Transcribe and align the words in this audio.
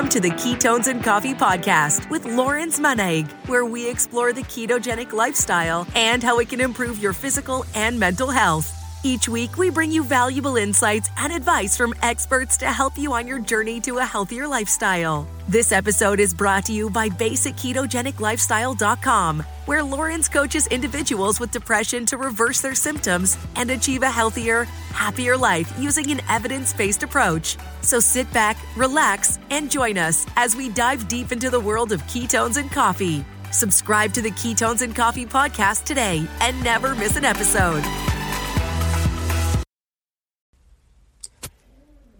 Welcome 0.00 0.22
to 0.22 0.28
the 0.30 0.34
Ketones 0.36 0.86
and 0.86 1.04
Coffee 1.04 1.34
Podcast 1.34 2.08
with 2.08 2.24
Lawrence 2.24 2.80
Monaig, 2.80 3.30
where 3.48 3.66
we 3.66 3.86
explore 3.86 4.32
the 4.32 4.40
ketogenic 4.40 5.12
lifestyle 5.12 5.86
and 5.94 6.22
how 6.22 6.38
it 6.38 6.48
can 6.48 6.62
improve 6.62 6.98
your 7.02 7.12
physical 7.12 7.66
and 7.74 8.00
mental 8.00 8.30
health. 8.30 8.79
Each 9.02 9.30
week, 9.30 9.56
we 9.56 9.70
bring 9.70 9.90
you 9.90 10.04
valuable 10.04 10.56
insights 10.56 11.08
and 11.16 11.32
advice 11.32 11.74
from 11.74 11.94
experts 12.02 12.58
to 12.58 12.66
help 12.66 12.98
you 12.98 13.14
on 13.14 13.26
your 13.26 13.38
journey 13.38 13.80
to 13.80 13.96
a 13.96 14.04
healthier 14.04 14.46
lifestyle. 14.46 15.26
This 15.48 15.72
episode 15.72 16.20
is 16.20 16.34
brought 16.34 16.66
to 16.66 16.74
you 16.74 16.90
by 16.90 17.08
BasicKetogenicLifestyle.com, 17.08 19.40
where 19.64 19.82
Lawrence 19.82 20.28
coaches 20.28 20.66
individuals 20.66 21.40
with 21.40 21.50
depression 21.50 22.04
to 22.06 22.16
reverse 22.18 22.60
their 22.60 22.74
symptoms 22.74 23.38
and 23.56 23.70
achieve 23.70 24.02
a 24.02 24.10
healthier, 24.10 24.64
happier 24.92 25.34
life 25.34 25.72
using 25.78 26.10
an 26.10 26.20
evidence 26.28 26.74
based 26.74 27.02
approach. 27.02 27.56
So 27.80 28.00
sit 28.00 28.30
back, 28.34 28.58
relax, 28.76 29.38
and 29.48 29.70
join 29.70 29.96
us 29.96 30.26
as 30.36 30.54
we 30.54 30.68
dive 30.68 31.08
deep 31.08 31.32
into 31.32 31.48
the 31.48 31.58
world 31.58 31.92
of 31.92 32.02
ketones 32.02 32.58
and 32.58 32.70
coffee. 32.70 33.24
Subscribe 33.50 34.12
to 34.12 34.20
the 34.20 34.32
Ketones 34.32 34.82
and 34.82 34.94
Coffee 34.94 35.24
podcast 35.24 35.84
today 35.84 36.28
and 36.42 36.62
never 36.62 36.94
miss 36.94 37.16
an 37.16 37.24
episode. 37.24 37.82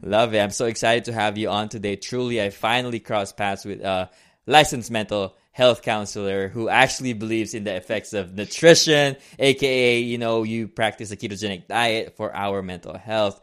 Love 0.01 0.33
it. 0.33 0.39
I'm 0.39 0.51
so 0.51 0.65
excited 0.65 1.05
to 1.05 1.13
have 1.13 1.37
you 1.37 1.49
on 1.49 1.69
today. 1.69 1.95
Truly, 1.95 2.41
I 2.41 2.49
finally 2.49 2.99
crossed 2.99 3.37
paths 3.37 3.65
with 3.65 3.81
a 3.81 4.09
licensed 4.45 4.91
mental 4.91 5.35
health 5.51 5.83
counselor 5.83 6.47
who 6.47 6.67
actually 6.67 7.13
believes 7.13 7.53
in 7.53 7.63
the 7.63 7.75
effects 7.75 8.13
of 8.13 8.33
nutrition, 8.33 9.15
aka, 9.39 9.99
you 9.99 10.17
know, 10.17 10.43
you 10.43 10.67
practice 10.67 11.11
a 11.11 11.17
ketogenic 11.17 11.67
diet 11.67 12.17
for 12.17 12.35
our 12.35 12.61
mental 12.61 12.97
health. 12.97 13.39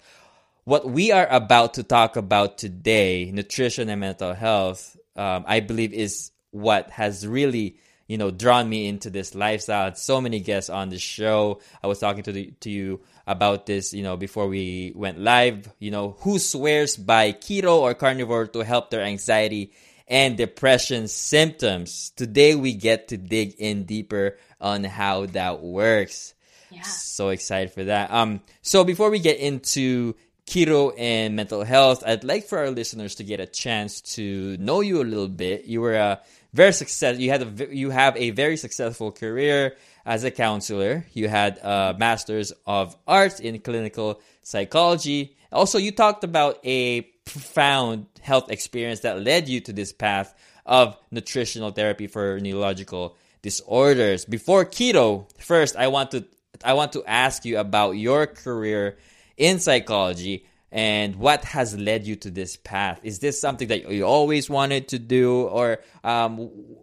What 0.64 0.88
we 0.88 1.12
are 1.12 1.26
about 1.26 1.74
to 1.74 1.82
talk 1.82 2.16
about 2.16 2.58
today, 2.58 3.30
nutrition 3.32 3.88
and 3.88 4.00
mental 4.00 4.34
health, 4.34 4.96
um, 5.16 5.44
I 5.46 5.60
believe 5.60 5.92
is 5.92 6.32
what 6.50 6.90
has 6.90 7.26
really 7.26 7.78
you 8.08 8.18
know 8.18 8.32
drawn 8.32 8.68
me 8.68 8.88
into 8.88 9.08
this 9.08 9.36
lifestyle. 9.36 9.94
so 9.94 10.20
many 10.20 10.40
guests 10.40 10.68
on 10.68 10.88
the 10.88 10.98
show. 10.98 11.60
I 11.82 11.86
was 11.86 12.00
talking 12.00 12.24
to 12.24 12.32
the, 12.32 12.52
to 12.60 12.70
you 12.70 13.00
about 13.30 13.64
this, 13.64 13.94
you 13.94 14.02
know, 14.02 14.16
before 14.16 14.48
we 14.48 14.92
went 14.96 15.20
live. 15.20 15.72
You 15.78 15.92
know, 15.92 16.16
who 16.20 16.40
swears 16.40 16.96
by 16.96 17.32
keto 17.32 17.78
or 17.78 17.94
carnivore 17.94 18.48
to 18.48 18.60
help 18.60 18.90
their 18.90 19.02
anxiety 19.02 19.72
and 20.08 20.36
depression 20.36 21.06
symptoms? 21.06 22.10
Today 22.16 22.56
we 22.56 22.74
get 22.74 23.08
to 23.08 23.16
dig 23.16 23.54
in 23.58 23.84
deeper 23.84 24.36
on 24.60 24.82
how 24.82 25.26
that 25.26 25.62
works. 25.62 26.34
Yeah. 26.70 26.82
So 26.82 27.28
excited 27.28 27.72
for 27.72 27.84
that. 27.84 28.10
Um, 28.10 28.40
so 28.62 28.82
before 28.82 29.10
we 29.10 29.20
get 29.20 29.38
into 29.38 30.16
keto 30.44 30.92
and 30.98 31.36
mental 31.36 31.62
health, 31.62 32.02
I'd 32.04 32.24
like 32.24 32.46
for 32.46 32.58
our 32.58 32.70
listeners 32.70 33.14
to 33.16 33.24
get 33.24 33.38
a 33.38 33.46
chance 33.46 34.00
to 34.16 34.56
know 34.58 34.80
you 34.80 35.00
a 35.00 35.06
little 35.06 35.28
bit. 35.28 35.66
You 35.66 35.80
were 35.80 35.94
a 35.94 36.20
very 36.52 36.72
success. 36.72 37.18
You 37.18 37.30
had 37.30 37.42
a 37.42 37.74
you 37.74 37.90
have 37.90 38.16
a 38.16 38.30
very 38.30 38.56
successful 38.56 39.12
career 39.12 39.76
as 40.04 40.24
a 40.24 40.30
counselor. 40.30 41.06
You 41.12 41.28
had 41.28 41.58
a 41.58 41.94
master's 41.98 42.52
of 42.66 42.96
arts 43.06 43.40
in 43.40 43.58
clinical 43.60 44.20
psychology. 44.42 45.36
Also, 45.52 45.78
you 45.78 45.92
talked 45.92 46.24
about 46.24 46.58
a 46.64 47.02
profound 47.24 48.06
health 48.20 48.50
experience 48.50 49.00
that 49.00 49.22
led 49.22 49.48
you 49.48 49.60
to 49.60 49.72
this 49.72 49.92
path 49.92 50.34
of 50.66 50.96
nutritional 51.10 51.70
therapy 51.70 52.06
for 52.06 52.38
neurological 52.40 53.16
disorders. 53.42 54.24
Before 54.24 54.64
keto, 54.64 55.30
first 55.38 55.76
I 55.76 55.88
want 55.88 56.12
to 56.12 56.24
I 56.64 56.74
want 56.74 56.92
to 56.92 57.04
ask 57.04 57.44
you 57.44 57.58
about 57.58 57.92
your 57.92 58.26
career 58.26 58.98
in 59.36 59.60
psychology 59.60 60.46
and 60.72 61.16
what 61.16 61.44
has 61.44 61.76
led 61.76 62.06
you 62.06 62.16
to 62.16 62.30
this 62.30 62.56
path 62.56 63.00
is 63.02 63.18
this 63.18 63.40
something 63.40 63.68
that 63.68 63.90
you 63.90 64.04
always 64.04 64.48
wanted 64.48 64.88
to 64.88 64.98
do 64.98 65.42
or 65.42 65.80
um, 66.04 66.36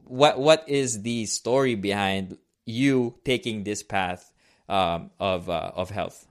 what 0.03 0.39
what 0.39 0.67
is 0.67 1.01
the 1.03 1.25
story 1.25 1.75
behind 1.75 2.37
you 2.67 3.15
taking 3.25 3.63
this 3.63 3.81
path 3.81 4.31
um, 4.69 5.09
of 5.19 5.49
uh, 5.49 5.71
of 5.75 5.89
health 5.89 6.27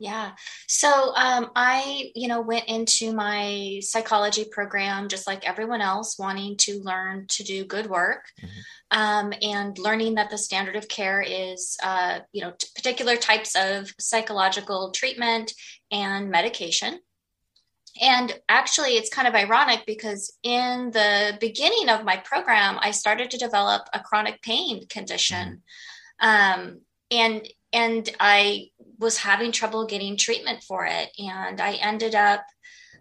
yeah. 0.00 0.30
So 0.66 1.12
um, 1.14 1.50
I, 1.54 2.10
you 2.14 2.26
know, 2.26 2.40
went 2.40 2.64
into 2.68 3.12
my 3.12 3.80
psychology 3.82 4.46
program 4.50 5.08
just 5.08 5.26
like 5.26 5.46
everyone 5.46 5.82
else, 5.82 6.18
wanting 6.18 6.56
to 6.56 6.80
learn 6.82 7.26
to 7.28 7.44
do 7.44 7.66
good 7.66 7.86
work, 7.86 8.24
mm-hmm. 8.42 8.98
um, 8.98 9.34
and 9.42 9.78
learning 9.78 10.14
that 10.14 10.30
the 10.30 10.38
standard 10.38 10.74
of 10.76 10.88
care 10.88 11.20
is, 11.20 11.76
uh, 11.82 12.20
you 12.32 12.40
know, 12.40 12.52
t- 12.58 12.68
particular 12.74 13.16
types 13.16 13.54
of 13.54 13.92
psychological 13.98 14.90
treatment 14.90 15.52
and 15.92 16.30
medication. 16.30 16.98
And 18.00 18.32
actually, 18.48 18.90
it's 18.90 19.12
kind 19.12 19.26
of 19.26 19.34
ironic 19.34 19.84
because 19.86 20.32
in 20.42 20.90
the 20.92 21.36
beginning 21.40 21.88
of 21.88 22.04
my 22.04 22.16
program, 22.18 22.78
I 22.80 22.92
started 22.92 23.30
to 23.30 23.38
develop 23.38 23.88
a 23.92 24.00
chronic 24.00 24.42
pain 24.42 24.86
condition. 24.88 25.62
Mm-hmm. 26.22 26.60
Um, 26.60 26.80
and 27.10 27.48
and 27.72 28.08
I 28.18 28.68
was 28.98 29.16
having 29.18 29.52
trouble 29.52 29.86
getting 29.86 30.16
treatment 30.16 30.62
for 30.62 30.86
it. 30.86 31.10
And 31.18 31.60
I 31.60 31.74
ended 31.74 32.14
up, 32.14 32.44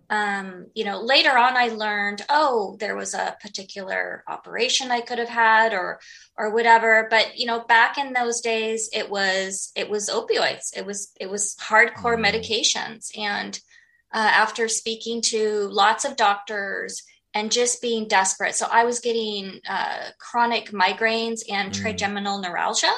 um, 0.10 0.68
you 0.74 0.86
know, 0.86 1.02
later 1.02 1.38
on 1.38 1.58
I 1.58 1.68
learned, 1.70 2.24
oh, 2.30 2.78
there 2.80 2.96
was 2.96 3.14
a 3.14 3.36
particular 3.42 4.24
operation 4.28 4.92
I 4.92 5.02
could 5.02 5.18
have 5.18 5.30
had 5.30 5.74
or 5.74 6.00
or 6.38 6.52
whatever. 6.52 7.08
But 7.10 7.38
you 7.38 7.46
know, 7.46 7.64
back 7.64 7.98
in 7.98 8.14
those 8.14 8.42
days 8.42 8.90
it 8.94 9.10
was 9.10 9.72
it 9.76 9.90
was 9.90 10.10
opioids. 10.10 10.76
It 10.76 10.86
was 10.86 11.12
it 11.20 11.30
was 11.30 11.56
hardcore 11.60 12.18
mm. 12.18 12.26
medications. 12.26 13.18
And 13.18 13.60
uh, 14.14 14.18
after 14.18 14.68
speaking 14.68 15.22
to 15.22 15.68
lots 15.72 16.06
of 16.06 16.16
doctors 16.16 17.04
and 17.34 17.52
just 17.52 17.82
being 17.82 18.08
desperate. 18.08 18.56
So 18.56 18.68
I 18.72 18.84
was 18.86 19.00
getting 19.00 19.60
uh, 19.70 20.10
chronic 20.20 20.72
migraines 20.72 21.42
and 21.50 21.72
mm. 21.72 21.76
trigeminal 21.82 22.42
neuralgia 22.42 22.94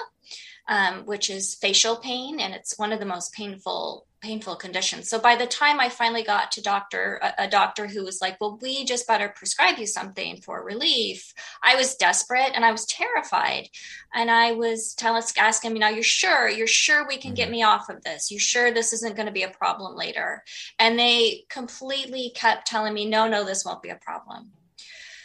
um, 0.71 1.05
which 1.05 1.29
is 1.29 1.55
facial 1.55 1.97
pain, 1.97 2.39
and 2.39 2.53
it's 2.53 2.77
one 2.77 2.93
of 2.93 2.99
the 2.99 3.05
most 3.05 3.33
painful 3.33 4.05
painful 4.21 4.55
conditions. 4.55 5.09
So 5.09 5.19
by 5.19 5.35
the 5.35 5.47
time 5.47 5.79
I 5.79 5.89
finally 5.89 6.23
got 6.23 6.51
to 6.53 6.61
doctor 6.61 7.19
a, 7.21 7.45
a, 7.45 7.47
doctor 7.49 7.87
who 7.87 8.03
was 8.03 8.21
like, 8.21 8.37
"Well, 8.39 8.59
we 8.61 8.85
just 8.85 9.07
better 9.07 9.29
prescribe 9.29 9.77
you 9.77 9.87
something 9.87 10.41
for 10.41 10.63
relief," 10.63 11.33
I 11.63 11.75
was 11.75 11.95
desperate 11.95 12.51
and 12.55 12.63
I 12.63 12.71
was 12.71 12.85
terrified, 12.85 13.69
and 14.13 14.29
I 14.29 14.53
was 14.53 14.93
telling 14.93 15.23
asking 15.37 15.73
me, 15.73 15.79
"Now 15.79 15.89
you're 15.89 16.03
sure? 16.03 16.47
You're 16.47 16.67
sure 16.67 17.07
we 17.07 17.17
can 17.17 17.33
get 17.33 17.45
mm-hmm. 17.45 17.51
me 17.51 17.63
off 17.63 17.89
of 17.89 18.03
this? 18.03 18.31
You 18.31 18.39
sure 18.39 18.71
this 18.71 18.93
isn't 18.93 19.15
going 19.15 19.25
to 19.25 19.31
be 19.31 19.43
a 19.43 19.49
problem 19.49 19.95
later?" 19.95 20.43
And 20.79 20.97
they 20.97 21.45
completely 21.49 22.31
kept 22.35 22.67
telling 22.67 22.93
me, 22.93 23.05
"No, 23.05 23.27
no, 23.27 23.43
this 23.43 23.65
won't 23.65 23.83
be 23.83 23.89
a 23.89 23.95
problem." 23.95 24.51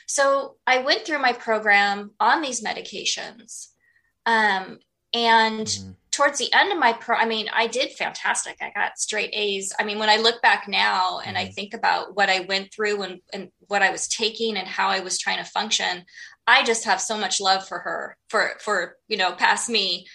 So 0.07 0.57
I 0.67 0.79
went 0.79 1.05
through 1.05 1.19
my 1.19 1.33
program 1.33 2.13
on 2.19 2.41
these 2.41 2.63
medications. 2.63 3.69
Um, 4.25 4.79
and 5.13 5.67
mm-hmm. 5.67 5.91
Towards 6.17 6.39
the 6.39 6.51
end 6.55 6.73
of 6.73 6.79
my 6.79 6.95
pro, 6.95 7.15
I 7.15 7.27
mean, 7.27 7.49
I 7.53 7.67
did 7.67 7.93
fantastic. 7.93 8.57
I 8.63 8.73
got 8.75 8.99
straight 8.99 9.31
A's. 9.35 9.75
I 9.79 9.85
mean, 9.85 9.99
when 9.99 10.09
I 10.09 10.17
look 10.17 10.41
back 10.41 10.67
now 10.67 11.19
and 11.19 11.37
mm-hmm. 11.37 11.49
I 11.49 11.51
think 11.51 11.75
about 11.75 12.17
what 12.17 12.31
I 12.31 12.41
went 12.41 12.73
through 12.73 13.03
and, 13.03 13.21
and 13.35 13.51
what 13.69 13.83
I 13.83 13.91
was 13.91 14.09
taking 14.09 14.57
and 14.57 14.67
how 14.67 14.89
I 14.89 15.01
was 15.01 15.19
trying 15.19 15.45
to 15.45 15.51
function, 15.51 16.05
I 16.47 16.65
just 16.65 16.85
have 16.85 17.03
so 17.03 17.19
much 17.19 17.39
love 17.39 17.69
for 17.69 17.81
her, 17.81 18.17
for, 18.31 18.53
for, 18.61 18.97
you 19.09 19.19
know, 19.19 19.33
past 19.33 19.69
me. 19.69 20.07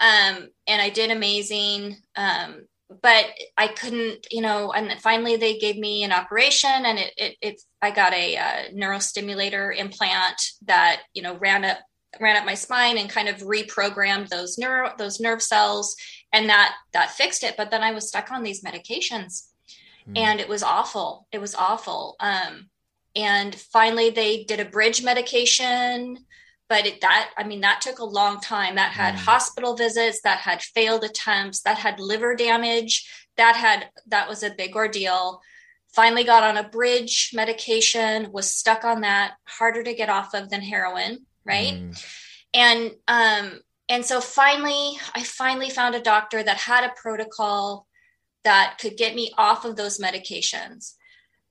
Um, 0.00 0.48
and 0.66 0.80
I 0.80 0.88
did 0.88 1.10
amazing. 1.10 1.98
Um, 2.16 2.62
but 3.02 3.26
I 3.58 3.68
couldn't, 3.68 4.26
you 4.30 4.40
know, 4.40 4.72
and 4.72 4.98
finally 5.00 5.36
they 5.36 5.58
gave 5.58 5.76
me 5.76 6.02
an 6.04 6.12
operation 6.12 6.70
and 6.70 6.98
it, 6.98 7.12
it, 7.16 7.36
it 7.42 7.62
I 7.82 7.90
got 7.90 8.14
a 8.14 8.36
uh, 8.36 8.70
neurostimulator 8.74 9.76
implant 9.76 10.40
that, 10.62 11.02
you 11.12 11.22
know, 11.22 11.36
ran 11.36 11.64
up, 11.64 11.78
ran 12.18 12.36
up 12.36 12.44
my 12.44 12.54
spine 12.54 12.98
and 12.98 13.08
kind 13.08 13.28
of 13.28 13.38
reprogrammed 13.38 14.28
those 14.28 14.58
neuro, 14.58 14.92
those 14.98 15.20
nerve 15.20 15.42
cells 15.42 15.94
and 16.32 16.48
that, 16.48 16.74
that 16.92 17.10
fixed 17.10 17.44
it. 17.44 17.56
But 17.56 17.70
then 17.70 17.82
I 17.82 17.92
was 17.92 18.08
stuck 18.08 18.32
on 18.32 18.42
these 18.42 18.62
medications 18.62 19.48
mm. 20.08 20.16
and 20.16 20.40
it 20.40 20.48
was 20.48 20.62
awful. 20.62 21.26
It 21.30 21.40
was 21.40 21.54
awful. 21.54 22.16
Um, 22.20 22.70
and 23.16 23.54
finally 23.54 24.10
they 24.10 24.44
did 24.44 24.60
a 24.60 24.64
bridge 24.64 25.02
medication 25.02 26.16
but 26.68 26.86
it, 26.86 27.00
that 27.00 27.30
i 27.36 27.44
mean 27.44 27.60
that 27.60 27.80
took 27.80 27.98
a 27.98 28.04
long 28.04 28.40
time 28.40 28.76
that 28.76 28.92
had 28.92 29.14
mm. 29.14 29.18
hospital 29.18 29.74
visits 29.74 30.20
that 30.22 30.38
had 30.38 30.62
failed 30.62 31.04
attempts 31.04 31.62
that 31.62 31.78
had 31.78 31.98
liver 31.98 32.34
damage 32.34 33.08
that 33.36 33.56
had 33.56 33.88
that 34.06 34.28
was 34.28 34.42
a 34.42 34.54
big 34.56 34.76
ordeal 34.76 35.40
finally 35.92 36.24
got 36.24 36.44
on 36.44 36.56
a 36.56 36.68
bridge 36.68 37.30
medication 37.34 38.30
was 38.30 38.52
stuck 38.52 38.84
on 38.84 39.00
that 39.00 39.32
harder 39.44 39.82
to 39.82 39.94
get 39.94 40.08
off 40.08 40.34
of 40.34 40.48
than 40.50 40.62
heroin 40.62 41.18
right 41.44 41.74
mm. 41.74 42.06
and 42.54 42.92
um 43.08 43.60
and 43.88 44.04
so 44.04 44.20
finally 44.20 44.98
i 45.14 45.22
finally 45.22 45.70
found 45.70 45.94
a 45.94 46.02
doctor 46.02 46.42
that 46.42 46.56
had 46.56 46.84
a 46.84 46.94
protocol 47.00 47.86
that 48.44 48.78
could 48.80 48.96
get 48.96 49.14
me 49.14 49.32
off 49.36 49.64
of 49.64 49.76
those 49.76 49.98
medications 49.98 50.94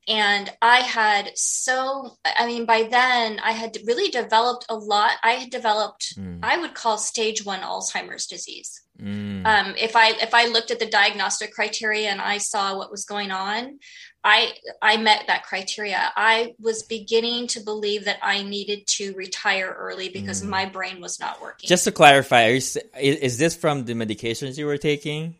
and 0.07 0.51
i 0.61 0.77
had 0.79 1.31
so 1.35 2.17
i 2.25 2.45
mean 2.45 2.65
by 2.65 2.83
then 2.83 3.39
i 3.43 3.51
had 3.51 3.77
really 3.85 4.09
developed 4.09 4.65
a 4.69 4.75
lot 4.75 5.11
i 5.23 5.31
had 5.31 5.49
developed 5.49 6.17
mm. 6.17 6.39
i 6.41 6.57
would 6.57 6.73
call 6.73 6.97
stage 6.97 7.45
one 7.45 7.59
alzheimer's 7.59 8.25
disease 8.25 8.81
mm. 8.99 9.45
um, 9.45 9.75
if 9.77 9.95
i 9.95 10.09
if 10.21 10.33
i 10.33 10.47
looked 10.47 10.71
at 10.71 10.79
the 10.79 10.85
diagnostic 10.85 11.51
criteria 11.51 12.09
and 12.09 12.21
i 12.21 12.37
saw 12.37 12.77
what 12.77 12.91
was 12.91 13.05
going 13.05 13.31
on 13.31 13.77
i 14.23 14.51
i 14.81 14.97
met 14.97 15.23
that 15.27 15.43
criteria 15.43 16.11
i 16.15 16.53
was 16.59 16.83
beginning 16.83 17.47
to 17.47 17.59
believe 17.59 18.05
that 18.05 18.17
i 18.21 18.43
needed 18.43 18.85
to 18.87 19.13
retire 19.13 19.75
early 19.77 20.09
because 20.09 20.41
mm. 20.41 20.49
my 20.49 20.65
brain 20.65 20.99
was 20.99 21.19
not 21.19 21.41
working 21.41 21.67
just 21.67 21.85
to 21.85 21.91
clarify 21.91 22.47
you, 22.47 22.61
is 22.97 23.37
this 23.37 23.55
from 23.55 23.85
the 23.85 23.93
medications 23.93 24.57
you 24.57 24.65
were 24.65 24.77
taking 24.77 25.35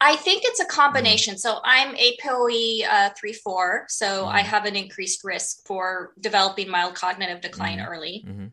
I 0.00 0.16
think 0.16 0.42
it's 0.44 0.60
a 0.60 0.64
combination. 0.64 1.34
Mm. 1.34 1.38
So 1.38 1.58
I'm 1.64 1.96
APOE 1.96 2.86
uh, 2.88 3.10
3 3.18 3.32
4. 3.32 3.86
So 3.88 4.06
mm. 4.06 4.26
I 4.28 4.42
have 4.42 4.64
an 4.64 4.76
increased 4.76 5.24
risk 5.24 5.66
for 5.66 6.12
developing 6.20 6.70
mild 6.70 6.94
cognitive 6.94 7.40
decline 7.40 7.78
mm. 7.78 7.88
early. 7.88 8.24
Mm-hmm. 8.26 8.46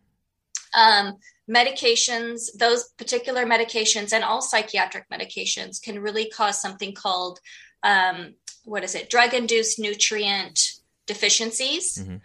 Um, 0.77 1.17
medications, 1.49 2.47
those 2.57 2.89
particular 2.97 3.45
medications, 3.45 4.11
and 4.11 4.23
all 4.23 4.41
psychiatric 4.41 5.05
medications 5.09 5.81
can 5.81 5.99
really 5.99 6.29
cause 6.29 6.61
something 6.61 6.93
called 6.93 7.39
um, 7.85 8.33
what 8.65 8.83
is 8.83 8.95
it? 8.95 9.09
Drug 9.09 9.33
induced 9.33 9.79
nutrient 9.79 10.59
deficiencies. 11.05 11.99
Mm-hmm. 11.99 12.15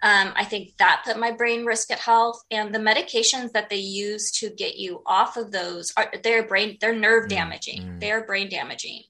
Um, 0.00 0.32
I 0.36 0.44
think 0.44 0.76
that 0.78 1.02
put 1.04 1.18
my 1.18 1.32
brain 1.32 1.64
risk 1.64 1.90
at 1.90 1.98
health. 1.98 2.40
And 2.52 2.72
the 2.72 2.78
medications 2.78 3.50
that 3.52 3.68
they 3.68 3.76
use 3.76 4.30
to 4.38 4.48
get 4.50 4.76
you 4.76 5.02
off 5.04 5.36
of 5.36 5.50
those 5.50 5.92
are 5.96 6.10
they're 6.22 6.44
brain 6.44 6.78
they're 6.80 6.94
nerve 6.94 7.26
mm, 7.26 7.30
damaging. 7.30 7.82
Mm. 7.82 8.00
They're 8.00 8.24
brain 8.24 8.48
damaging. 8.48 9.02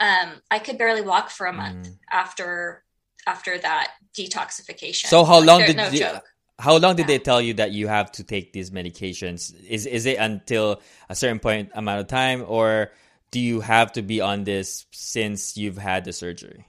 Um, 0.00 0.42
I 0.50 0.58
could 0.58 0.78
barely 0.78 1.00
walk 1.00 1.30
for 1.30 1.46
a 1.46 1.52
month 1.52 1.88
mm. 1.88 1.98
after 2.10 2.82
after 3.28 3.56
that 3.56 3.92
detoxification. 4.18 5.06
So 5.06 5.24
how 5.24 5.40
long 5.40 5.60
did 5.60 5.76
no 5.76 5.88
you, 5.88 6.06
how 6.58 6.76
long 6.76 6.96
did 6.96 7.02
yeah. 7.02 7.06
they 7.06 7.18
tell 7.20 7.40
you 7.40 7.54
that 7.54 7.70
you 7.70 7.86
have 7.86 8.10
to 8.12 8.24
take 8.24 8.52
these 8.52 8.70
medications? 8.70 9.54
Is 9.64 9.86
is 9.86 10.06
it 10.06 10.18
until 10.18 10.82
a 11.08 11.14
certain 11.14 11.38
point 11.38 11.70
amount 11.74 12.00
of 12.00 12.08
time, 12.08 12.44
or 12.48 12.90
do 13.30 13.40
you 13.40 13.60
have 13.60 13.92
to 13.92 14.02
be 14.02 14.20
on 14.20 14.44
this 14.44 14.86
since 14.92 15.56
you've 15.56 15.78
had 15.78 16.04
the 16.04 16.12
surgery? 16.12 16.66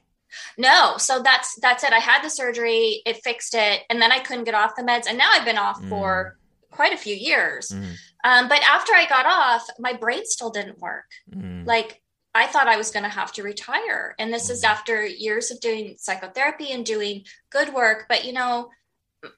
No, 0.57 0.97
so 0.97 1.21
that's 1.21 1.55
that's 1.61 1.83
it. 1.83 1.93
I 1.93 1.99
had 1.99 2.23
the 2.23 2.29
surgery, 2.29 3.01
it 3.05 3.23
fixed 3.23 3.53
it, 3.53 3.81
and 3.89 4.01
then 4.01 4.11
I 4.11 4.19
couldn't 4.19 4.43
get 4.43 4.53
off 4.53 4.75
the 4.75 4.83
meds, 4.83 5.05
and 5.07 5.17
now 5.17 5.29
I've 5.31 5.45
been 5.45 5.57
off 5.57 5.81
mm. 5.81 5.89
for 5.89 6.37
quite 6.71 6.93
a 6.93 6.97
few 6.97 7.15
years. 7.15 7.69
Mm. 7.69 7.95
Um, 8.23 8.49
but 8.49 8.61
after 8.61 8.93
I 8.93 9.07
got 9.07 9.25
off, 9.25 9.67
my 9.79 9.93
brain 9.93 10.25
still 10.25 10.49
didn't 10.49 10.79
work. 10.79 11.05
Mm. 11.33 11.65
Like 11.65 12.01
I 12.35 12.47
thought 12.47 12.67
I 12.67 12.77
was 12.77 12.91
going 12.91 13.03
to 13.03 13.09
have 13.09 13.31
to 13.33 13.43
retire, 13.43 14.15
and 14.19 14.33
this 14.33 14.49
is 14.49 14.63
mm. 14.63 14.69
after 14.69 15.05
years 15.05 15.51
of 15.51 15.59
doing 15.59 15.95
psychotherapy 15.97 16.71
and 16.71 16.85
doing 16.85 17.23
good 17.49 17.73
work. 17.73 18.05
But 18.09 18.25
you 18.25 18.33
know, 18.33 18.69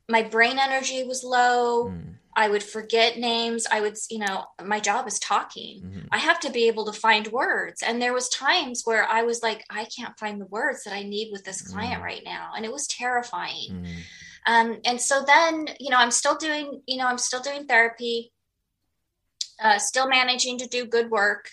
my 0.07 0.24
brain 0.24 0.57
energy 0.60 1.04
was 1.04 1.24
low. 1.24 1.94
I 2.39 2.47
would 2.47 2.63
forget 2.63 3.18
names. 3.18 3.68
I 3.69 3.81
would, 3.81 3.97
you 4.09 4.19
know, 4.19 4.45
my 4.63 4.80
job 4.80 5.09
is 5.09 5.19
talking. 5.19 5.81
Mm-hmm. 5.81 6.07
I 6.09 6.19
have 6.19 6.39
to 6.39 6.50
be 6.50 6.69
able 6.69 6.86
to 6.86 6.97
find 6.97 7.27
words. 7.27 7.83
And 7.86 8.01
there 8.01 8.13
was 8.13 8.30
times 8.30 8.83
where 8.86 9.06
I 9.06 9.24
was 9.24 9.44
like, 9.44 9.65
I 9.69 9.83
can't 9.94 10.18
find 10.18 10.39
the 10.39 10.45
words 10.45 10.86
that 10.86 10.94
I 10.94 11.03
need 11.03 11.33
with 11.33 11.44
this 11.44 11.62
client 11.62 11.95
mm-hmm. 11.95 12.03
right 12.03 12.21
now. 12.24 12.51
And 12.56 12.63
it 12.63 12.71
was 12.71 12.88
terrifying. 12.88 13.83
Mm-hmm. 13.83 14.00
Um, 14.53 14.77
and 14.86 15.01
so 15.01 15.21
then, 15.27 15.68
you 15.81 15.89
know, 15.89 15.97
I'm 15.97 16.12
still 16.12 16.36
doing, 16.36 16.81
you 16.88 16.97
know, 16.97 17.07
I'm 17.07 17.18
still 17.18 17.42
doing 17.42 17.66
therapy, 17.66 18.31
uh, 19.61 19.78
still 19.78 20.07
managing 20.07 20.59
to 20.59 20.68
do 20.69 20.85
good 20.85 21.11
work. 21.11 21.49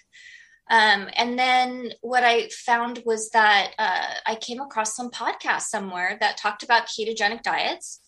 Um, 0.71 1.09
and 1.17 1.37
then 1.37 1.91
what 2.01 2.23
I 2.23 2.49
found 2.51 3.03
was 3.05 3.31
that 3.31 3.73
uh, 3.77 4.15
I 4.25 4.37
came 4.37 4.61
across 4.61 4.95
some 4.95 5.11
podcast 5.11 5.63
somewhere 5.63 6.17
that 6.21 6.37
talked 6.37 6.63
about 6.63 6.87
ketogenic 6.87 7.43
diets 7.43 8.03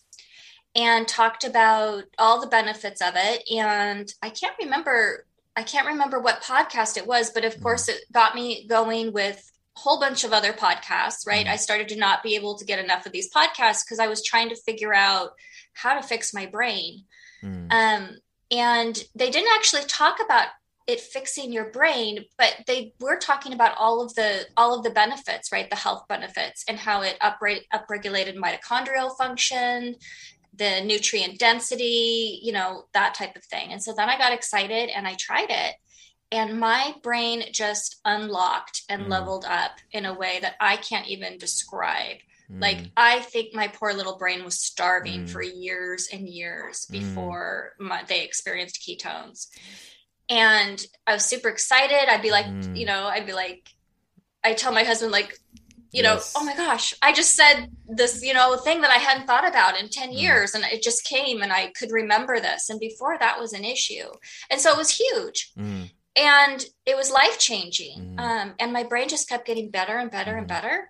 and 0.75 1.07
talked 1.07 1.43
about 1.43 2.03
all 2.17 2.41
the 2.41 2.47
benefits 2.47 3.01
of 3.01 3.13
it. 3.15 3.43
And 3.51 4.11
I 4.21 4.29
can't 4.29 4.55
remember, 4.61 5.25
I 5.55 5.63
can't 5.63 5.87
remember 5.87 6.19
what 6.19 6.43
podcast 6.43 6.97
it 6.97 7.07
was, 7.07 7.31
but 7.31 7.45
of 7.45 7.53
mm-hmm. 7.53 7.63
course 7.63 7.89
it 7.89 8.01
got 8.11 8.35
me 8.35 8.67
going 8.67 9.11
with 9.11 9.51
a 9.75 9.79
whole 9.79 9.99
bunch 9.99 10.23
of 10.23 10.33
other 10.33 10.53
podcasts, 10.53 11.25
right? 11.25 11.45
Mm-hmm. 11.45 11.53
I 11.53 11.57
started 11.57 11.89
to 11.89 11.97
not 11.97 12.23
be 12.23 12.35
able 12.35 12.57
to 12.57 12.65
get 12.65 12.83
enough 12.83 13.05
of 13.05 13.11
these 13.11 13.31
podcasts 13.31 13.83
because 13.85 13.99
I 13.99 14.07
was 14.07 14.23
trying 14.23 14.49
to 14.49 14.55
figure 14.55 14.93
out 14.93 15.31
how 15.73 15.99
to 15.99 16.05
fix 16.05 16.33
my 16.33 16.45
brain. 16.45 17.05
Mm-hmm. 17.43 17.71
Um, 17.71 18.17
and 18.51 19.03
they 19.15 19.29
didn't 19.29 19.55
actually 19.55 19.83
talk 19.83 20.19
about 20.23 20.47
it 20.87 20.99
fixing 20.99 21.53
your 21.53 21.69
brain 21.69 22.25
but 22.35 22.55
they 22.65 22.93
were 22.99 23.17
talking 23.17 23.53
about 23.53 23.77
all 23.77 24.01
of 24.01 24.13
the 24.15 24.47
all 24.57 24.75
of 24.75 24.83
the 24.83 24.89
benefits 24.89 25.51
right 25.51 25.69
the 25.69 25.75
health 25.75 26.03
benefits 26.09 26.65
and 26.67 26.79
how 26.79 27.03
it 27.03 27.15
upregulated 27.21 28.35
mitochondrial 28.35 29.15
function 29.15 29.95
the 30.55 30.81
nutrient 30.81 31.39
density, 31.39 32.39
you 32.43 32.51
know, 32.51 32.85
that 32.93 33.13
type 33.13 33.35
of 33.35 33.43
thing. 33.45 33.71
And 33.71 33.81
so 33.81 33.93
then 33.95 34.09
I 34.09 34.17
got 34.17 34.33
excited 34.33 34.89
and 34.89 35.07
I 35.07 35.15
tried 35.15 35.49
it. 35.49 35.75
And 36.31 36.59
my 36.59 36.93
brain 37.01 37.43
just 37.51 37.99
unlocked 38.05 38.83
and 38.87 39.03
mm. 39.03 39.09
leveled 39.09 39.45
up 39.45 39.71
in 39.91 40.05
a 40.05 40.13
way 40.13 40.39
that 40.41 40.55
I 40.59 40.77
can't 40.77 41.07
even 41.07 41.37
describe. 41.39 42.17
Mm. 42.51 42.61
Like, 42.61 42.77
I 42.95 43.19
think 43.19 43.55
my 43.55 43.67
poor 43.67 43.93
little 43.93 44.17
brain 44.17 44.43
was 44.43 44.59
starving 44.59 45.25
mm. 45.25 45.29
for 45.29 45.41
years 45.41 46.09
and 46.11 46.27
years 46.27 46.85
mm. 46.85 46.91
before 46.91 47.73
my, 47.79 48.03
they 48.03 48.23
experienced 48.23 48.85
ketones. 48.87 49.47
And 50.29 50.83
I 51.07 51.13
was 51.13 51.25
super 51.25 51.49
excited. 51.49 52.07
I'd 52.07 52.21
be 52.21 52.31
like, 52.31 52.45
mm. 52.45 52.77
you 52.77 52.85
know, 52.85 53.05
I'd 53.05 53.25
be 53.25 53.33
like, 53.33 53.67
I 54.43 54.53
tell 54.53 54.71
my 54.71 54.83
husband, 54.83 55.11
like, 55.11 55.35
you 55.91 56.03
yes. 56.03 56.33
know, 56.33 56.41
oh 56.41 56.45
my 56.45 56.55
gosh, 56.55 56.93
I 57.01 57.13
just 57.13 57.35
said 57.35 57.67
this, 57.87 58.23
you 58.23 58.33
know, 58.33 58.55
thing 58.57 58.81
that 58.81 58.91
I 58.91 58.97
hadn't 58.97 59.25
thought 59.25 59.47
about 59.47 59.79
in 59.79 59.89
10 59.89 60.09
mm. 60.09 60.21
years 60.21 60.53
and 60.53 60.63
it 60.65 60.83
just 60.83 61.03
came 61.03 61.41
and 61.41 61.51
I 61.51 61.71
could 61.77 61.91
remember 61.91 62.39
this. 62.39 62.69
And 62.69 62.79
before 62.79 63.17
that 63.17 63.39
was 63.39 63.53
an 63.53 63.63
issue. 63.63 64.09
And 64.51 64.61
so 64.61 64.71
it 64.71 64.77
was 64.77 64.95
huge. 64.95 65.51
Mm. 65.57 65.91
And 66.15 66.65
it 66.85 66.95
was 66.95 67.11
life 67.11 67.39
changing. 67.39 68.15
Mm. 68.17 68.19
Um, 68.19 68.53
and 68.59 68.71
my 68.71 68.83
brain 68.83 69.09
just 69.09 69.29
kept 69.29 69.47
getting 69.47 69.71
better 69.71 69.97
and 69.97 70.11
better 70.11 70.37
and 70.37 70.45
mm. 70.45 70.49
better. 70.49 70.89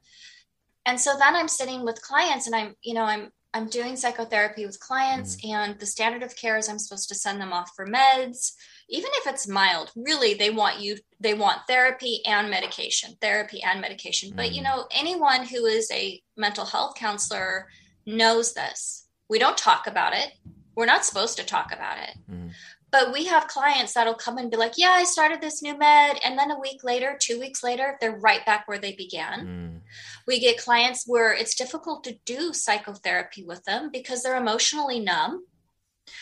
And 0.85 0.99
so 0.99 1.15
then 1.17 1.35
I'm 1.35 1.47
sitting 1.47 1.85
with 1.85 2.01
clients 2.01 2.47
and 2.47 2.55
I'm, 2.55 2.75
you 2.81 2.93
know, 2.93 3.03
I'm 3.03 3.31
I'm 3.53 3.67
doing 3.67 3.95
psychotherapy 3.95 4.65
with 4.65 4.79
clients, 4.79 5.35
mm-hmm. 5.35 5.55
and 5.55 5.79
the 5.79 5.85
standard 5.87 6.21
of 6.21 6.35
care 6.35 6.57
is 6.57 6.69
I'm 6.69 6.77
supposed 6.77 7.09
to 7.09 7.15
send 7.15 7.41
them 7.41 7.51
off 7.51 7.71
for 7.75 7.87
meds, 7.87 8.51
even 8.89 9.09
if 9.15 9.27
it's 9.27 9.47
mild. 9.47 9.91
Really, 9.95 10.33
they 10.33 10.49
want 10.49 10.79
you, 10.79 10.97
they 11.19 11.33
want 11.33 11.61
therapy 11.67 12.21
and 12.25 12.49
medication, 12.49 13.15
therapy 13.21 13.61
and 13.63 13.81
medication. 13.81 14.29
Mm-hmm. 14.29 14.37
But 14.37 14.51
you 14.53 14.61
mm. 14.61 14.65
know, 14.65 14.85
anyone 14.91 15.45
who 15.45 15.65
is 15.65 15.89
a 15.91 16.21
mental 16.35 16.65
health 16.65 16.95
counselor 16.95 17.67
knows 18.05 18.53
this. 18.53 19.07
We 19.29 19.39
don't 19.39 19.57
talk 19.57 19.87
about 19.87 20.13
it. 20.13 20.31
We're 20.75 20.85
not 20.85 21.05
supposed 21.05 21.37
to 21.37 21.45
talk 21.45 21.71
about 21.73 21.97
it. 21.99 22.15
Mm-hmm. 22.29 22.49
But 22.91 23.13
we 23.13 23.25
have 23.25 23.47
clients 23.47 23.93
that'll 23.93 24.15
come 24.15 24.37
and 24.37 24.49
be 24.49 24.57
like, 24.57 24.73
Yeah, 24.77 24.91
I 24.91 25.03
started 25.03 25.41
this 25.41 25.61
new 25.61 25.77
med. 25.77 26.19
And 26.23 26.37
then 26.37 26.51
a 26.51 26.59
week 26.59 26.83
later, 26.83 27.17
two 27.19 27.39
weeks 27.39 27.63
later, 27.63 27.97
they're 28.01 28.17
right 28.17 28.45
back 28.45 28.67
where 28.67 28.79
they 28.79 28.93
began. 28.93 29.45
Mm. 29.45 29.79
We 30.27 30.39
get 30.39 30.57
clients 30.57 31.05
where 31.07 31.33
it's 31.33 31.55
difficult 31.55 32.03
to 32.05 32.17
do 32.25 32.53
psychotherapy 32.53 33.43
with 33.43 33.63
them 33.65 33.89
because 33.91 34.23
they're 34.23 34.37
emotionally 34.37 34.99
numb. 34.99 35.45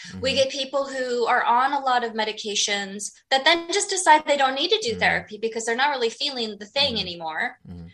Mm-hmm. 0.10 0.20
We 0.22 0.34
get 0.34 0.50
people 0.50 0.88
who 0.88 1.25
are 1.25 1.44
on 1.44 1.74
a 1.74 1.79
lot 1.79 2.03
of 2.03 2.13
medications 2.13 3.12
that 3.29 3.46
then 3.46 3.72
just 3.72 3.89
decide 3.89 4.25
they 4.25 4.38
don't 4.38 4.56
need 4.56 4.70
to 4.70 4.79
do 4.82 4.91
mm-hmm. 4.91 5.00
therapy 5.00 5.38
because 5.38 5.65
they're 5.65 5.75
not 5.75 5.91
really 5.91 6.10
feeling 6.10 6.58
the 6.60 6.65
thing 6.65 6.94
mm-hmm. 6.94 7.01
anymore. 7.01 7.58
Mm-hmm. 7.70 7.88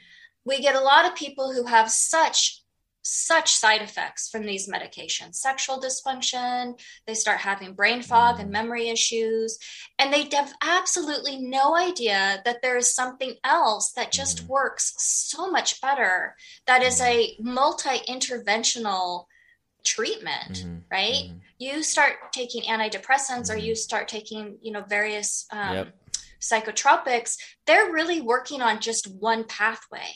We 0.45 0.62
get 0.62 0.75
a 0.75 0.81
lot 0.81 1.05
of 1.05 1.15
people 1.15 1.53
who 1.53 1.65
have 1.65 1.89
such 1.89 2.63
such 3.03 3.53
side 3.53 3.81
effects 3.81 4.29
from 4.29 4.43
these 4.43 4.69
medications 4.69 5.35
sexual 5.35 5.79
dysfunction 5.79 6.79
they 7.05 7.13
start 7.13 7.39
having 7.39 7.73
brain 7.73 8.01
fog 8.01 8.39
and 8.39 8.47
mm. 8.47 8.53
memory 8.53 8.88
issues 8.88 9.59
and 10.00 10.13
they 10.13 10.25
have 10.31 10.53
absolutely 10.63 11.38
no 11.38 11.75
idea 11.75 12.41
that 12.45 12.62
there 12.62 12.77
is 12.77 12.95
something 12.95 13.33
else 13.43 13.91
that 13.91 14.12
just 14.12 14.45
mm. 14.45 14.47
works 14.47 14.93
so 14.97 15.51
much 15.51 15.81
better 15.81 16.35
that 16.65 16.81
is 16.81 17.01
a 17.01 17.35
multi-interventional 17.41 19.25
treatment 19.83 20.53
mm-hmm. 20.53 20.77
right 20.89 21.25
mm-hmm. 21.25 21.38
You 21.63 21.84
start 21.84 22.13
taking 22.32 22.63
antidepressants 22.63 23.50
mm-hmm. 23.50 23.53
or 23.53 23.58
you 23.58 23.75
start 23.75 24.08
taking 24.08 24.58
you 24.62 24.72
know 24.72 24.84
various 24.88 25.46
um, 25.51 25.75
yep. 25.75 25.96
psychotropics 26.41 27.38
they're 27.65 27.91
really 27.91 28.22
working 28.22 28.62
on 28.62 28.79
just 28.79 29.08
one 29.20 29.43
pathway 29.46 30.10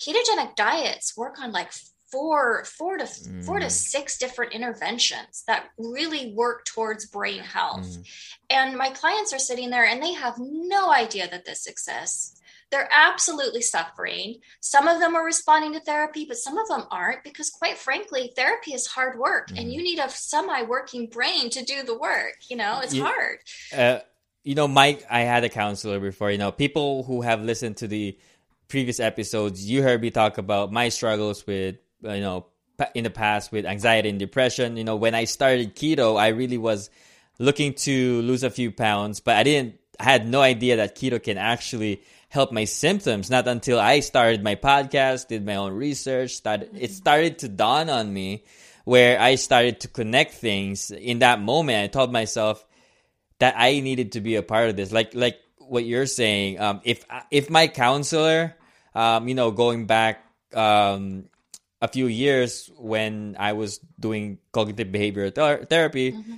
ketogenic 0.00 0.54
diets 0.56 1.16
work 1.16 1.38
on 1.40 1.52
like 1.52 1.72
four 2.10 2.64
four 2.64 2.96
to 2.96 3.04
mm. 3.04 3.44
four 3.44 3.58
to 3.58 3.66
mm. 3.66 3.70
six 3.70 4.16
different 4.18 4.52
interventions 4.54 5.44
that 5.46 5.66
really 5.76 6.32
work 6.34 6.64
towards 6.64 7.06
brain 7.06 7.40
health 7.40 7.86
mm. 7.86 8.04
and 8.48 8.76
my 8.76 8.88
clients 8.90 9.32
are 9.32 9.38
sitting 9.38 9.70
there 9.70 9.84
and 9.84 10.02
they 10.02 10.12
have 10.12 10.34
no 10.38 10.90
idea 10.90 11.28
that 11.28 11.44
this 11.44 11.66
exists 11.66 12.37
they're 12.70 12.88
absolutely 12.92 13.62
suffering. 13.62 14.36
Some 14.60 14.88
of 14.88 15.00
them 15.00 15.14
are 15.14 15.24
responding 15.24 15.72
to 15.72 15.80
therapy 15.80 16.26
but 16.28 16.36
some 16.36 16.58
of 16.58 16.68
them 16.68 16.84
aren't 16.90 17.24
because 17.24 17.50
quite 17.50 17.78
frankly 17.78 18.32
therapy 18.36 18.74
is 18.74 18.86
hard 18.86 19.18
work 19.18 19.48
mm. 19.48 19.60
and 19.60 19.72
you 19.72 19.82
need 19.82 19.98
a 19.98 20.08
semi 20.08 20.62
working 20.62 21.06
brain 21.06 21.50
to 21.50 21.64
do 21.64 21.82
the 21.82 21.96
work 21.98 22.36
you 22.48 22.56
know? 22.56 22.80
It's 22.82 22.94
you, 22.94 23.04
hard. 23.04 23.38
uh, 23.76 24.00
you 24.44 24.54
know 24.54 24.68
mike 24.68 25.04
i 25.10 25.20
had 25.20 25.44
a 25.44 25.48
counselor 25.48 26.00
before 26.00 26.30
you 26.30 26.38
know 26.38 26.52
people 26.52 27.02
who 27.04 27.22
have 27.22 27.42
listened 27.42 27.78
to 27.78 27.88
the 27.88 28.16
previous 28.68 29.00
episodes 29.00 29.68
you 29.68 29.82
heard 29.82 30.00
me 30.00 30.10
talk 30.10 30.38
about 30.38 30.72
my 30.72 30.88
struggles 30.88 31.46
with 31.46 31.76
you 32.02 32.20
know 32.20 32.46
in 32.94 33.04
the 33.04 33.10
past 33.10 33.50
with 33.50 33.66
anxiety 33.66 34.08
and 34.08 34.20
depression. 34.20 34.76
You 34.76 34.84
know 34.84 34.96
when 34.96 35.14
i 35.14 35.24
started 35.24 35.74
keto 35.74 36.18
i 36.18 36.28
really 36.28 36.58
was 36.58 36.90
looking 37.38 37.74
to 37.74 38.22
lose 38.22 38.42
a 38.42 38.50
few 38.50 38.70
pounds 38.70 39.20
but 39.20 39.36
i 39.36 39.42
didn't 39.42 39.76
I 40.00 40.04
had 40.04 40.28
no 40.28 40.40
idea 40.40 40.76
that 40.76 40.94
keto 40.94 41.20
can 41.20 41.38
actually 41.38 42.02
help 42.28 42.52
my 42.52 42.64
symptoms 42.64 43.30
not 43.30 43.48
until 43.48 43.80
i 43.80 44.00
started 44.00 44.42
my 44.42 44.54
podcast 44.54 45.28
did 45.28 45.44
my 45.44 45.56
own 45.56 45.72
research 45.72 46.32
started 46.32 46.70
it 46.74 46.90
started 46.90 47.38
to 47.38 47.48
dawn 47.48 47.88
on 47.88 48.12
me 48.12 48.44
where 48.84 49.20
i 49.20 49.34
started 49.34 49.80
to 49.80 49.88
connect 49.88 50.34
things. 50.34 50.90
In 50.90 51.20
that 51.20 51.40
moment 51.40 51.84
i 51.84 51.86
told 51.86 52.12
myself 52.12 52.64
that 53.38 53.54
i 53.56 53.80
needed 53.80 54.12
to 54.12 54.20
be 54.20 54.36
a 54.36 54.42
part 54.42 54.70
of 54.70 54.76
this. 54.76 54.92
Like 54.92 55.14
like 55.14 55.38
what 55.58 55.84
you're 55.84 56.06
saying 56.06 56.60
um, 56.60 56.80
if 56.84 57.04
if 57.30 57.50
my 57.50 57.68
counselor 57.68 58.56
um, 58.94 59.28
you 59.28 59.34
know 59.34 59.50
going 59.50 59.86
back 59.86 60.24
um, 60.54 61.28
a 61.80 61.88
few 61.88 62.06
years 62.06 62.70
when 62.76 63.36
I 63.38 63.52
was 63.52 63.78
doing 63.98 64.38
cognitive 64.52 64.88
behavioral 64.88 65.34
th- 65.34 65.68
therapy, 65.68 66.12
mm-hmm. 66.12 66.34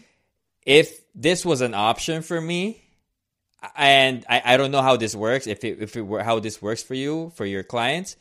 if 0.67 1.01
this 1.15 1.45
was 1.45 1.61
an 1.61 1.75
option 1.75 2.23
for 2.23 2.41
me, 2.41 2.83
and 3.77 4.25
I, 4.29 4.43
I 4.45 4.57
don't 4.57 4.71
know 4.71 4.83
how 4.83 4.97
this 4.97 5.15
works, 5.15 5.47
if 5.47 5.65
it, 5.65 5.81
if 5.81 5.97
it 5.97 6.03
were 6.03 6.23
how 6.23 6.41
this 6.41 6.61
works 6.63 6.83
for 6.83 6.95
you, 6.95 7.33
for 7.35 7.45
your 7.45 7.63
clients, 7.63 8.17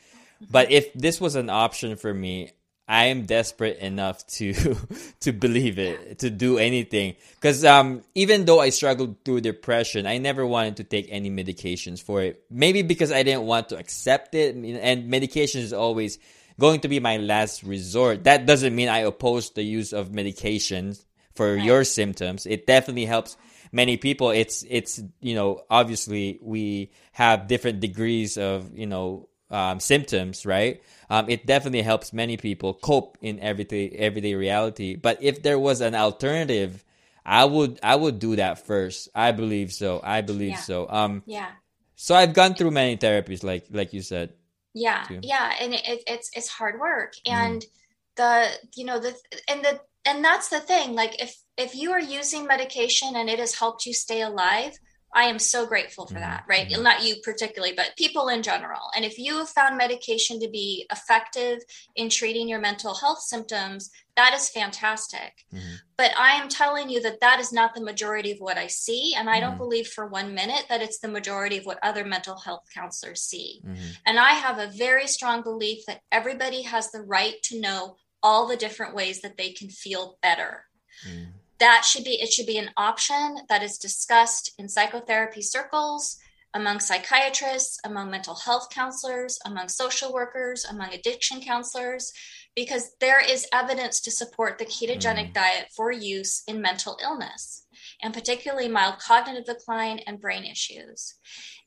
but 0.51 0.72
if 0.72 0.93
this 0.93 1.19
was 1.19 1.36
an 1.36 1.50
option 1.50 1.96
for 1.96 2.13
me, 2.13 2.51
I 2.88 3.05
am 3.05 3.25
desperate 3.25 3.77
enough 3.77 4.25
to 4.39 4.53
to 5.19 5.31
believe 5.31 5.77
it, 5.77 6.19
to 6.19 6.31
do 6.31 6.58
anything. 6.58 7.15
Because 7.36 7.63
um, 7.63 8.01
even 8.15 8.46
though 8.46 8.60
I 8.60 8.69
struggled 8.69 9.24
through 9.24 9.41
depression, 9.41 10.08
I 10.08 10.17
never 10.17 10.46
wanted 10.46 10.77
to 10.77 10.84
take 10.84 11.08
any 11.12 11.29
medications 11.29 12.01
for 12.01 12.24
it. 12.24 12.43
Maybe 12.50 12.81
because 12.81 13.12
I 13.12 13.22
didn't 13.22 13.43
want 13.43 13.69
to 13.69 13.77
accept 13.77 14.34
it, 14.34 14.55
and 14.55 15.08
medication 15.08 15.62
is 15.62 15.72
always 15.72 16.17
going 16.60 16.81
to 16.81 16.88
be 16.88 17.00
my 17.00 17.17
last 17.17 17.63
resort. 17.63 18.24
That 18.24 18.48
doesn't 18.48 18.75
mean 18.75 18.89
I 18.89 19.00
oppose 19.00 19.51
the 19.51 19.63
use 19.63 19.93
of 19.93 20.10
medications 20.10 21.05
for 21.36 21.53
right. 21.55 21.63
your 21.63 21.84
symptoms. 21.84 22.48
It 22.48 22.65
definitely 22.65 23.05
helps 23.05 23.38
many 23.71 23.97
people. 23.97 24.29
It's 24.29 24.63
it's 24.67 25.01
you 25.19 25.35
know 25.35 25.63
obviously 25.69 26.39
we 26.41 26.91
have 27.11 27.47
different 27.47 27.79
degrees 27.79 28.38
of 28.38 28.77
you 28.77 28.88
know 28.88 29.29
um, 29.49 29.79
symptoms, 29.79 30.45
right? 30.45 30.81
Um, 31.09 31.29
it 31.29 31.45
definitely 31.45 31.81
helps 31.81 32.13
many 32.13 32.38
people 32.38 32.73
cope 32.73 33.17
in 33.21 33.39
everyday 33.39 33.89
everyday 33.89 34.35
reality. 34.35 34.95
But 34.95 35.21
if 35.21 35.43
there 35.43 35.59
was 35.59 35.81
an 35.81 35.95
alternative, 35.95 36.83
I 37.25 37.45
would 37.45 37.79
I 37.83 37.95
would 37.95 38.19
do 38.19 38.35
that 38.35 38.65
first. 38.65 39.09
I 39.15 39.31
believe 39.31 39.73
so. 39.73 40.01
I 40.03 40.21
believe 40.21 40.51
yeah. 40.51 40.57
so. 40.57 40.89
Um, 40.89 41.23
yeah. 41.25 41.49
So 41.95 42.15
I've 42.15 42.33
gone 42.33 42.55
through 42.55 42.71
many 42.71 42.97
therapies, 42.97 43.43
like 43.43 43.65
like 43.71 43.93
you 43.93 44.01
said 44.01 44.33
yeah 44.73 45.03
too. 45.03 45.19
yeah 45.23 45.53
and 45.59 45.73
it, 45.73 45.81
it's 46.07 46.29
it's 46.33 46.47
hard 46.47 46.79
work 46.79 47.13
mm. 47.25 47.31
and 47.33 47.61
mm. 47.61 47.67
the 48.15 48.47
you 48.75 48.85
know 48.85 48.99
the 48.99 49.15
and 49.49 49.63
the 49.63 49.79
and 50.09 50.23
that's 50.23 50.49
the 50.49 50.59
thing 50.59 50.95
like 50.95 51.21
if 51.21 51.35
if 51.57 51.75
you 51.75 51.91
are 51.91 52.01
using 52.01 52.45
medication 52.45 53.15
and 53.15 53.29
it 53.29 53.39
has 53.39 53.55
helped 53.55 53.85
you 53.85 53.93
stay 53.93 54.21
alive 54.21 54.73
i 55.13 55.23
am 55.23 55.39
so 55.39 55.65
grateful 55.65 56.05
for 56.05 56.15
mm. 56.15 56.21
that 56.21 56.43
right 56.49 56.69
mm. 56.69 56.83
not 56.83 57.03
you 57.03 57.15
particularly 57.23 57.73
but 57.75 57.95
people 57.97 58.27
in 58.27 58.41
general 58.41 58.89
and 58.95 59.05
if 59.05 59.17
you 59.17 59.37
have 59.37 59.49
found 59.49 59.77
medication 59.77 60.39
to 60.39 60.49
be 60.49 60.85
effective 60.91 61.59
in 61.95 62.09
treating 62.09 62.47
your 62.49 62.59
mental 62.59 62.95
health 62.95 63.19
symptoms 63.19 63.89
that 64.19 64.33
is 64.33 64.49
fantastic. 64.49 65.45
Mm-hmm. 65.53 65.75
But 65.97 66.11
I 66.17 66.31
am 66.33 66.49
telling 66.49 66.89
you 66.89 67.01
that 67.03 67.21
that 67.21 67.39
is 67.39 67.53
not 67.53 67.73
the 67.73 67.81
majority 67.81 68.31
of 68.31 68.39
what 68.39 68.57
I 68.57 68.67
see. 68.67 69.13
And 69.17 69.29
I 69.29 69.39
mm-hmm. 69.39 69.51
don't 69.51 69.57
believe 69.57 69.87
for 69.87 70.07
one 70.07 70.33
minute 70.33 70.65
that 70.67 70.81
it's 70.81 70.99
the 70.99 71.07
majority 71.07 71.57
of 71.57 71.65
what 71.65 71.79
other 71.81 72.03
mental 72.03 72.37
health 72.37 72.65
counselors 72.75 73.21
see. 73.21 73.61
Mm-hmm. 73.65 73.91
And 74.05 74.19
I 74.19 74.31
have 74.31 74.57
a 74.57 74.75
very 74.75 75.07
strong 75.07 75.41
belief 75.41 75.85
that 75.87 76.01
everybody 76.11 76.63
has 76.63 76.91
the 76.91 77.01
right 77.01 77.41
to 77.43 77.61
know 77.61 77.95
all 78.21 78.47
the 78.47 78.57
different 78.57 78.95
ways 78.95 79.21
that 79.21 79.38
they 79.38 79.51
can 79.51 79.69
feel 79.69 80.17
better. 80.21 80.65
Mm. 81.07 81.27
That 81.59 81.83
should 81.85 82.03
be, 82.03 82.21
it 82.21 82.31
should 82.31 82.45
be 82.45 82.57
an 82.57 82.71
option 82.77 83.38
that 83.49 83.63
is 83.63 83.77
discussed 83.77 84.53
in 84.57 84.69
psychotherapy 84.69 85.41
circles 85.41 86.17
among 86.53 86.79
psychiatrists, 86.79 87.79
among 87.85 88.09
mental 88.09 88.35
health 88.35 88.69
counselors, 88.71 89.38
among 89.45 89.67
social 89.67 90.11
workers, 90.11 90.65
among 90.65 90.93
addiction 90.93 91.41
counselors 91.41 92.11
because 92.55 92.91
there 92.99 93.21
is 93.21 93.47
evidence 93.53 94.01
to 94.01 94.11
support 94.11 94.57
the 94.57 94.65
ketogenic 94.65 95.29
mm. 95.29 95.33
diet 95.33 95.67
for 95.75 95.91
use 95.91 96.43
in 96.47 96.61
mental 96.61 96.97
illness 97.01 97.65
and 98.01 98.13
particularly 98.13 98.67
mild 98.67 98.99
cognitive 98.99 99.45
decline 99.45 99.99
and 100.07 100.19
brain 100.19 100.43
issues. 100.43 101.15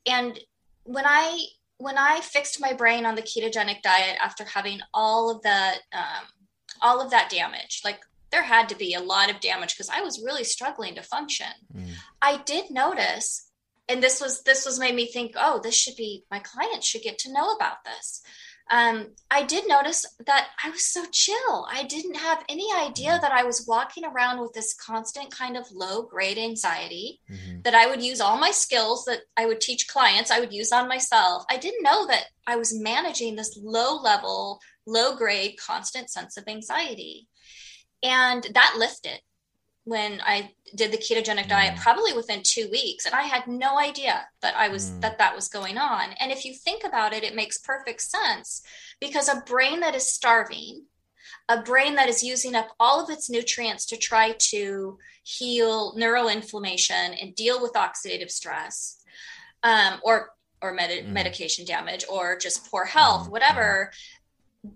And 0.07 0.39
when 0.85 1.05
I 1.07 1.45
when 1.79 1.99
I 1.99 2.21
fixed 2.21 2.61
my 2.61 2.75
brain 2.75 3.07
on 3.07 3.15
the 3.15 3.23
ketogenic 3.23 3.83
diet 3.83 4.17
after 4.23 4.45
having 4.45 4.81
all 4.95 5.31
of 5.31 5.43
that 5.43 5.79
um, 5.93 6.27
all 6.81 7.01
of 7.01 7.11
that 7.11 7.31
damage, 7.31 7.81
like 7.85 8.01
there 8.31 8.43
had 8.43 8.69
to 8.71 8.77
be 8.77 8.95
a 8.95 9.01
lot 9.01 9.31
of 9.31 9.41
damage 9.41 9.75
because 9.75 9.91
I 9.91 10.01
was 10.01 10.23
really 10.25 10.45
struggling 10.45 10.95
to 10.95 11.03
function. 11.03 11.47
Mm. 11.77 11.91
I 12.21 12.39
did 12.39 12.71
notice, 12.71 13.51
and 13.89 14.03
this 14.03 14.21
was 14.21 14.43
this 14.43 14.65
was 14.65 14.79
made 14.79 14.95
me 14.95 15.07
think, 15.07 15.33
oh, 15.37 15.61
this 15.63 15.75
should 15.75 15.97
be 15.97 16.25
my 16.31 16.39
clients 16.39 16.87
should 16.87 17.03
get 17.03 17.19
to 17.19 17.33
know 17.33 17.53
about 17.53 17.85
this 17.85 18.23
um, 18.73 19.09
I 19.31 19.43
did 19.43 19.69
notice 19.69 20.07
that 20.27 20.49
I 20.65 20.71
was 20.71 20.87
so 20.87 21.05
chill. 21.13 21.67
I 21.71 21.85
didn't 21.85 22.15
have 22.15 22.43
any 22.49 22.69
idea 22.75 23.11
mm-hmm. 23.11 23.21
that 23.21 23.31
I 23.31 23.45
was 23.45 23.67
walking 23.69 24.07
around 24.07 24.41
with 24.41 24.55
this 24.55 24.75
constant 24.75 25.31
kind 25.31 25.59
of 25.59 25.71
low 25.71 26.03
grade 26.03 26.39
anxiety 26.39 27.21
mm-hmm. 27.31 27.61
that 27.65 27.75
I 27.75 27.87
would 27.87 28.03
use 28.03 28.23
all 28.23 28.39
my 28.39 28.51
skills 28.51 29.05
that 29.05 29.21
I 29.37 29.45
would 29.45 29.61
teach 29.61 29.89
clients, 29.89 30.31
I 30.31 30.41
would 30.41 30.55
use 30.55 30.73
on 30.73 30.89
myself. 30.89 31.45
I 31.51 31.59
didn't 31.59 31.83
know 31.83 32.07
that 32.07 32.25
I 32.47 32.57
was 32.57 32.75
managing 32.75 33.37
this 33.37 33.59
low 33.63 34.01
level, 34.01 34.59
low 34.87 35.17
grade, 35.17 35.59
constant 35.59 36.09
sense 36.09 36.39
of 36.39 36.45
anxiety. 36.49 37.29
And 38.03 38.47
that 38.55 38.77
lifted 38.79 39.21
when 39.85 40.21
I 40.25 40.53
did 40.77 40.93
the 40.93 40.99
ketogenic 40.99 41.49
diet, 41.49 41.75
mm. 41.75 41.83
probably 41.83 42.13
within 42.13 42.43
two 42.45 42.69
weeks, 42.71 43.05
and 43.05 43.15
I 43.15 43.23
had 43.23 43.47
no 43.47 43.79
idea 43.79 44.27
that 44.41 44.55
I 44.57 44.69
was 44.69 44.91
mm. 44.91 45.01
that 45.01 45.19
that 45.19 45.35
was 45.35 45.49
going 45.49 45.79
on. 45.79 46.11
And 46.21 46.31
if 46.31 46.45
you 46.45 46.55
think 46.55 46.85
about 46.85 47.13
it, 47.13 47.25
it 47.25 47.35
makes 47.35 47.59
perfect 47.59 48.01
sense 48.01 48.63
because 49.01 49.29
a 49.29 49.43
brain 49.47 49.81
that 49.81 49.95
is 49.95 50.13
starving, 50.13 50.85
a 51.49 51.63
brain 51.63 51.97
that 51.97 52.09
is 52.09 52.23
using 52.23 52.55
up 52.55 52.69
all 52.79 53.03
of 53.03 53.11
its 53.11 53.29
nutrients 53.29 53.87
to 53.87 53.97
try 53.97 54.35
to 54.39 54.99
heal 55.25 55.95
neuroinflammation 55.97 57.21
and 57.21 57.35
deal 57.35 57.61
with 57.61 57.73
oxidative 57.73 58.31
stress 58.31 59.03
um, 59.63 60.01
or 60.05 60.31
or 60.61 60.73
med- 60.73 61.05
mm. 61.05 61.09
medication 61.09 61.65
damage 61.65 62.05
or 62.09 62.39
just 62.39 62.71
poor 62.71 62.85
health, 62.85 63.27
mm. 63.27 63.33
whatever, 63.33 63.91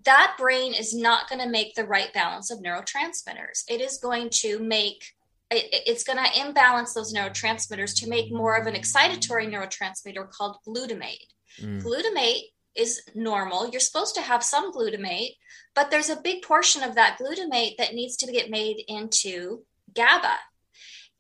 that 0.05 0.35
brain 0.39 0.75
is 0.75 0.95
not 0.95 1.29
going 1.29 1.41
to 1.41 1.49
make 1.49 1.75
the 1.75 1.87
right 1.87 2.13
balance 2.13 2.51
of 2.51 2.59
neurotransmitters. 2.59 3.65
It 3.69 3.81
is 3.81 3.99
going 3.99 4.31
to 4.31 4.59
make 4.59 5.13
it's 5.49 6.03
going 6.03 6.19
to 6.19 6.41
imbalance 6.41 6.93
those 6.93 7.15
neurotransmitters 7.15 7.95
to 8.01 8.09
make 8.09 8.33
more 8.33 8.57
of 8.57 8.67
an 8.67 8.75
excitatory 8.75 9.49
neurotransmitter 9.49 10.29
called 10.29 10.57
glutamate. 10.67 11.29
Mm. 11.61 11.81
Glutamate 11.81 12.51
is 12.75 13.01
normal. 13.15 13.69
You're 13.69 13.81
supposed 13.81 14.17
to 14.17 14.23
have 14.23 14.43
some 14.43 14.73
glutamate, 14.73 15.37
but 15.75 15.91
there's 15.91 16.11
a 16.11 16.21
big 16.21 16.43
portion 16.43 16.83
of 16.83 16.97
that 16.97 17.19
glutamate 17.21 17.77
that 17.79 17.95
needs 17.95 18.17
to 18.17 18.33
get 18.33 18.51
made 18.51 18.83
into 18.89 19.63
GABA. 19.95 20.37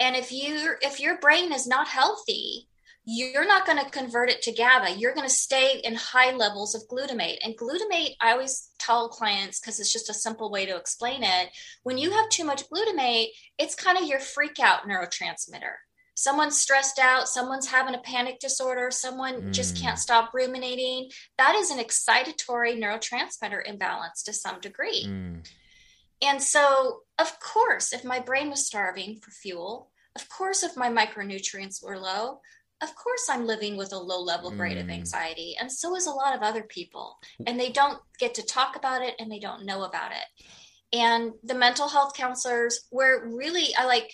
And 0.00 0.16
if 0.16 0.32
you 0.32 0.74
if 0.82 1.00
your 1.00 1.18
brain 1.18 1.52
is 1.52 1.66
not 1.66 1.88
healthy, 1.88 2.68
you're 3.08 3.46
not 3.46 3.64
going 3.64 3.78
to 3.78 3.88
convert 3.90 4.30
it 4.30 4.42
to 4.42 4.52
GABA. 4.52 4.96
You're 4.98 5.14
going 5.14 5.28
to 5.28 5.32
stay 5.32 5.80
in 5.84 5.94
high 5.94 6.32
levels 6.32 6.74
of 6.74 6.88
glutamate. 6.88 7.38
And 7.44 7.56
glutamate, 7.56 8.16
I 8.20 8.32
always 8.32 8.70
tell 8.80 9.08
clients, 9.08 9.60
because 9.60 9.78
it's 9.78 9.92
just 9.92 10.10
a 10.10 10.14
simple 10.14 10.50
way 10.50 10.66
to 10.66 10.76
explain 10.76 11.22
it, 11.22 11.50
when 11.84 11.98
you 11.98 12.10
have 12.10 12.28
too 12.30 12.44
much 12.44 12.68
glutamate, 12.68 13.28
it's 13.58 13.76
kind 13.76 13.96
of 13.96 14.08
your 14.08 14.18
freak 14.18 14.58
out 14.58 14.88
neurotransmitter. 14.88 15.74
Someone's 16.16 16.58
stressed 16.58 16.98
out, 16.98 17.28
someone's 17.28 17.68
having 17.68 17.94
a 17.94 18.00
panic 18.00 18.40
disorder, 18.40 18.90
someone 18.90 19.34
mm. 19.34 19.52
just 19.52 19.80
can't 19.80 20.00
stop 20.00 20.34
ruminating. 20.34 21.08
That 21.38 21.54
is 21.54 21.70
an 21.70 21.78
excitatory 21.78 22.76
neurotransmitter 22.76 23.64
imbalance 23.64 24.24
to 24.24 24.32
some 24.32 24.58
degree. 24.58 25.06
Mm. 25.06 25.48
And 26.22 26.42
so, 26.42 27.02
of 27.20 27.38
course, 27.38 27.92
if 27.92 28.04
my 28.04 28.18
brain 28.18 28.50
was 28.50 28.66
starving 28.66 29.20
for 29.20 29.30
fuel, 29.30 29.92
of 30.16 30.28
course, 30.28 30.64
if 30.64 30.76
my 30.76 30.88
micronutrients 30.88 31.84
were 31.84 31.98
low, 31.98 32.40
of 32.82 32.94
course 32.94 33.28
I'm 33.30 33.46
living 33.46 33.76
with 33.76 33.92
a 33.92 33.98
low 33.98 34.20
level 34.20 34.50
grade 34.50 34.76
mm. 34.76 34.82
of 34.82 34.90
anxiety, 34.90 35.56
and 35.58 35.70
so 35.70 35.96
is 35.96 36.06
a 36.06 36.10
lot 36.10 36.34
of 36.34 36.42
other 36.42 36.62
people. 36.62 37.18
And 37.46 37.58
they 37.58 37.70
don't 37.70 37.98
get 38.18 38.34
to 38.34 38.44
talk 38.44 38.76
about 38.76 39.02
it 39.02 39.14
and 39.18 39.30
they 39.30 39.38
don't 39.38 39.64
know 39.64 39.84
about 39.84 40.12
it. 40.12 40.46
And 40.92 41.32
the 41.42 41.54
mental 41.54 41.88
health 41.88 42.14
counselors, 42.14 42.86
we're 42.90 43.26
really, 43.26 43.74
I 43.76 43.86
like, 43.86 44.12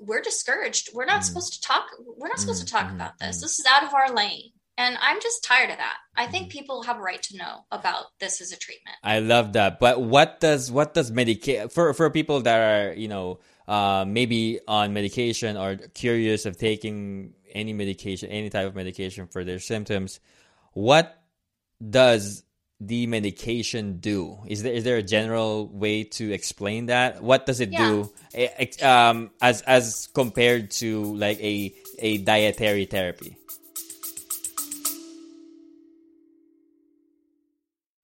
we're 0.00 0.22
discouraged. 0.22 0.90
We're 0.94 1.04
not 1.04 1.20
mm. 1.20 1.24
supposed 1.24 1.54
to 1.54 1.60
talk. 1.60 1.86
We're 2.16 2.28
not 2.28 2.40
supposed 2.40 2.66
to 2.66 2.72
talk 2.72 2.88
mm, 2.88 2.94
about 2.94 3.18
this. 3.18 3.38
Mm. 3.38 3.40
This 3.42 3.58
is 3.60 3.66
out 3.70 3.84
of 3.84 3.94
our 3.94 4.12
lane. 4.12 4.50
And 4.78 4.96
I'm 5.00 5.20
just 5.20 5.44
tired 5.44 5.70
of 5.70 5.76
that. 5.76 5.96
I 6.16 6.26
think 6.26 6.48
mm. 6.48 6.50
people 6.50 6.82
have 6.82 6.98
a 6.98 7.02
right 7.02 7.22
to 7.24 7.36
know 7.36 7.60
about 7.70 8.06
this 8.18 8.40
as 8.40 8.52
a 8.52 8.58
treatment. 8.58 8.96
I 9.04 9.20
love 9.20 9.52
that. 9.52 9.78
But 9.78 10.00
what 10.00 10.40
does 10.40 10.72
what 10.72 10.94
does 10.94 11.12
Medicaid 11.12 11.70
for 11.72 11.92
for 11.94 12.10
people 12.10 12.40
that 12.42 12.90
are 12.90 12.94
you 12.94 13.08
know 13.08 13.38
uh, 13.68 14.04
maybe 14.06 14.60
on 14.66 14.92
medication 14.92 15.56
or 15.56 15.76
curious 15.76 16.46
of 16.46 16.58
taking 16.58 17.34
any 17.54 17.72
medication, 17.72 18.28
any 18.30 18.50
type 18.50 18.66
of 18.66 18.74
medication 18.74 19.26
for 19.26 19.44
their 19.44 19.58
symptoms, 19.58 20.20
what 20.72 21.22
does 21.90 22.44
the 22.80 23.06
medication 23.06 23.98
do? 23.98 24.38
Is 24.46 24.62
there 24.62 24.72
is 24.72 24.84
there 24.84 24.96
a 24.96 25.02
general 25.02 25.68
way 25.68 26.04
to 26.04 26.32
explain 26.32 26.86
that? 26.86 27.22
What 27.22 27.46
does 27.46 27.60
it 27.60 27.70
yeah. 27.70 27.88
do 27.88 28.12
eh, 28.34 28.66
um, 28.82 29.30
as 29.40 29.62
as 29.62 30.08
compared 30.14 30.70
to 30.82 31.14
like 31.14 31.38
a 31.40 31.74
a 31.98 32.18
dietary 32.18 32.86
therapy? 32.86 33.36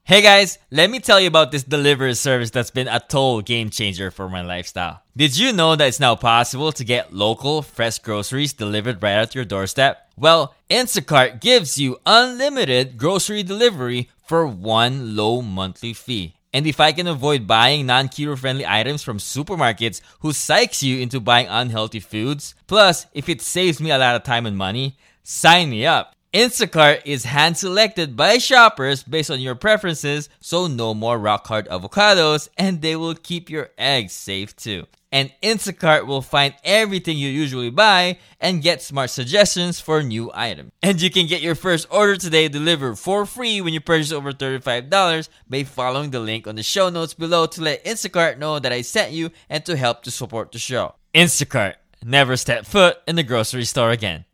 Hey 0.09 0.23
guys, 0.23 0.57
let 0.71 0.89
me 0.89 1.01
tell 1.01 1.21
you 1.21 1.29
about 1.29 1.53
this 1.53 1.65
delivery 1.65 2.15
service 2.15 2.49
that's 2.49 2.71
been 2.71 2.89
a 2.89 2.99
total 2.99 3.43
game 3.43 3.69
changer 3.69 4.11
for 4.11 4.27
my 4.31 4.41
lifestyle. 4.41 5.03
Did 5.15 5.37
you 5.37 5.53
know 5.53 5.77
that 5.77 5.87
it's 5.87 6.01
now 6.01 6.17
possible 6.17 6.73
to 6.73 6.83
get 6.83 7.13
local, 7.13 7.61
fresh 7.61 7.99
groceries 7.99 8.55
delivered 8.55 9.03
right 9.03 9.21
at 9.21 9.35
your 9.35 9.45
doorstep? 9.45 10.11
Well, 10.17 10.55
Instacart 10.71 11.43
gives 11.43 11.77
you 11.77 11.99
unlimited 12.07 12.97
grocery 12.97 13.43
delivery 13.43 14.09
for 14.25 14.47
one 14.47 15.15
low 15.15 15.43
monthly 15.43 15.93
fee. 15.93 16.37
And 16.55 16.67
if 16.67 16.81
I 16.81 16.93
can 16.93 17.07
avoid 17.07 17.47
buying 17.47 17.85
non 17.85 18.09
keto 18.09 18.39
friendly 18.39 18.65
items 18.67 19.03
from 19.03 19.19
supermarkets 19.19 20.01
who 20.21 20.31
psychs 20.31 20.83
you 20.83 21.01
into 21.01 21.21
buying 21.21 21.49
unhealthy 21.49 22.01
foods, 22.01 22.55
plus 22.67 23.05
if 23.13 23.29
it 23.29 23.43
saves 23.43 23.79
me 23.79 23.91
a 23.91 23.99
lot 23.99 24.17
of 24.17 24.23
time 24.23 24.47
and 24.47 24.57
money, 24.57 24.97
sign 25.23 25.69
me 25.69 25.85
up. 25.85 26.15
Instacart 26.35 27.01
is 27.07 27.25
hand 27.25 27.57
selected 27.57 28.15
by 28.15 28.37
shoppers 28.37 29.03
based 29.03 29.31
on 29.31 29.41
your 29.41 29.55
preferences, 29.55 30.29
so 30.41 30.67
no 30.67 30.93
more 30.93 31.19
rock 31.19 31.47
hard 31.47 31.67
avocados, 31.69 32.51
and 32.59 32.83
they 32.83 32.97
will 32.97 33.15
keep 33.15 33.49
your 33.49 33.71
eggs 33.79 34.13
safe 34.13 34.55
too. 34.55 34.87
And 35.11 35.33
Instacart 35.43 36.07
will 36.07 36.21
find 36.21 36.53
everything 36.65 37.17
you 37.17 37.31
usually 37.31 37.71
buy 37.71 38.19
and 38.39 38.63
get 38.63 38.83
smart 38.83 39.09
suggestions 39.09 39.81
for 39.81 40.03
new 40.03 40.31
items. 40.35 40.71
And 40.83 41.01
you 41.01 41.09
can 41.09 41.27
get 41.29 41.41
your 41.41 41.55
first 41.55 41.87
order 41.91 42.17
today 42.17 42.49
delivered 42.49 42.97
for 42.99 43.25
free 43.25 43.63
when 43.63 43.73
you 43.73 43.81
purchase 43.81 44.13
over 44.13 44.35
$35 44.35 45.31
by 45.49 45.65
following 45.65 46.11
the 46.11 46.21
link 46.21 46.47
on 46.47 46.57
the 46.57 46.63
show 46.63 46.91
notes 46.91 47.15
below 47.15 47.47
to 47.47 47.63
let 47.63 47.87
Instacart 47.87 48.37
know 48.37 48.59
that 48.59 48.71
I 48.71 48.83
sent 48.83 49.13
you 49.13 49.31
and 49.49 49.65
to 49.65 49.79
help 49.79 50.03
to 50.03 50.11
support 50.11 50.53
the 50.53 50.59
show. 50.59 50.95
Instacart, 51.15 51.77
never 52.05 52.37
step 52.37 52.67
foot 52.67 52.99
in 53.07 53.17
the 53.17 53.23
grocery 53.23 53.65
store 53.65 53.93
again. 53.93 54.27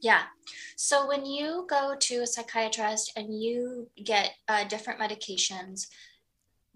Yeah. 0.00 0.22
So 0.76 1.06
when 1.06 1.26
you 1.26 1.66
go 1.68 1.94
to 1.98 2.22
a 2.22 2.26
psychiatrist 2.26 3.12
and 3.16 3.38
you 3.38 3.88
get 4.02 4.32
uh, 4.48 4.64
different 4.64 4.98
medications, 4.98 5.88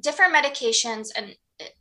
different 0.01 0.35
medications, 0.35 1.09
and 1.17 1.35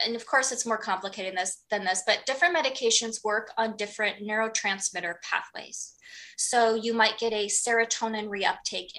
and 0.05 0.15
of 0.15 0.25
course 0.25 0.51
it's 0.51 0.65
more 0.65 0.77
complicated 0.77 1.31
than 1.31 1.35
this, 1.35 1.63
than 1.71 1.83
this, 1.83 2.03
but 2.05 2.25
different 2.25 2.55
medications 2.55 3.23
work 3.23 3.51
on 3.57 3.75
different 3.75 4.17
neurotransmitter 4.27 5.15
pathways. 5.23 5.93
So 6.37 6.75
you 6.75 6.93
might 6.93 7.17
get 7.17 7.33
a 7.33 7.47
serotonin 7.47 8.27
reuptake 8.27 8.89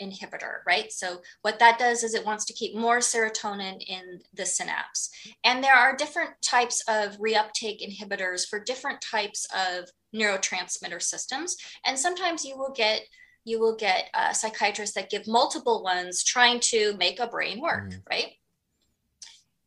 inhibitor, 0.00 0.58
right? 0.66 0.90
So 0.92 1.20
what 1.42 1.58
that 1.58 1.78
does 1.78 2.04
is 2.04 2.14
it 2.14 2.24
wants 2.24 2.44
to 2.46 2.52
keep 2.52 2.76
more 2.76 2.98
serotonin 2.98 3.78
in 3.86 4.20
the 4.34 4.46
synapse. 4.46 5.10
And 5.44 5.62
there 5.62 5.74
are 5.74 5.96
different 5.96 6.30
types 6.42 6.82
of 6.88 7.18
reuptake 7.18 7.80
inhibitors 7.80 8.46
for 8.48 8.62
different 8.62 9.00
types 9.00 9.46
of 9.54 9.88
neurotransmitter 10.14 11.02
systems. 11.02 11.56
And 11.84 11.98
sometimes 11.98 12.44
you 12.44 12.56
will 12.56 12.72
get 12.72 13.02
you 13.46 13.58
will 13.58 13.74
get 13.74 14.10
uh, 14.12 14.34
psychiatrists 14.34 14.94
that 14.94 15.08
give 15.08 15.26
multiple 15.26 15.82
ones 15.82 16.22
trying 16.22 16.60
to 16.60 16.94
make 16.98 17.18
a 17.20 17.26
brain 17.26 17.58
work, 17.58 17.88
mm. 17.88 18.02
right? 18.10 18.32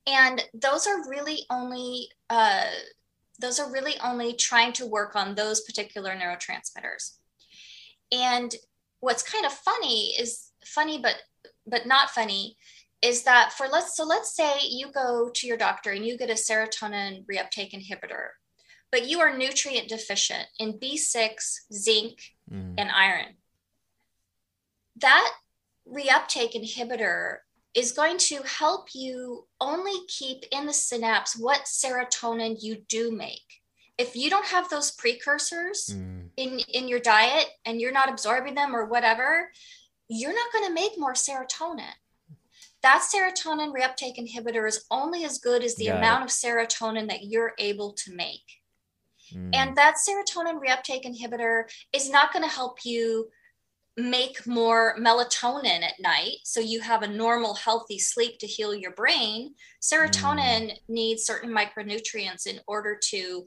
And 0.06 0.44
those 0.54 0.86
are 0.88 1.10
really 1.10 1.46
only 1.50 2.10
uh, 2.30 2.66
those 3.40 3.60
are 3.60 3.72
really 3.72 3.96
only 4.04 4.34
trying 4.34 4.74
to 4.74 4.86
work 4.86 5.16
on 5.16 5.36
those 5.36 5.62
particular 5.62 6.12
neurotransmitters. 6.12 7.18
And 8.12 8.54
what's 9.00 9.24
kind 9.24 9.46
of 9.46 9.54
funny 9.54 10.14
is 10.20 10.52
funny, 10.66 11.00
but 11.00 11.16
but 11.66 11.86
not 11.86 12.10
funny 12.10 12.58
is 13.02 13.24
that 13.24 13.54
for 13.54 13.68
let's 13.68 13.96
so 13.98 14.04
let's 14.06 14.36
say 14.36 14.60
you 14.70 14.92
go 14.92 15.30
to 15.34 15.48
your 15.48 15.58
doctor 15.58 15.92
and 15.92 16.06
you 16.06 16.18
get 16.18 16.30
a 16.30 16.34
serotonin 16.34 17.26
reuptake 17.26 17.74
inhibitor 17.74 18.30
but 18.94 19.08
you 19.08 19.20
are 19.22 19.36
nutrient 19.36 19.90
deficient 19.90 20.46
in 20.60 20.74
B6, 20.74 21.34
zinc, 21.74 22.20
mm. 22.48 22.76
and 22.78 22.92
iron. 22.92 23.34
That 24.98 25.32
reuptake 25.92 26.54
inhibitor 26.54 27.38
is 27.74 27.92
going 27.92 28.18
to 28.18 28.42
help 28.44 28.90
you 28.94 29.48
only 29.60 30.06
keep 30.08 30.46
in 30.52 30.66
the 30.66 30.74
synapse 30.74 31.36
what 31.38 31.66
serotonin 31.66 32.58
you 32.62 32.78
do 32.88 33.12
make. 33.12 33.62
If 33.98 34.16
you 34.16 34.30
don't 34.30 34.46
have 34.46 34.70
those 34.70 34.92
precursors 34.92 35.90
mm. 35.92 36.30
in, 36.38 36.60
in 36.74 36.88
your 36.88 37.00
diet 37.00 37.48
and 37.66 37.80
you're 37.80 37.92
not 37.92 38.10
absorbing 38.10 38.56
them 38.56 38.76
or 38.76 38.86
whatever, 38.86 39.52
you're 40.08 40.34
not 40.34 40.52
going 40.52 40.68
to 40.68 40.74
make 40.74 40.98
more 40.98 41.14
serotonin. 41.14 41.94
That 42.82 43.02
serotonin 43.02 43.74
reuptake 43.74 44.18
inhibitor 44.18 44.68
is 44.68 44.86
only 44.92 45.24
as 45.24 45.38
good 45.38 45.64
as 45.64 45.76
the 45.76 45.88
Got 45.88 45.98
amount 45.98 46.24
it. 46.24 46.26
of 46.26 46.32
serotonin 46.32 47.08
that 47.08 47.24
you're 47.24 47.54
able 47.58 47.94
to 47.94 48.14
make. 48.14 48.44
Mm. 49.34 49.50
And 49.54 49.76
that 49.78 49.96
serotonin 49.96 50.60
reuptake 50.60 51.06
inhibitor 51.06 51.64
is 51.94 52.10
not 52.10 52.34
going 52.34 52.44
to 52.44 52.54
help 52.54 52.80
you 52.84 53.30
make 53.96 54.46
more 54.48 54.96
melatonin 55.00 55.84
at 55.84 56.00
night 56.00 56.38
so 56.44 56.60
you 56.60 56.82
have 56.82 57.04
a 57.04 57.08
normal 57.08 57.54
healthy 57.54 58.00
sleep 58.00 58.40
to 58.40 58.48
heal 58.48 58.74
your 58.74 58.92
brain 58.92 59.54
serotonin 59.82 60.72
mm. 60.72 60.78
needs 60.88 61.24
certain 61.24 61.52
micronutrients 61.52 62.48
in 62.48 62.60
order 62.66 62.98
to 63.00 63.46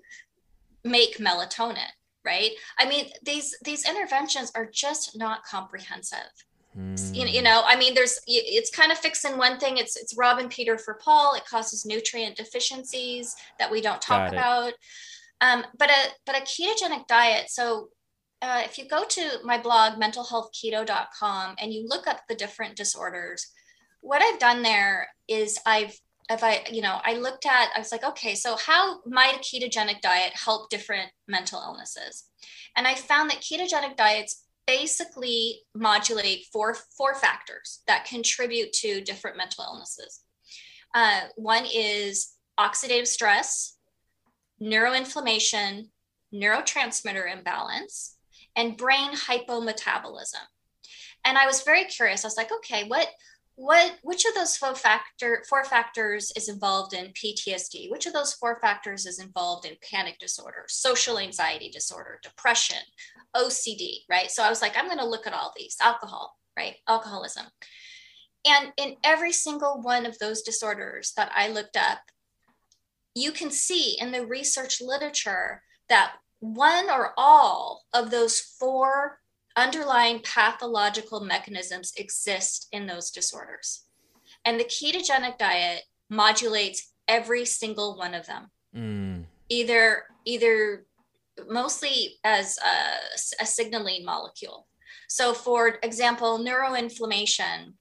make 0.85 1.19
melatonin 1.19 1.91
right 2.25 2.53
i 2.79 2.89
mean 2.89 3.07
these 3.25 3.57
these 3.65 3.89
interventions 3.89 4.53
are 4.55 4.69
just 4.73 5.19
not 5.19 5.45
comprehensive 5.45 6.19
mm. 6.79 7.15
you, 7.15 7.27
you 7.27 7.43
know 7.43 7.63
i 7.67 7.75
mean 7.75 7.93
there's 7.93 8.21
it's 8.29 8.71
kind 8.71 8.93
of 8.93 8.99
fixing 8.99 9.37
one 9.37 9.59
thing 9.59 9.79
it's 9.79 9.97
it's 9.97 10.17
robbing 10.17 10.49
peter 10.49 10.79
for 10.79 10.95
paul 10.95 11.35
it 11.35 11.45
causes 11.45 11.85
nutrient 11.85 12.37
deficiencies 12.37 13.35
that 13.59 13.71
we 13.71 13.81
don't 13.81 14.01
talk 14.01 14.31
about 14.31 14.73
um, 15.41 15.65
but 15.79 15.91
a 15.91 16.11
but 16.25 16.37
a 16.37 16.41
ketogenic 16.41 17.07
diet. 17.07 17.51
So 17.51 17.89
uh, 18.43 18.63
if 18.65 18.79
you 18.79 18.87
go 18.89 19.05
to 19.05 19.39
my 19.45 19.59
blog, 19.59 20.01
mentalhealthketo.com, 20.01 21.57
and 21.59 21.73
you 21.73 21.87
look 21.89 22.07
up 22.07 22.21
the 22.29 22.35
different 22.35 22.77
disorders, 22.77 23.47
what 24.01 24.23
I've 24.23 24.39
done 24.39 24.63
there 24.63 25.09
is 25.29 25.59
I've 25.67 25.99
if 26.29 26.43
I, 26.43 26.65
you 26.73 26.83
know, 26.83 27.01
I 27.05 27.15
looked 27.15 27.47
at, 27.47 27.69
I 27.75 27.79
was 27.79 27.93
like, 27.93 28.05
okay, 28.05 28.35
so 28.35 28.57
how 28.57 28.99
might 29.07 29.37
a 29.37 29.39
ketogenic 29.39 30.01
diet 30.01 30.33
help 30.35 30.71
different 30.71 31.11
mental 31.29 31.61
illnesses? 31.61 32.25
And 32.77 32.87
I 32.87 32.95
found 32.95 33.31
that 33.31 33.41
ketogenic 33.41 33.97
diets 33.97 34.45
basically 34.67 35.61
modulate 35.75 36.47
four 36.53 36.75
four 36.97 37.15
factors 37.15 37.83
that 37.87 38.05
contribute 38.05 38.73
to 38.73 39.01
different 39.03 39.37
mental 39.37 39.65
illnesses. 39.65 40.23
Uh, 40.95 41.21
one 41.37 41.65
is 41.73 42.35
oxidative 42.59 43.07
stress, 43.07 43.77
neuroinflammation, 44.61 45.89
neurotransmitter 46.35 47.33
imbalance, 47.33 48.16
and 48.57 48.77
brain 48.77 49.13
hypometabolism. 49.13 50.45
And 51.25 51.37
I 51.37 51.47
was 51.47 51.63
very 51.63 51.85
curious. 51.85 52.25
I 52.25 52.29
was 52.29 52.37
like, 52.37 52.53
okay, 52.53 52.85
what 52.89 53.09
what 53.57 53.95
which 54.03 54.27
of 54.27 54.35
those 54.35 54.57
four 54.57 54.75
factor 54.75 55.43
four 55.49 55.65
factors 55.65 56.31
is 56.37 56.49
involved 56.49 56.93
in 56.93 57.13
PTSD? 57.13 57.91
Which 57.91 58.07
of 58.07 58.13
those 58.13 58.35
four 58.35 58.59
factors 58.61 59.07
is 59.07 59.19
involved 59.19 59.65
in 59.67 59.77
panic 59.91 60.19
disorder, 60.19 60.65
social 60.69 61.19
anxiety 61.19 61.71
disorder, 61.71 62.21
depression, 62.23 62.79
OCD, 63.35 64.01
right? 64.11 64.31
So 64.31 64.43
I 64.43 64.51
was 64.51 64.61
like, 64.61 64.77
I'm 64.77 64.87
going 64.87 64.99
to 64.99 65.07
look 65.07 65.27
at 65.27 65.33
all 65.33 65.53
these, 65.57 65.77
alcohol, 65.81 66.37
right? 66.57 66.77
Alcoholism. 66.87 67.47
And 68.47 68.73
in 68.77 68.97
every 69.03 69.33
single 69.33 69.81
one 69.81 70.07
of 70.07 70.19
those 70.19 70.43
disorders 70.43 71.13
that 71.17 71.33
I 71.35 71.49
looked 71.49 71.77
up, 71.77 71.99
you 73.15 73.33
can 73.33 73.51
see 73.51 73.97
in 73.99 74.13
the 74.13 74.27
research 74.27 74.81
literature 74.81 75.63
that 75.89 76.13
one 76.41 76.91
or 76.91 77.13
all 77.17 77.85
of 77.93 78.11
those 78.11 78.39
four 78.41 79.19
underlying 79.57 80.21
pathological 80.21 81.21
mechanisms 81.21 81.93
exist 81.97 82.69
in 82.73 82.87
those 82.87 83.11
disorders. 83.11 83.87
And 84.45 84.61
the 84.61 84.65
ketogenic 84.65 85.39
diet 85.39 85.83
modulates 86.11 86.93
every 87.09 87.45
single 87.45 87.97
one 87.97 88.15
of 88.15 88.27
them. 88.27 88.51
Mm. 88.75 89.25
Either 89.49 90.05
either 90.25 90.87
mostly 91.49 92.17
as 92.25 92.59
a, 92.59 93.43
a 93.43 93.47
signaling 93.47 94.05
molecule. 94.05 94.67
So 95.09 95.33
for 95.35 95.79
example, 95.83 96.39
neuroinflammation, 96.39 97.75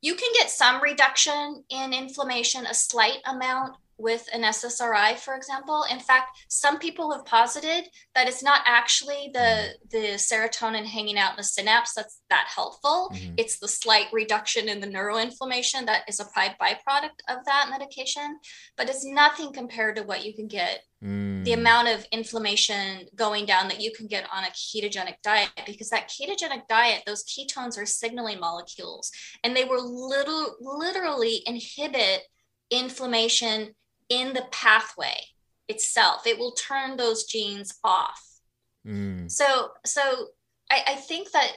you 0.00 0.14
can 0.14 0.30
get 0.34 0.50
some 0.50 0.82
reduction 0.82 1.64
in 1.70 1.92
inflammation, 1.92 2.66
a 2.66 2.74
slight 2.74 3.18
amount, 3.26 3.76
with 3.98 4.28
an 4.32 4.42
SSRI, 4.42 5.16
for 5.16 5.34
example. 5.34 5.84
In 5.90 6.00
fact, 6.00 6.38
some 6.48 6.78
people 6.78 7.12
have 7.12 7.24
posited 7.24 7.88
that 8.14 8.28
it's 8.28 8.42
not 8.42 8.60
actually 8.66 9.30
the 9.32 9.74
the 9.90 10.14
serotonin 10.16 10.84
hanging 10.84 11.18
out 11.18 11.32
in 11.32 11.36
the 11.36 11.44
synapse 11.44 11.94
that's 11.94 12.20
that 12.30 12.46
helpful. 12.54 13.10
Mm-hmm. 13.12 13.34
It's 13.36 13.58
the 13.58 13.68
slight 13.68 14.06
reduction 14.12 14.68
in 14.68 14.80
the 14.80 14.86
neuroinflammation 14.86 15.86
that 15.86 16.02
is 16.08 16.20
a 16.20 16.24
byproduct 16.24 17.20
of 17.28 17.44
that 17.46 17.68
medication, 17.70 18.38
but 18.76 18.88
it's 18.88 19.04
nothing 19.04 19.52
compared 19.52 19.96
to 19.96 20.02
what 20.02 20.24
you 20.24 20.34
can 20.34 20.48
get. 20.48 20.82
Mm. 21.02 21.44
The 21.44 21.52
amount 21.52 21.88
of 21.88 22.06
inflammation 22.12 23.06
going 23.14 23.44
down 23.44 23.68
that 23.68 23.80
you 23.80 23.92
can 23.92 24.06
get 24.06 24.26
on 24.32 24.44
a 24.44 24.48
ketogenic 24.48 25.16
diet, 25.22 25.50
because 25.66 25.90
that 25.90 26.08
ketogenic 26.08 26.66
diet, 26.68 27.02
those 27.06 27.24
ketones 27.24 27.78
are 27.78 27.86
signaling 27.86 28.40
molecules, 28.40 29.10
and 29.42 29.54
they 29.54 29.64
will 29.64 30.08
little 30.08 30.56
literally 30.60 31.42
inhibit 31.46 32.22
inflammation 32.70 33.74
in 34.08 34.32
the 34.32 34.46
pathway 34.50 35.16
itself. 35.68 36.26
It 36.26 36.38
will 36.38 36.52
turn 36.52 36.96
those 36.96 37.24
genes 37.24 37.74
off. 37.82 38.22
Mm. 38.86 39.30
So, 39.30 39.70
so 39.84 40.28
I, 40.70 40.82
I 40.88 40.94
think 40.94 41.30
that 41.32 41.52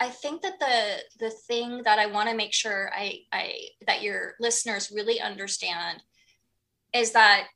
I 0.00 0.08
think 0.08 0.42
that 0.42 0.58
the 0.58 1.26
the 1.26 1.30
thing 1.30 1.82
that 1.84 1.98
I 1.98 2.06
want 2.06 2.28
to 2.28 2.34
make 2.34 2.52
sure 2.52 2.90
I, 2.92 3.20
I 3.32 3.54
that 3.86 4.02
your 4.02 4.34
listeners 4.40 4.92
really 4.92 5.20
understand 5.20 6.02
is 6.92 7.12
that 7.12 7.46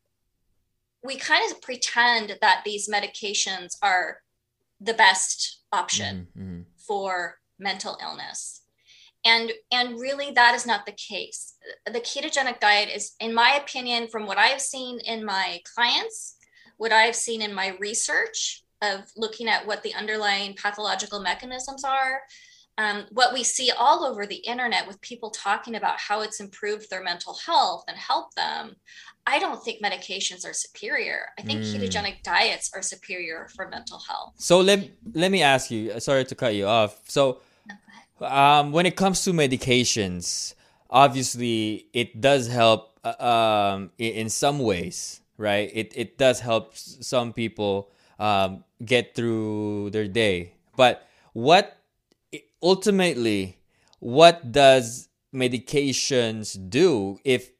we 1.03 1.17
kind 1.17 1.51
of 1.51 1.61
pretend 1.61 2.39
that 2.41 2.63
these 2.65 2.89
medications 2.89 3.77
are 3.83 4.21
the 4.81 4.95
best 4.95 5.63
option 5.73 6.29
mm-hmm. 6.37 6.61
for 6.77 7.39
mental 7.59 7.99
illness 8.01 8.63
and 9.25 9.53
and 9.73 9.99
really 9.99 10.31
that 10.33 10.55
is 10.55 10.67
not 10.67 10.87
the 10.87 10.93
case. 10.93 11.55
The 11.87 12.01
ketogenic 12.01 12.61
diet 12.61 12.89
is 12.95 13.15
in 13.21 13.35
my 13.35 13.59
opinion 13.61 14.09
from 14.09 14.27
what 14.27 14.39
i've 14.39 14.61
seen 14.61 15.01
in 15.01 15.25
my 15.25 15.61
clients 15.75 16.37
what 16.77 16.93
i've 16.93 17.17
seen 17.17 17.43
in 17.43 17.55
my 17.55 17.77
research 17.79 18.65
of 18.83 19.01
looking 19.17 19.49
at 19.49 19.67
what 19.67 19.83
the 19.83 19.95
underlying 19.95 20.55
pathological 20.55 21.21
mechanisms 21.21 21.85
are 21.85 22.21
um, 22.79 23.07
what 23.11 23.35
we 23.35 23.43
see 23.43 23.73
all 23.77 24.05
over 24.05 24.25
the 24.25 24.37
internet 24.37 24.87
with 24.87 25.01
people 25.01 25.31
talking 25.31 25.75
about 25.75 25.99
how 25.99 26.21
it's 26.21 26.39
improved 26.39 26.89
their 26.89 27.03
mental 27.03 27.37
health 27.45 27.85
and 27.89 27.97
helped 27.97 28.37
them 28.37 28.77
i 29.27 29.39
don't 29.39 29.63
think 29.65 29.83
medications 29.83 30.47
are 30.49 30.55
superior. 30.55 31.27
I 31.39 31.43
think 31.43 31.61
mm. 31.61 31.75
ketogenic 31.75 32.23
diets 32.23 32.71
are 32.75 32.83
superior 32.83 33.49
for 33.55 33.69
mental 33.69 34.01
health. 34.09 34.33
So 34.37 34.61
let, 34.61 34.89
let 35.13 35.31
me 35.31 35.43
ask 35.43 35.71
you 35.71 36.01
sorry 36.01 36.25
to 36.25 36.35
cut 36.35 36.55
you 36.55 36.67
off. 36.67 36.99
So 37.09 37.41
um, 38.21 38.73
when 38.73 38.87
it 38.87 38.97
comes 38.97 39.23
to 39.25 39.33
medications, 39.33 40.55
obviously 40.91 41.87
it 41.93 42.21
does 42.21 42.49
help 42.49 42.99
uh, 43.05 43.75
um, 43.75 43.91
in, 43.99 44.29
some 44.29 44.59
ways, 44.59 45.21
right? 45.37 45.71
It, 45.73 45.93
it 45.95 46.19
does 46.19 46.41
help 46.41 46.77
some 46.77 47.33
people 47.33 47.91
um, 48.19 48.65
get 48.85 49.15
through 49.15 49.91
their 49.91 50.09
day. 50.09 50.53
But 50.77 51.07
what 51.33 51.79
ultimately, 52.63 53.59
what 54.01 54.53
does 54.53 55.09
medications 55.35 56.57
do 56.71 57.19
if 57.25 57.51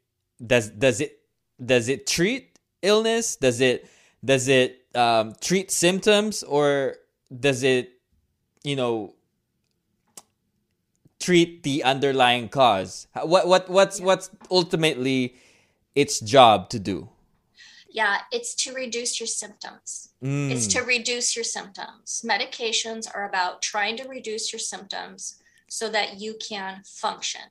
does 0.45 0.71
does 0.71 1.01
it 1.01 1.21
does 1.63 1.89
it 1.89 2.07
treat 2.07 2.59
illness 2.81 3.37
does 3.37 3.61
it 3.61 3.87
does 4.25 4.49
it 4.49 4.87
um, 4.95 5.35
treat 5.41 5.71
symptoms 5.71 6.43
or 6.43 6.97
does 7.29 7.63
it 7.63 7.93
you 8.65 8.75
know 8.75 9.15
treat 11.21 11.63
the 11.63 11.85
underlying 11.85 12.49
cause? 12.49 13.07
What 13.23 13.47
what 13.47 13.69
what's 13.69 14.01
what's 14.01 14.31
ultimately 14.51 15.35
its 15.95 16.21
job 16.21 16.71
to 16.71 16.79
do? 16.79 17.09
Yeah, 17.91 18.19
it's 18.31 18.55
to 18.57 18.75
reduce 18.75 19.19
your 19.19 19.27
symptoms. 19.27 20.11
Mm. 20.23 20.51
It's 20.51 20.67
to 20.69 20.83
reduce 20.83 21.35
your 21.35 21.45
symptoms. 21.45 22.23
Medications 22.25 23.09
are 23.13 23.29
about 23.29 23.63
trying 23.63 23.97
to 23.97 24.09
reduce 24.09 24.53
your 24.53 24.61
symptoms 24.61 25.43
so 25.69 25.89
that 25.91 26.21
you 26.21 26.37
can 26.41 26.83
function. 26.85 27.43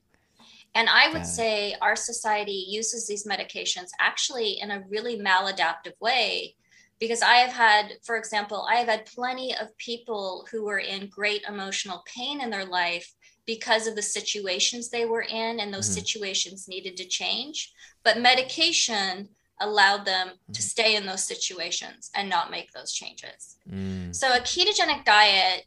And 0.75 0.89
I 0.89 1.11
would 1.11 1.25
say 1.25 1.75
our 1.81 1.95
society 1.95 2.65
uses 2.69 3.07
these 3.07 3.25
medications 3.25 3.89
actually 3.99 4.59
in 4.61 4.69
a 4.69 4.83
really 4.89 5.17
maladaptive 5.19 5.99
way 5.99 6.55
because 6.99 7.21
I 7.21 7.35
have 7.35 7.51
had, 7.51 7.93
for 8.03 8.15
example, 8.15 8.67
I 8.69 8.75
have 8.75 8.87
had 8.87 9.05
plenty 9.05 9.55
of 9.55 9.75
people 9.77 10.47
who 10.51 10.65
were 10.65 10.79
in 10.79 11.09
great 11.09 11.43
emotional 11.47 12.03
pain 12.05 12.41
in 12.41 12.49
their 12.49 12.65
life 12.65 13.11
because 13.47 13.87
of 13.87 13.95
the 13.95 14.01
situations 14.01 14.89
they 14.89 15.05
were 15.05 15.23
in 15.23 15.59
and 15.59 15.73
those 15.73 15.89
mm-hmm. 15.89 15.99
situations 15.99 16.67
needed 16.67 16.95
to 16.95 17.05
change 17.05 17.73
but 18.03 18.19
medication 18.19 19.27
allowed 19.59 20.05
them 20.05 20.27
mm-hmm. 20.27 20.53
to 20.53 20.61
stay 20.61 20.95
in 20.95 21.07
those 21.07 21.25
situations 21.25 22.11
and 22.13 22.29
not 22.29 22.51
make 22.51 22.71
those 22.73 22.93
changes 22.93 23.57
mm. 23.71 24.13
so 24.13 24.35
a 24.35 24.39
ketogenic 24.41 25.03
diet 25.03 25.65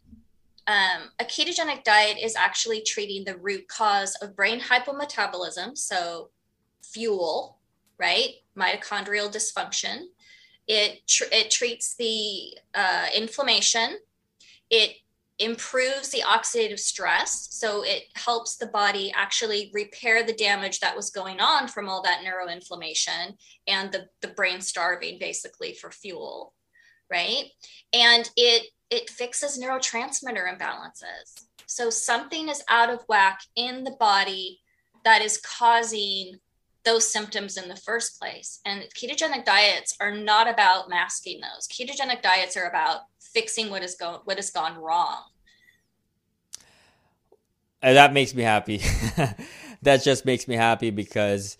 um, 0.66 1.10
a 1.18 1.24
ketogenic 1.24 1.82
diet 1.82 2.18
is 2.22 2.36
actually 2.36 2.82
treating 2.82 3.24
the 3.24 3.36
root 3.38 3.66
cause 3.66 4.14
of 4.22 4.36
brain 4.36 4.60
hypometabolism 4.60 5.76
so 5.76 6.28
fuel 6.82 7.56
right 7.98 8.34
mitochondrial 8.56 9.32
dysfunction 9.32 10.04
it 10.68 11.04
tr- 11.08 11.32
it 11.32 11.50
treats 11.50 11.96
the 11.96 12.56
uh, 12.74 13.06
inflammation 13.16 13.98
it 14.70 14.96
improves 15.40 16.10
the 16.10 16.20
oxidative 16.20 16.78
stress. 16.78 17.48
So 17.50 17.82
it 17.82 18.04
helps 18.14 18.56
the 18.56 18.66
body 18.66 19.12
actually 19.16 19.70
repair 19.74 20.22
the 20.22 20.34
damage 20.34 20.80
that 20.80 20.94
was 20.94 21.10
going 21.10 21.40
on 21.40 21.66
from 21.66 21.88
all 21.88 22.02
that 22.02 22.22
neuroinflammation 22.22 23.34
and 23.66 23.90
the, 23.90 24.06
the 24.20 24.28
brain 24.28 24.60
starving 24.60 25.18
basically 25.18 25.74
for 25.74 25.90
fuel. 25.90 26.54
Right. 27.10 27.46
And 27.92 28.30
it 28.36 28.66
it 28.90 29.08
fixes 29.08 29.58
neurotransmitter 29.58 30.46
imbalances. 30.56 31.46
So 31.66 31.90
something 31.90 32.48
is 32.48 32.62
out 32.68 32.90
of 32.90 33.04
whack 33.08 33.40
in 33.56 33.84
the 33.84 33.92
body 33.92 34.60
that 35.04 35.22
is 35.22 35.38
causing 35.38 36.34
those 36.84 37.10
symptoms 37.10 37.56
in 37.56 37.68
the 37.68 37.76
first 37.76 38.18
place. 38.18 38.60
And 38.64 38.84
ketogenic 38.94 39.44
diets 39.44 39.96
are 40.00 40.14
not 40.14 40.48
about 40.48 40.88
masking 40.88 41.40
those. 41.40 41.68
Ketogenic 41.68 42.22
diets 42.22 42.56
are 42.56 42.68
about 42.68 43.02
fixing 43.20 43.70
what 43.70 43.82
has 43.82 43.94
gone 43.94 44.20
what 44.24 44.36
has 44.36 44.50
gone 44.50 44.78
wrong. 44.78 45.22
And 47.82 47.96
that 47.96 48.12
makes 48.12 48.34
me 48.34 48.42
happy. 48.42 48.78
that 49.82 50.02
just 50.02 50.24
makes 50.26 50.46
me 50.46 50.54
happy 50.54 50.90
because 50.90 51.56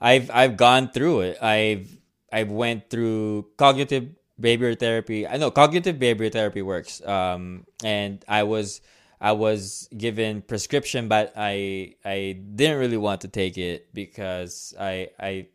I've 0.00 0.30
I've 0.30 0.56
gone 0.56 0.90
through 0.90 1.20
it. 1.20 1.42
I've 1.42 1.98
I've 2.32 2.50
went 2.50 2.90
through 2.90 3.48
cognitive 3.56 4.10
behavior 4.38 4.74
therapy. 4.74 5.26
I 5.26 5.36
know 5.36 5.50
cognitive 5.50 5.98
behavior 5.98 6.30
therapy 6.30 6.62
works. 6.62 7.04
Um, 7.04 7.66
and 7.84 8.24
I 8.28 8.44
was 8.44 8.80
I 9.20 9.32
was 9.32 9.88
given 9.96 10.42
prescription, 10.42 11.08
but 11.08 11.32
I 11.36 11.94
I 12.04 12.38
didn't 12.54 12.78
really 12.78 12.96
want 12.96 13.22
to 13.22 13.28
take 13.28 13.58
it 13.58 13.92
because 13.92 14.74
I 14.78 15.10
I 15.18 15.46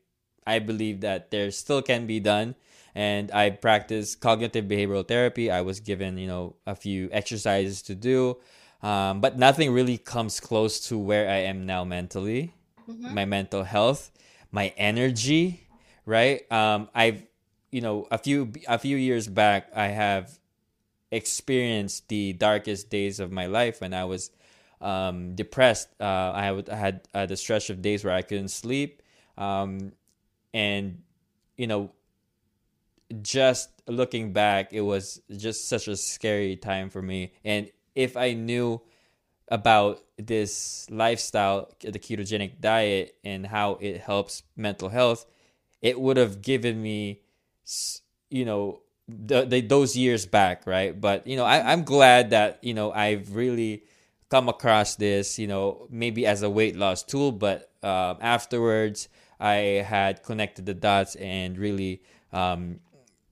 I 0.46 0.60
believe 0.60 1.02
that 1.02 1.32
there 1.32 1.50
still 1.52 1.82
can 1.82 2.06
be 2.06 2.20
done. 2.20 2.56
And 2.96 3.32
I 3.32 3.50
practiced 3.50 4.22
cognitive 4.22 4.66
behavioral 4.66 5.08
therapy. 5.08 5.50
I 5.50 5.62
was 5.62 5.80
given 5.80 6.18
you 6.18 6.28
know 6.28 6.56
a 6.68 6.76
few 6.76 7.10
exercises 7.12 7.82
to 7.84 7.96
do, 7.96 8.38
um, 8.84 9.22
but 9.22 9.38
nothing 9.38 9.72
really 9.72 9.98
comes 9.98 10.40
close 10.40 10.80
to 10.90 10.98
where 11.00 11.30
I 11.30 11.48
am 11.50 11.66
now 11.66 11.84
mentally, 11.84 12.54
mm-hmm. 12.88 13.16
my 13.16 13.26
mental 13.26 13.64
health, 13.64 14.12
my 14.52 14.74
energy. 14.78 15.68
Right. 16.06 16.44
Um, 16.52 16.90
I've 16.94 17.24
you 17.72 17.82
know 17.82 18.08
a 18.12 18.20
few 18.20 18.52
a 18.68 18.78
few 18.78 18.98
years 18.98 19.28
back 19.28 19.72
I 19.76 19.88
have 19.88 20.38
experienced 21.14 22.10
the 22.10 22.34
darkest 22.34 22.90
days 22.90 23.20
of 23.20 23.32
my 23.32 23.46
life 23.46 23.82
when 23.82 23.94
I 23.94 24.06
was 24.06 24.32
um, 24.82 25.36
depressed. 25.36 25.90
Uh, 26.00 26.32
I, 26.34 26.64
had 26.76 27.08
uh, 27.14 27.26
the 27.26 27.38
stretch 27.38 27.70
of 27.70 27.82
days 27.82 28.04
where 28.04 28.14
I 28.14 28.22
couldn't 28.22 28.50
sleep, 28.50 29.02
um, 29.38 29.94
and 30.54 31.02
you 31.56 31.68
know, 31.68 31.92
just 33.22 33.70
looking 33.88 34.34
back, 34.34 34.74
it 34.74 34.82
was 34.82 35.22
just 35.38 35.68
such 35.68 35.88
a 35.88 35.96
scary 35.96 36.56
time 36.56 36.90
for 36.90 37.02
me. 37.02 37.34
And 37.46 37.70
if 37.96 38.18
I 38.18 38.34
knew 38.34 38.82
about 39.50 40.04
this 40.18 40.90
lifestyle, 40.90 41.70
the 41.82 42.00
ketogenic 42.00 42.60
diet, 42.60 43.16
and 43.24 43.46
how 43.46 43.78
it 43.82 44.02
helps 44.02 44.44
mental 44.56 44.90
health, 44.90 45.26
it 45.82 46.00
would 46.00 46.18
have 46.18 46.42
given 46.42 46.82
me, 46.82 47.22
you 48.30 48.46
know, 48.46 48.83
the, 49.08 49.46
the, 49.46 49.62
those 49.62 49.96
years 49.96 50.26
back, 50.26 50.66
right? 50.66 51.00
But 51.00 51.28
you 51.28 51.36
know, 51.36 51.46
I, 51.46 51.72
I'm 51.72 51.84
glad 51.84 52.32
that 52.32 52.60
you 52.62 52.74
know 52.74 52.92
I've 52.92 53.36
really 53.36 53.84
come 54.30 54.50
across 54.50 54.96
this, 54.96 55.38
you 55.38 55.48
know, 55.48 55.88
maybe 55.90 56.26
as 56.26 56.42
a 56.42 56.50
weight 56.50 56.76
loss 56.76 57.04
tool, 57.04 57.32
but 57.32 57.70
um, 57.84 58.18
afterwards 58.22 59.10
I 59.40 59.86
had 59.86 60.24
connected 60.24 60.66
the 60.66 60.74
dots 60.74 61.16
and 61.16 61.58
really 61.58 62.02
um, 62.32 62.80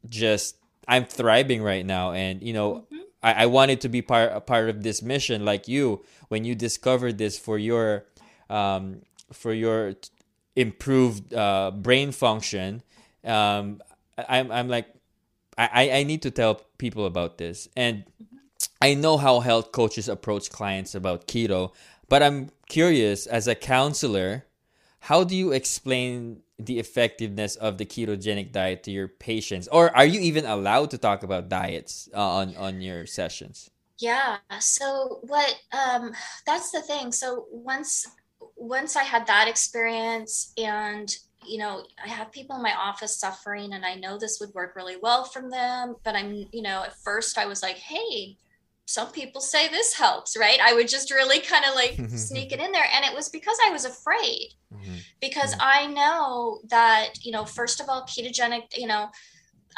just 0.09 0.57
I'm 0.87 1.05
thriving 1.05 1.63
right 1.63 1.85
now, 1.85 2.11
and 2.11 2.41
you 2.41 2.53
know. 2.53 2.85
Mm-hmm. 2.91 2.97
I, 3.23 3.43
I 3.43 3.45
wanted 3.45 3.81
to 3.81 3.89
be 3.89 4.01
part 4.01 4.31
a 4.33 4.41
part 4.41 4.67
of 4.67 4.81
this 4.81 5.03
mission, 5.03 5.45
like 5.45 5.67
you, 5.67 6.03
when 6.29 6.43
you 6.43 6.55
discovered 6.55 7.19
this 7.19 7.37
for 7.37 7.59
your 7.59 8.05
um, 8.49 9.03
for 9.31 9.53
your 9.53 9.93
improved 10.55 11.31
uh, 11.33 11.71
brain 11.71 12.11
function. 12.11 12.81
Um, 13.23 13.81
I'm 14.17 14.51
I'm 14.51 14.67
like 14.69 14.87
I, 15.73 15.91
I 15.99 16.03
need 16.03 16.21
to 16.23 16.31
tell 16.31 16.61
people 16.77 17.05
about 17.05 17.37
this. 17.37 17.67
And 17.75 18.05
I 18.81 18.93
know 18.93 19.17
how 19.17 19.39
health 19.39 19.71
coaches 19.71 20.09
approach 20.09 20.49
clients 20.49 20.95
about 20.95 21.27
keto, 21.27 21.73
but 22.09 22.23
I'm 22.23 22.49
curious 22.67 23.27
as 23.27 23.47
a 23.47 23.55
counselor, 23.55 24.45
how 24.99 25.23
do 25.23 25.35
you 25.35 25.51
explain 25.51 26.41
the 26.57 26.79
effectiveness 26.79 27.55
of 27.55 27.77
the 27.77 27.85
ketogenic 27.85 28.51
diet 28.51 28.83
to 28.83 28.91
your 28.91 29.07
patients? 29.07 29.67
Or 29.67 29.95
are 29.95 30.05
you 30.05 30.19
even 30.19 30.45
allowed 30.45 30.91
to 30.91 30.97
talk 30.97 31.23
about 31.23 31.49
diets 31.49 32.09
uh, 32.13 32.19
on, 32.19 32.55
on 32.55 32.81
your 32.81 33.05
sessions? 33.05 33.69
Yeah. 33.97 34.37
So 34.59 35.19
what 35.21 35.55
um 35.71 36.11
that's 36.45 36.71
the 36.71 36.81
thing. 36.81 37.11
So 37.11 37.45
once 37.51 38.07
once 38.55 38.95
I 38.95 39.03
had 39.03 39.27
that 39.27 39.47
experience 39.47 40.53
and 40.57 41.15
you 41.45 41.57
know, 41.57 41.83
I 42.03 42.07
have 42.07 42.31
people 42.31 42.55
in 42.55 42.61
my 42.61 42.73
office 42.75 43.17
suffering 43.17 43.73
and 43.73 43.85
I 43.85 43.95
know 43.95 44.17
this 44.17 44.39
would 44.39 44.53
work 44.53 44.75
really 44.75 44.97
well 45.01 45.23
from 45.23 45.49
them. 45.49 45.95
But 46.03 46.15
I'm, 46.15 46.47
you 46.51 46.61
know, 46.61 46.83
at 46.83 46.95
first 47.03 47.37
I 47.37 47.45
was 47.45 47.61
like, 47.61 47.77
hey, 47.77 48.37
some 48.85 49.11
people 49.11 49.41
say 49.41 49.67
this 49.69 49.93
helps, 49.93 50.35
right? 50.37 50.59
I 50.61 50.73
would 50.73 50.87
just 50.87 51.11
really 51.11 51.39
kind 51.39 51.65
of 51.65 51.75
like 51.75 52.09
sneak 52.17 52.51
it 52.51 52.59
in 52.59 52.71
there. 52.71 52.87
And 52.93 53.05
it 53.05 53.15
was 53.15 53.29
because 53.29 53.57
I 53.65 53.71
was 53.71 53.85
afraid, 53.85 54.49
mm-hmm. 54.73 54.95
because 55.19 55.53
mm-hmm. 55.53 55.61
I 55.61 55.87
know 55.87 56.59
that, 56.69 57.13
you 57.21 57.31
know, 57.31 57.45
first 57.45 57.79
of 57.79 57.89
all, 57.89 58.03
ketogenic, 58.03 58.77
you 58.77 58.87
know, 58.87 59.09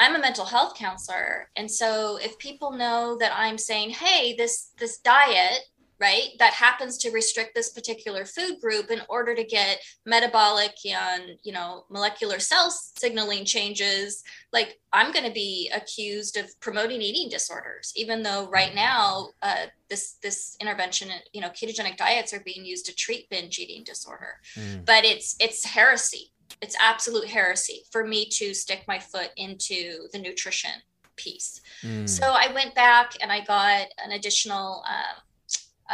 I'm 0.00 0.16
a 0.16 0.18
mental 0.18 0.44
health 0.44 0.74
counselor. 0.74 1.48
And 1.56 1.70
so 1.70 2.18
if 2.20 2.36
people 2.38 2.72
know 2.72 3.16
that 3.20 3.32
I'm 3.34 3.58
saying, 3.58 3.90
hey, 3.90 4.34
this 4.36 4.72
this 4.78 4.98
diet 4.98 5.60
right 6.00 6.30
that 6.38 6.52
happens 6.52 6.98
to 6.98 7.10
restrict 7.10 7.54
this 7.54 7.70
particular 7.70 8.24
food 8.24 8.60
group 8.60 8.90
in 8.90 9.00
order 9.08 9.34
to 9.34 9.44
get 9.44 9.80
metabolic 10.04 10.72
and 10.84 11.38
you 11.42 11.52
know 11.52 11.84
molecular 11.90 12.38
cell 12.38 12.70
signaling 12.70 13.44
changes 13.44 14.22
like 14.52 14.78
i'm 14.92 15.12
going 15.12 15.24
to 15.24 15.32
be 15.32 15.70
accused 15.74 16.36
of 16.36 16.48
promoting 16.60 17.00
eating 17.00 17.28
disorders 17.28 17.92
even 17.96 18.22
though 18.22 18.48
right 18.48 18.74
now 18.74 19.28
uh, 19.42 19.66
this 19.88 20.16
this 20.22 20.56
intervention 20.60 21.08
you 21.32 21.40
know 21.40 21.50
ketogenic 21.50 21.96
diets 21.96 22.32
are 22.32 22.42
being 22.44 22.64
used 22.64 22.86
to 22.86 22.94
treat 22.94 23.28
binge 23.30 23.58
eating 23.58 23.84
disorder 23.84 24.40
mm. 24.56 24.84
but 24.84 25.04
it's 25.04 25.36
it's 25.40 25.64
heresy 25.64 26.32
it's 26.60 26.76
absolute 26.80 27.26
heresy 27.26 27.82
for 27.90 28.04
me 28.06 28.26
to 28.26 28.52
stick 28.54 28.84
my 28.88 28.98
foot 28.98 29.30
into 29.36 30.08
the 30.12 30.18
nutrition 30.18 30.70
piece 31.16 31.60
mm. 31.82 32.08
so 32.08 32.26
i 32.26 32.52
went 32.52 32.74
back 32.74 33.12
and 33.20 33.30
i 33.30 33.44
got 33.44 33.86
an 34.04 34.12
additional 34.12 34.82
um, 34.88 35.22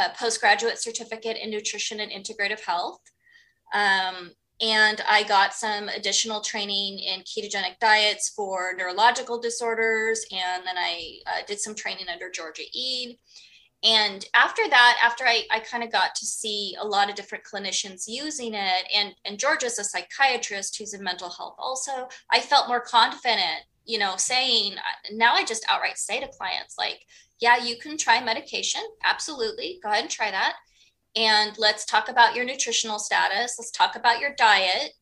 a 0.01 0.13
postgraduate 0.19 0.79
certificate 0.79 1.37
in 1.37 1.51
nutrition 1.51 2.01
and 2.01 2.11
integrative 2.11 2.61
health. 2.61 3.01
Um, 3.75 4.33
and 4.61 5.01
I 5.09 5.23
got 5.23 5.55
some 5.55 5.89
additional 5.89 6.41
training 6.41 6.99
in 6.99 7.21
ketogenic 7.21 7.79
diets 7.81 8.29
for 8.37 8.75
neurological 8.77 9.41
disorders. 9.41 10.25
And 10.31 10.67
then 10.67 10.77
I 10.77 11.21
uh, 11.27 11.43
did 11.47 11.61
some 11.61 11.75
training 11.75 12.07
under 12.13 12.31
Georgia 12.31 12.65
Ede. 12.73 13.17
And 13.83 14.27
after 14.35 14.69
that, 14.69 15.01
after 15.03 15.25
I, 15.25 15.45
I 15.51 15.61
kind 15.61 15.83
of 15.83 15.91
got 15.91 16.15
to 16.17 16.27
see 16.27 16.77
a 16.79 16.87
lot 16.87 17.09
of 17.09 17.17
different 17.17 17.45
clinicians 17.45 18.05
using 18.07 18.53
it, 18.53 18.85
and, 18.95 19.15
and 19.25 19.39
Georgia's 19.39 19.79
a 19.79 19.85
psychiatrist 19.85 20.77
who's 20.77 20.93
in 20.93 21.03
mental 21.03 21.31
health 21.31 21.57
also, 21.59 22.09
I 22.31 22.41
felt 22.41 22.69
more 22.69 22.83
confident, 22.83 23.63
you 23.91 23.99
know, 23.99 24.15
saying, 24.17 24.77
now 25.13 25.35
I 25.35 25.45
just 25.45 25.67
outright 25.69 25.99
say 25.99 26.21
to 26.21 26.29
clients, 26.29 26.77
like, 26.79 27.05
yeah, 27.41 27.59
you 27.59 27.77
can 27.77 27.97
try 27.97 28.23
medication. 28.23 28.83
Absolutely. 29.03 29.81
Go 29.83 29.91
ahead 29.91 30.03
and 30.03 30.11
try 30.11 30.31
that. 30.31 30.55
And 31.17 31.59
let's 31.59 31.85
talk 31.85 32.09
about 32.09 32.37
your 32.37 32.45
nutritional 32.45 33.01
status. 33.01 33.57
Let's 33.59 33.73
talk 33.73 33.97
about 33.97 34.21
your 34.21 34.35
diet. 34.37 34.93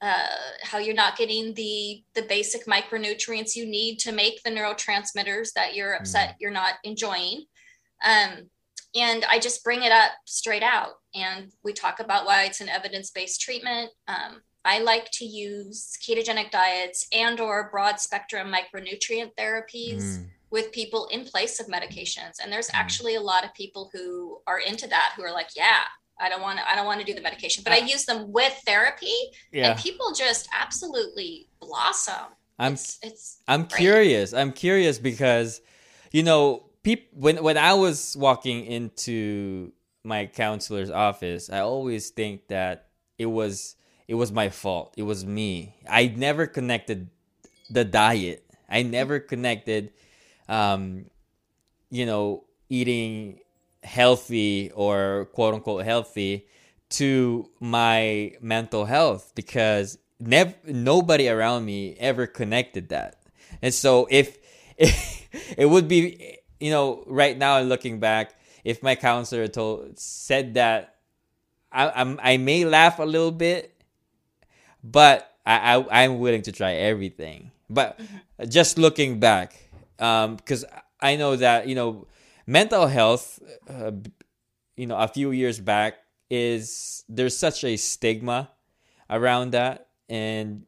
Uh, 0.00 0.26
how 0.62 0.78
you're 0.78 0.94
not 0.94 1.16
getting 1.16 1.54
the 1.54 2.02
the 2.14 2.22
basic 2.22 2.66
micronutrients 2.66 3.54
you 3.54 3.64
need 3.64 3.98
to 3.98 4.10
make 4.10 4.42
the 4.42 4.50
neurotransmitters 4.50 5.52
that 5.54 5.76
you're 5.76 5.92
upset 5.94 6.30
mm. 6.30 6.34
you're 6.40 6.50
not 6.50 6.74
enjoying 6.82 7.44
um, 8.04 8.50
and 8.96 9.24
i 9.30 9.38
just 9.38 9.62
bring 9.62 9.84
it 9.84 9.92
up 9.92 10.10
straight 10.26 10.64
out 10.64 10.94
and 11.14 11.52
we 11.62 11.72
talk 11.72 12.00
about 12.00 12.26
why 12.26 12.42
it's 12.42 12.60
an 12.60 12.68
evidence-based 12.68 13.40
treatment 13.40 13.92
um, 14.08 14.42
i 14.64 14.78
like 14.78 15.10
to 15.10 15.24
use 15.24 15.96
ketogenic 16.02 16.50
diets 16.50 17.06
and 17.12 17.40
or 17.40 17.68
broad 17.70 18.00
spectrum 18.00 18.52
micronutrient 18.52 19.32
therapies 19.38 20.02
mm 20.02 20.24
with 20.52 20.70
people 20.70 21.08
in 21.10 21.24
place 21.24 21.58
of 21.58 21.66
medications 21.66 22.34
and 22.40 22.52
there's 22.52 22.68
mm. 22.68 22.74
actually 22.74 23.16
a 23.16 23.20
lot 23.20 23.44
of 23.44 23.52
people 23.54 23.90
who 23.92 24.38
are 24.46 24.60
into 24.60 24.86
that 24.86 25.14
who 25.16 25.24
are 25.24 25.32
like 25.32 25.48
yeah 25.56 25.80
i 26.20 26.28
don't 26.28 26.42
want 26.42 26.58
to 26.58 26.70
i 26.70 26.76
don't 26.76 26.86
want 26.86 27.00
to 27.00 27.06
do 27.06 27.14
the 27.14 27.20
medication 27.20 27.64
but 27.64 27.72
i 27.72 27.78
use 27.78 28.04
them 28.04 28.30
with 28.30 28.52
therapy 28.64 29.14
yeah. 29.50 29.70
and 29.70 29.80
people 29.80 30.12
just 30.14 30.48
absolutely 30.52 31.48
blossom 31.58 32.26
i'm 32.58 32.74
it's, 32.74 32.98
it's 33.02 33.38
i'm 33.48 33.62
great. 33.62 33.78
curious 33.78 34.34
i'm 34.34 34.52
curious 34.52 34.98
because 34.98 35.62
you 36.12 36.22
know 36.22 36.62
people 36.82 37.08
when 37.18 37.42
when 37.42 37.56
i 37.56 37.72
was 37.72 38.14
walking 38.16 38.64
into 38.66 39.72
my 40.04 40.26
counselor's 40.26 40.90
office 40.90 41.48
i 41.50 41.60
always 41.60 42.10
think 42.10 42.46
that 42.48 42.88
it 43.18 43.26
was 43.26 43.74
it 44.08 44.14
was 44.14 44.32
my 44.32 44.48
fault. 44.48 44.94
It 44.96 45.02
was 45.02 45.24
me. 45.24 45.76
I 45.88 46.12
never 46.16 46.46
connected 46.46 47.08
the 47.70 47.84
diet. 47.84 48.44
I 48.68 48.82
never 48.82 49.20
connected 49.20 49.92
um, 50.48 51.06
you 51.90 52.06
know, 52.06 52.44
eating 52.68 53.40
healthy 53.82 54.70
or 54.74 55.28
quote 55.32 55.54
unquote 55.54 55.84
healthy 55.84 56.46
to 56.88 57.48
my 57.58 58.32
mental 58.40 58.84
health 58.84 59.32
because 59.34 59.98
never 60.20 60.54
nobody 60.64 61.28
around 61.28 61.64
me 61.64 61.96
ever 61.98 62.26
connected 62.26 62.90
that. 62.90 63.16
And 63.60 63.72
so 63.74 64.06
if, 64.10 64.38
if 64.76 65.28
it 65.58 65.66
would 65.66 65.88
be 65.88 66.38
you 66.60 66.70
know 66.70 67.02
right 67.06 67.36
now 67.36 67.60
looking 67.60 67.98
back 67.98 68.34
if 68.62 68.82
my 68.82 68.94
counselor 68.94 69.48
told 69.48 69.98
said 69.98 70.54
that 70.54 70.96
I 71.72 71.90
I'm, 71.90 72.20
I 72.22 72.36
may 72.36 72.64
laugh 72.64 72.98
a 72.98 73.04
little 73.04 73.32
bit 73.32 73.71
but 74.82 75.34
I, 75.46 75.76
I 75.76 76.04
I'm 76.04 76.18
willing 76.18 76.42
to 76.42 76.52
try 76.52 76.74
everything. 76.74 77.50
But 77.70 77.98
mm-hmm. 77.98 78.48
just 78.48 78.78
looking 78.78 79.18
back, 79.20 79.70
um, 79.98 80.36
because 80.36 80.64
um, 80.64 80.70
I 81.00 81.16
know 81.16 81.36
that 81.36 81.68
you 81.68 81.74
know 81.74 82.06
mental 82.46 82.86
health, 82.86 83.40
uh, 83.68 83.92
you 84.76 84.86
know, 84.86 84.96
a 84.96 85.08
few 85.08 85.30
years 85.30 85.60
back 85.60 85.98
is 86.30 87.04
there's 87.08 87.36
such 87.36 87.64
a 87.64 87.76
stigma 87.76 88.50
around 89.08 89.52
that, 89.52 89.88
and 90.08 90.64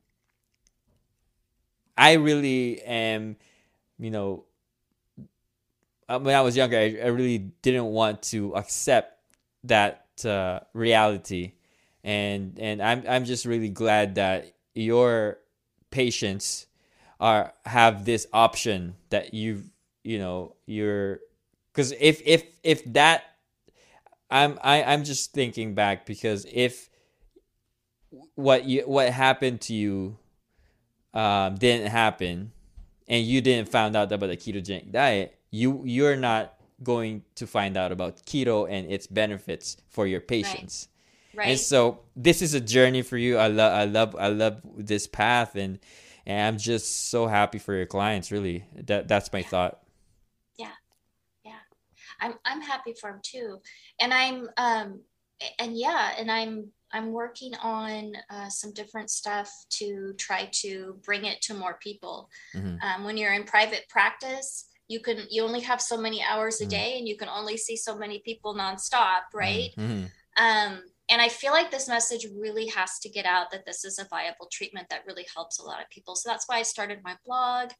I 1.96 2.14
really 2.14 2.82
am, 2.82 3.36
you 3.98 4.10
know, 4.10 4.44
uh, 6.08 6.18
when 6.18 6.34
I 6.34 6.40
was 6.42 6.56
younger, 6.56 6.76
I, 6.76 6.98
I 7.02 7.06
really 7.06 7.38
didn't 7.38 7.86
want 7.86 8.22
to 8.24 8.54
accept 8.56 9.18
that 9.64 10.06
uh, 10.24 10.60
reality, 10.72 11.52
and 12.04 12.58
and 12.60 12.82
I'm 12.82 13.02
I'm 13.08 13.24
just 13.24 13.46
really 13.46 13.70
glad 13.70 14.16
that 14.16 14.52
your 14.74 15.38
patients 15.90 16.66
are 17.18 17.52
have 17.64 18.04
this 18.04 18.26
option 18.32 18.94
that 19.08 19.32
you 19.32 19.64
you 20.04 20.18
know 20.18 20.54
you're 20.66 21.20
because 21.72 21.92
if 21.98 22.20
if 22.24 22.44
if 22.62 22.84
that 22.92 23.24
I'm 24.30 24.58
I, 24.62 24.82
I'm 24.84 25.04
just 25.04 25.32
thinking 25.32 25.74
back 25.74 26.06
because 26.06 26.46
if 26.52 26.90
what 28.34 28.64
you 28.64 28.82
what 28.82 29.10
happened 29.10 29.62
to 29.62 29.74
you 29.74 30.18
um, 31.14 31.54
didn't 31.56 31.90
happen 31.90 32.52
and 33.08 33.24
you 33.24 33.40
didn't 33.40 33.68
find 33.68 33.96
out 33.96 34.12
about 34.12 34.26
the 34.26 34.36
ketogenic 34.36 34.92
diet, 34.92 35.38
you 35.50 35.82
you're 35.84 36.16
not 36.16 36.54
going 36.82 37.22
to 37.36 37.46
find 37.46 37.76
out 37.76 37.92
about 37.92 38.24
keto 38.26 38.68
and 38.68 38.90
its 38.90 39.06
benefits 39.06 39.76
for 39.88 40.06
your 40.06 40.20
patients. 40.20 40.88
Right. 40.88 40.93
Right. 41.34 41.48
And 41.48 41.60
so 41.60 42.00
this 42.16 42.42
is 42.42 42.54
a 42.54 42.60
journey 42.60 43.02
for 43.02 43.16
you. 43.16 43.38
I 43.38 43.48
love 43.48 43.72
I 43.72 43.84
love 43.84 44.16
I 44.18 44.28
love 44.28 44.60
this 44.76 45.06
path 45.06 45.56
and 45.56 45.78
and 46.26 46.46
I'm 46.46 46.58
just 46.58 47.10
so 47.10 47.26
happy 47.26 47.58
for 47.58 47.74
your 47.74 47.86
clients 47.86 48.30
really. 48.30 48.64
That 48.74 49.08
that's 49.08 49.32
my 49.32 49.42
thought. 49.42 49.80
Yeah. 50.56 50.72
Yeah. 51.44 51.52
I'm 52.20 52.34
I'm 52.44 52.60
happy 52.60 52.94
for 53.00 53.10
them 53.10 53.20
too. 53.22 53.60
And 54.00 54.12
I'm 54.12 54.48
um 54.56 55.00
and 55.58 55.76
yeah, 55.76 56.12
and 56.18 56.30
I'm 56.30 56.70
I'm 56.92 57.10
working 57.12 57.54
on 57.56 58.12
uh, 58.30 58.48
some 58.48 58.72
different 58.72 59.10
stuff 59.10 59.50
to 59.68 60.14
try 60.16 60.48
to 60.52 60.96
bring 61.04 61.24
it 61.24 61.42
to 61.42 61.54
more 61.54 61.78
people. 61.82 62.30
Mm-hmm. 62.54 62.76
Um, 62.86 63.04
when 63.04 63.16
you're 63.16 63.32
in 63.32 63.42
private 63.44 63.86
practice, 63.88 64.66
you 64.86 65.00
can 65.00 65.22
you 65.28 65.42
only 65.42 65.60
have 65.60 65.80
so 65.80 65.96
many 65.96 66.22
hours 66.22 66.60
a 66.60 66.64
mm-hmm. 66.64 66.70
day, 66.70 66.98
and 66.98 67.08
you 67.08 67.16
can 67.16 67.28
only 67.28 67.56
see 67.56 67.76
so 67.76 67.96
many 67.96 68.20
people 68.20 68.54
nonstop, 68.54 69.22
right? 69.34 69.70
Mm-hmm. 69.76 70.04
Um, 70.36 70.82
and 71.08 71.20
I 71.20 71.28
feel 71.28 71.52
like 71.52 71.70
this 71.70 71.88
message 71.88 72.26
really 72.36 72.66
has 72.68 72.98
to 73.00 73.08
get 73.08 73.26
out 73.26 73.50
that 73.50 73.66
this 73.66 73.84
is 73.84 73.98
a 73.98 74.08
viable 74.08 74.48
treatment 74.50 74.88
that 74.88 75.04
really 75.06 75.26
helps 75.34 75.58
a 75.58 75.64
lot 75.64 75.82
of 75.82 75.90
people. 75.90 76.16
So 76.16 76.30
that's 76.30 76.48
why 76.48 76.58
I 76.58 76.62
started 76.62 77.00
my 77.04 77.16
blog 77.26 77.70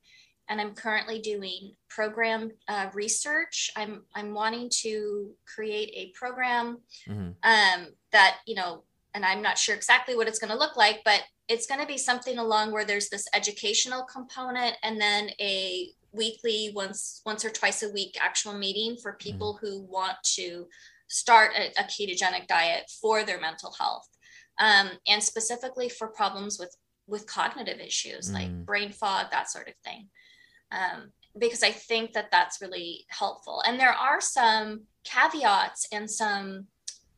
and 0.49 0.61
I'm 0.61 0.75
currently 0.75 1.21
doing 1.21 1.75
program 1.89 2.51
uh, 2.69 2.91
research. 2.93 3.71
I'm 3.77 4.03
I'm 4.15 4.35
wanting 4.35 4.71
to 4.83 5.31
create 5.47 5.91
a 5.95 6.13
program 6.19 6.79
mm-hmm. 7.09 7.31
um, 7.43 7.87
that 8.13 8.39
you 8.47 8.55
know 8.55 8.85
and 9.15 9.25
I'm 9.25 9.43
not 9.43 9.59
sure 9.59 9.75
exactly 9.75 10.17
what 10.17 10.29
it's 10.29 10.41
going 10.41 10.51
to 10.51 10.59
look 10.59 10.77
like, 10.77 11.01
but 11.05 11.23
it's 11.49 11.67
going 11.67 11.81
to 11.81 11.87
be 11.87 11.97
something 11.97 12.39
along 12.39 12.73
where 12.73 12.85
there's 12.85 13.09
this 13.09 13.29
educational 13.33 14.03
component 14.05 14.77
and 14.83 15.01
then 15.01 15.31
a 15.41 15.89
weekly 16.13 16.73
once 16.75 17.23
once 17.25 17.45
or 17.45 17.51
twice 17.51 17.83
a 17.83 17.91
week 17.91 18.17
actual 18.21 18.53
meeting 18.53 18.97
for 18.97 19.13
mm-hmm. 19.13 19.31
people 19.31 19.55
mm-hmm. 19.55 19.67
who 19.67 19.83
want 19.83 20.17
to 20.23 20.67
start 21.09 21.53
a, 21.57 21.69
a, 21.81 21.85
ketogenic 21.85 22.47
diet 22.47 22.91
for 23.01 23.25
their 23.25 23.41
mental 23.41 23.75
health 23.79 24.09
um, 24.59 24.91
and 25.07 25.23
specifically 25.23 25.89
for 25.89 26.09
problems 26.09 26.59
with 26.59 26.75
with 27.07 27.27
cognitive 27.27 27.81
issues 27.81 28.31
mm. 28.31 28.35
like 28.35 28.67
brain 28.67 28.91
fog 28.91 29.27
that 29.31 29.51
sort 29.51 29.69
of 29.69 29.75
thing. 29.85 30.09
Um, 30.73 31.13
because 31.37 31.63
i 31.65 31.71
think 31.71 32.13
that 32.13 32.31
that's 32.31 32.61
really 32.61 33.07
helpful. 33.09 33.63
And 33.67 33.79
there 33.79 33.93
are 33.93 34.21
some 34.21 34.83
caveats 35.05 35.89
and 35.93 36.11
some 36.11 36.67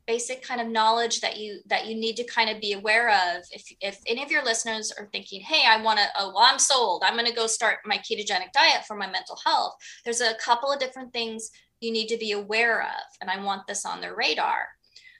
basic 0.07 0.41
kind 0.41 0.61
of 0.61 0.67
knowledge 0.67 1.19
that 1.19 1.37
you 1.37 1.59
that 1.67 1.85
you 1.85 1.93
need 1.93 2.15
to 2.15 2.23
kind 2.23 2.49
of 2.49 2.61
be 2.61 2.73
aware 2.73 3.09
of 3.09 3.43
if 3.51 3.63
if 3.81 3.99
any 4.07 4.23
of 4.23 4.31
your 4.31 4.43
listeners 4.43 4.91
are 4.97 5.09
thinking 5.11 5.41
hey 5.41 5.63
i 5.67 5.81
want 5.81 5.99
to 5.99 6.05
oh 6.17 6.31
well 6.33 6.47
i'm 6.49 6.57
sold. 6.57 7.03
I'm 7.05 7.15
going 7.15 7.25
to 7.27 7.33
go 7.33 7.45
start 7.45 7.79
my 7.85 7.97
ketogenic 7.97 8.51
diet 8.53 8.85
for 8.87 8.95
my 8.95 9.07
mental 9.07 9.37
health. 9.45 9.75
There's 10.05 10.21
a 10.21 10.35
couple 10.35 10.71
of 10.71 10.79
different 10.79 11.11
things 11.11 11.51
you 11.79 11.91
need 11.91 12.07
to 12.07 12.17
be 12.17 12.31
aware 12.31 12.81
of 12.81 13.03
and 13.21 13.29
i 13.29 13.43
want 13.43 13.65
this 13.67 13.85
on 13.85 14.01
their 14.01 14.15
radar 14.15 14.67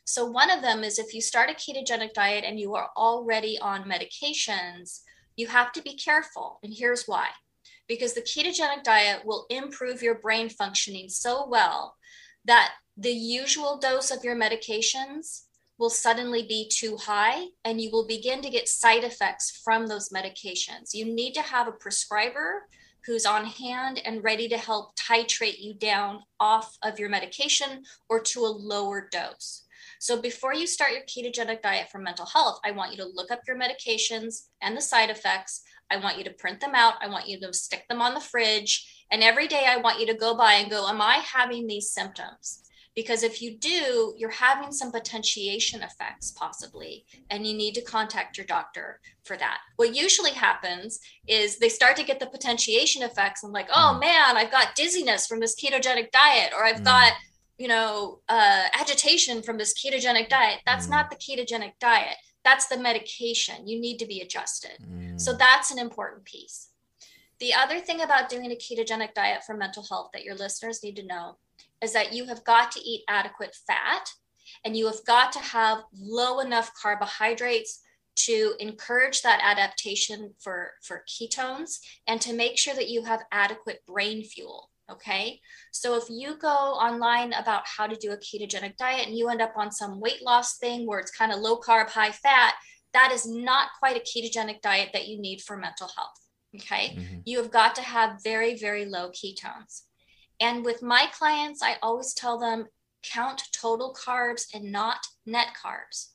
so 0.05 0.25
one 0.25 0.49
of 0.49 0.61
them 0.61 0.83
is 0.83 0.99
if 0.99 1.13
you 1.13 1.21
start 1.21 1.49
a 1.49 1.53
ketogenic 1.53 2.13
diet 2.13 2.43
and 2.45 2.59
you 2.59 2.75
are 2.75 2.89
already 2.95 3.57
on 3.59 3.83
medications 3.83 5.01
you 5.35 5.47
have 5.47 5.71
to 5.71 5.81
be 5.81 5.95
careful 5.95 6.59
and 6.63 6.73
here's 6.75 7.05
why 7.05 7.27
because 7.87 8.13
the 8.13 8.21
ketogenic 8.21 8.83
diet 8.83 9.21
will 9.25 9.45
improve 9.49 10.01
your 10.01 10.15
brain 10.15 10.49
functioning 10.49 11.07
so 11.09 11.47
well 11.47 11.95
that 12.45 12.73
the 12.97 13.11
usual 13.11 13.77
dose 13.77 14.11
of 14.11 14.23
your 14.23 14.35
medications 14.35 15.43
will 15.77 15.89
suddenly 15.89 16.43
be 16.43 16.67
too 16.67 16.97
high 16.97 17.45
and 17.63 17.79
you 17.79 17.91
will 17.91 18.07
begin 18.07 18.41
to 18.41 18.49
get 18.49 18.67
side 18.67 19.03
effects 19.03 19.61
from 19.63 19.87
those 19.87 20.09
medications. 20.09 20.93
You 20.93 21.05
need 21.05 21.33
to 21.35 21.41
have 21.41 21.67
a 21.67 21.73
prescriber 21.73 22.67
who's 23.07 23.25
on 23.25 23.45
hand 23.45 24.01
and 24.05 24.23
ready 24.23 24.49
to 24.49 24.57
help 24.57 24.95
titrate 24.97 25.59
you 25.59 25.73
down 25.73 26.19
off 26.39 26.77
of 26.83 26.99
your 26.99 27.09
medication 27.09 27.83
or 28.09 28.19
to 28.19 28.41
a 28.41 28.45
lower 28.45 29.07
dose. 29.09 29.63
So 29.99 30.21
before 30.21 30.53
you 30.53 30.67
start 30.67 30.91
your 30.91 31.03
ketogenic 31.03 31.61
diet 31.61 31.89
for 31.89 31.99
mental 31.99 32.25
health, 32.25 32.59
I 32.63 32.71
want 32.71 32.91
you 32.91 32.97
to 32.97 33.09
look 33.11 33.31
up 33.31 33.39
your 33.47 33.57
medications 33.57 34.47
and 34.61 34.75
the 34.75 34.81
side 34.81 35.09
effects. 35.09 35.63
I 35.89 35.97
want 35.97 36.17
you 36.17 36.25
to 36.25 36.31
print 36.31 36.59
them 36.59 36.75
out. 36.75 36.95
I 37.01 37.07
want 37.07 37.27
you 37.27 37.39
to 37.39 37.53
stick 37.53 37.85
them 37.87 38.01
on 38.01 38.13
the 38.13 38.19
fridge. 38.19 39.05
And 39.09 39.23
every 39.23 39.47
day 39.47 39.65
I 39.67 39.77
want 39.77 39.99
you 39.99 40.05
to 40.07 40.13
go 40.13 40.35
by 40.35 40.55
and 40.55 40.69
go, 40.69 40.87
Am 40.87 41.01
I 41.01 41.15
having 41.15 41.65
these 41.65 41.89
symptoms? 41.89 42.66
Because 42.97 43.21
if 43.21 43.43
you 43.43 43.55
do, 43.55 44.15
you're 44.17 44.31
having 44.31 44.71
some 44.71 44.91
potentiation 44.91 45.83
effects 45.83 46.31
possibly, 46.31 47.05
and 47.29 47.45
you 47.45 47.55
need 47.55 47.75
to 47.75 47.81
contact 47.81 48.37
your 48.37 48.47
doctor 48.47 48.99
for 49.23 49.37
that. 49.37 49.59
What 49.75 49.95
usually 49.95 50.31
happens 50.31 50.99
is 51.27 51.59
they 51.59 51.69
start 51.69 51.95
to 51.97 52.03
get 52.03 52.19
the 52.19 52.25
potentiation 52.25 53.03
effects 53.03 53.43
and, 53.43 53.53
like, 53.53 53.69
oh 53.71 53.93
mm. 53.93 53.99
man, 53.99 54.35
I've 54.35 54.49
got 54.51 54.73
dizziness 54.73 55.27
from 55.27 55.39
this 55.39 55.55
ketogenic 55.55 56.09
diet, 56.11 56.53
or 56.55 56.65
I've 56.65 56.81
mm. 56.81 56.85
got, 56.85 57.13
you 57.59 57.67
know, 57.67 58.21
uh, 58.29 58.63
agitation 58.73 59.43
from 59.43 59.59
this 59.59 59.75
ketogenic 59.79 60.27
diet. 60.27 60.61
That's 60.65 60.87
mm. 60.87 60.91
not 60.95 61.11
the 61.11 61.17
ketogenic 61.17 61.73
diet. 61.79 62.17
That's 62.43 62.67
the 62.67 62.79
medication. 62.79 63.67
You 63.67 63.79
need 63.79 63.99
to 63.99 64.07
be 64.07 64.21
adjusted. 64.21 64.77
So 65.17 65.33
mm. 65.33 65.37
that's 65.37 65.69
an 65.69 65.77
important 65.77 66.25
piece. 66.25 66.69
The 67.39 67.53
other 67.53 67.79
thing 67.79 68.01
about 68.01 68.29
doing 68.29 68.51
a 68.51 68.55
ketogenic 68.55 69.13
diet 69.13 69.43
for 69.45 69.55
mental 69.55 69.85
health 69.87 70.09
that 70.13 70.23
your 70.23 70.33
listeners 70.33 70.81
need 70.83 70.95
to 70.95 71.05
know 71.05 71.37
is 71.81 71.93
that 71.93 72.13
you 72.13 72.25
have 72.25 72.43
got 72.43 72.71
to 72.71 72.79
eat 72.79 73.03
adequate 73.07 73.55
fat 73.67 74.09
and 74.65 74.75
you 74.75 74.87
have 74.87 75.03
got 75.05 75.31
to 75.33 75.39
have 75.39 75.83
low 75.99 76.39
enough 76.39 76.71
carbohydrates 76.81 77.81
to 78.15 78.53
encourage 78.59 79.21
that 79.21 79.39
adaptation 79.43 80.33
for, 80.39 80.71
for 80.81 81.03
ketones 81.07 81.79
and 82.07 82.19
to 82.19 82.33
make 82.33 82.57
sure 82.57 82.73
that 82.73 82.89
you 82.89 83.03
have 83.03 83.21
adequate 83.31 83.85
brain 83.85 84.23
fuel. 84.23 84.69
Okay. 84.89 85.41
So 85.71 85.95
if 85.97 86.05
you 86.09 86.37
go 86.37 86.47
online 86.47 87.33
about 87.33 87.63
how 87.65 87.87
to 87.87 87.95
do 87.95 88.11
a 88.11 88.17
ketogenic 88.17 88.77
diet 88.77 89.07
and 89.07 89.17
you 89.17 89.29
end 89.29 89.41
up 89.41 89.53
on 89.57 89.71
some 89.71 89.99
weight 89.99 90.23
loss 90.23 90.57
thing 90.57 90.87
where 90.87 90.99
it's 90.99 91.11
kind 91.11 91.31
of 91.31 91.39
low 91.39 91.59
carb, 91.59 91.89
high 91.89 92.11
fat, 92.11 92.55
that 92.93 93.11
is 93.11 93.27
not 93.27 93.69
quite 93.79 93.97
a 93.97 93.99
ketogenic 93.99 94.61
diet 94.61 94.89
that 94.93 95.07
you 95.07 95.19
need 95.19 95.41
for 95.41 95.57
mental 95.57 95.89
health. 95.95 96.17
Okay. 96.55 96.95
Mm-hmm. 96.97 97.19
You 97.25 97.37
have 97.37 97.51
got 97.51 97.75
to 97.75 97.81
have 97.81 98.23
very, 98.23 98.57
very 98.57 98.85
low 98.85 99.11
ketones. 99.11 99.81
And 100.39 100.63
with 100.63 100.81
my 100.81 101.07
clients, 101.17 101.61
I 101.63 101.77
always 101.81 102.13
tell 102.13 102.37
them 102.37 102.67
count 103.03 103.43
total 103.53 103.95
carbs 103.95 104.45
and 104.53 104.71
not 104.71 104.99
net 105.25 105.47
carbs. 105.61 106.09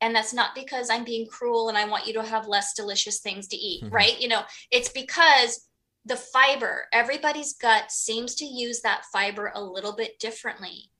And 0.00 0.14
that's 0.14 0.34
not 0.34 0.54
because 0.54 0.90
I'm 0.90 1.04
being 1.04 1.28
cruel 1.28 1.68
and 1.68 1.78
I 1.78 1.88
want 1.88 2.06
you 2.06 2.12
to 2.14 2.22
have 2.24 2.48
less 2.48 2.74
delicious 2.74 3.20
things 3.20 3.46
to 3.48 3.56
eat, 3.56 3.84
mm-hmm. 3.84 3.94
right? 3.94 4.20
You 4.20 4.28
know, 4.28 4.42
it's 4.70 4.88
because 4.88 5.68
the 6.04 6.16
fiber, 6.16 6.86
everybody's 6.92 7.54
gut 7.54 7.92
seems 7.92 8.34
to 8.36 8.44
use 8.44 8.80
that 8.80 9.04
fiber 9.12 9.52
a 9.54 9.62
little 9.62 9.94
bit 9.94 10.18
differently. 10.18 10.90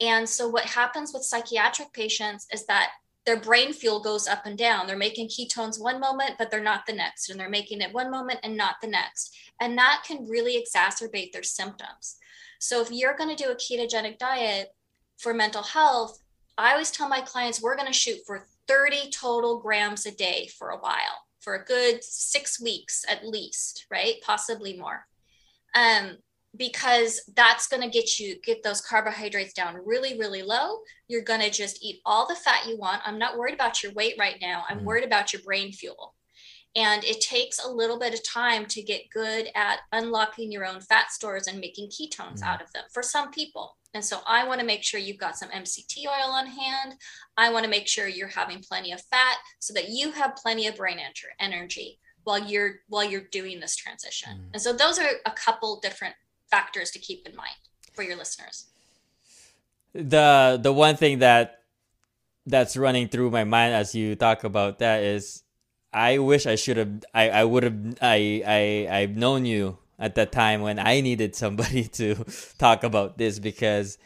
And 0.00 0.28
so, 0.28 0.48
what 0.48 0.64
happens 0.64 1.12
with 1.12 1.24
psychiatric 1.24 1.92
patients 1.92 2.46
is 2.52 2.66
that 2.66 2.90
their 3.28 3.38
brain 3.38 3.74
fuel 3.74 4.00
goes 4.00 4.26
up 4.26 4.46
and 4.46 4.56
down. 4.56 4.86
They're 4.86 4.96
making 4.96 5.28
ketones 5.28 5.78
one 5.78 6.00
moment, 6.00 6.36
but 6.38 6.50
they're 6.50 6.62
not 6.62 6.86
the 6.86 6.94
next. 6.94 7.28
And 7.28 7.38
they're 7.38 7.50
making 7.50 7.82
it 7.82 7.92
one 7.92 8.10
moment 8.10 8.40
and 8.42 8.56
not 8.56 8.76
the 8.80 8.88
next. 8.88 9.36
And 9.60 9.76
that 9.76 10.02
can 10.06 10.26
really 10.26 10.56
exacerbate 10.58 11.32
their 11.32 11.42
symptoms. 11.42 12.16
So 12.58 12.80
if 12.80 12.90
you're 12.90 13.18
going 13.18 13.36
to 13.36 13.44
do 13.44 13.50
a 13.50 13.54
ketogenic 13.54 14.16
diet 14.16 14.68
for 15.18 15.34
mental 15.34 15.62
health, 15.62 16.22
I 16.56 16.72
always 16.72 16.90
tell 16.90 17.06
my 17.06 17.20
clients 17.20 17.60
we're 17.60 17.76
going 17.76 17.86
to 17.86 17.92
shoot 17.92 18.20
for 18.26 18.46
30 18.66 19.10
total 19.10 19.60
grams 19.60 20.06
a 20.06 20.10
day 20.10 20.48
for 20.58 20.70
a 20.70 20.78
while, 20.78 21.26
for 21.40 21.54
a 21.54 21.64
good 21.66 22.02
six 22.02 22.58
weeks 22.58 23.04
at 23.10 23.26
least, 23.26 23.84
right? 23.90 24.14
Possibly 24.24 24.78
more. 24.78 25.06
Um, 25.74 26.16
because 26.56 27.20
that's 27.36 27.66
going 27.68 27.82
to 27.82 27.88
get 27.88 28.18
you 28.18 28.36
get 28.42 28.62
those 28.62 28.80
carbohydrates 28.80 29.52
down 29.52 29.78
really 29.84 30.18
really 30.18 30.42
low 30.42 30.78
you're 31.06 31.22
going 31.22 31.40
to 31.40 31.50
just 31.50 31.82
eat 31.84 32.00
all 32.06 32.26
the 32.26 32.34
fat 32.34 32.66
you 32.66 32.76
want 32.78 33.02
i'm 33.04 33.18
not 33.18 33.36
worried 33.36 33.54
about 33.54 33.82
your 33.82 33.92
weight 33.92 34.14
right 34.18 34.36
now 34.40 34.64
i'm 34.68 34.80
mm. 34.80 34.84
worried 34.84 35.04
about 35.04 35.32
your 35.32 35.42
brain 35.42 35.70
fuel 35.72 36.14
and 36.76 37.02
it 37.04 37.20
takes 37.20 37.64
a 37.64 37.70
little 37.70 37.98
bit 37.98 38.14
of 38.14 38.22
time 38.26 38.64
to 38.66 38.82
get 38.82 39.10
good 39.12 39.48
at 39.54 39.80
unlocking 39.92 40.50
your 40.50 40.66
own 40.66 40.80
fat 40.80 41.10
stores 41.10 41.46
and 41.46 41.60
making 41.60 41.88
ketones 41.88 42.40
mm. 42.40 42.46
out 42.46 42.62
of 42.62 42.72
them 42.72 42.84
for 42.92 43.02
some 43.02 43.30
people 43.30 43.76
and 43.92 44.04
so 44.04 44.20
i 44.26 44.46
want 44.46 44.58
to 44.58 44.66
make 44.66 44.82
sure 44.82 44.98
you've 44.98 45.18
got 45.18 45.36
some 45.36 45.50
mct 45.50 46.06
oil 46.06 46.32
on 46.32 46.46
hand 46.46 46.94
i 47.36 47.52
want 47.52 47.64
to 47.64 47.70
make 47.70 47.86
sure 47.86 48.08
you're 48.08 48.28
having 48.28 48.60
plenty 48.60 48.90
of 48.90 49.02
fat 49.02 49.36
so 49.58 49.74
that 49.74 49.90
you 49.90 50.12
have 50.12 50.34
plenty 50.36 50.66
of 50.66 50.76
brain 50.76 50.98
energy 51.40 51.98
while 52.28 52.38
you're 52.38 52.80
while 52.88 53.04
you're 53.04 53.28
doing 53.32 53.58
this 53.58 53.74
transition. 53.74 54.32
Mm. 54.32 54.50
And 54.52 54.62
so 54.62 54.74
those 54.74 54.98
are 54.98 55.08
a 55.24 55.30
couple 55.30 55.80
different 55.80 56.14
factors 56.50 56.90
to 56.92 56.98
keep 56.98 57.26
in 57.26 57.36
mind 57.36 57.56
for 57.92 58.02
your 58.02 58.16
listeners. 58.16 58.66
The 59.94 60.58
the 60.60 60.72
one 60.72 60.96
thing 60.96 61.20
that 61.20 61.62
that's 62.46 62.76
running 62.76 63.08
through 63.08 63.30
my 63.30 63.44
mind 63.44 63.74
as 63.74 63.94
you 63.94 64.16
talk 64.16 64.44
about 64.44 64.78
that 64.78 65.02
is 65.02 65.42
I 65.92 66.18
wish 66.18 66.46
I 66.46 66.56
should 66.56 66.76
have 66.76 67.04
I, 67.14 67.30
I 67.30 67.44
would 67.44 67.62
have 67.62 67.98
I 68.00 68.42
I 68.46 69.00
I've 69.00 69.16
known 69.16 69.44
you 69.44 69.78
at 69.98 70.14
that 70.14 70.32
time 70.32 70.62
when 70.62 70.78
I 70.78 71.00
needed 71.00 71.34
somebody 71.34 71.84
to 72.00 72.24
talk 72.58 72.84
about 72.84 73.18
this 73.18 73.38
because 73.38 73.98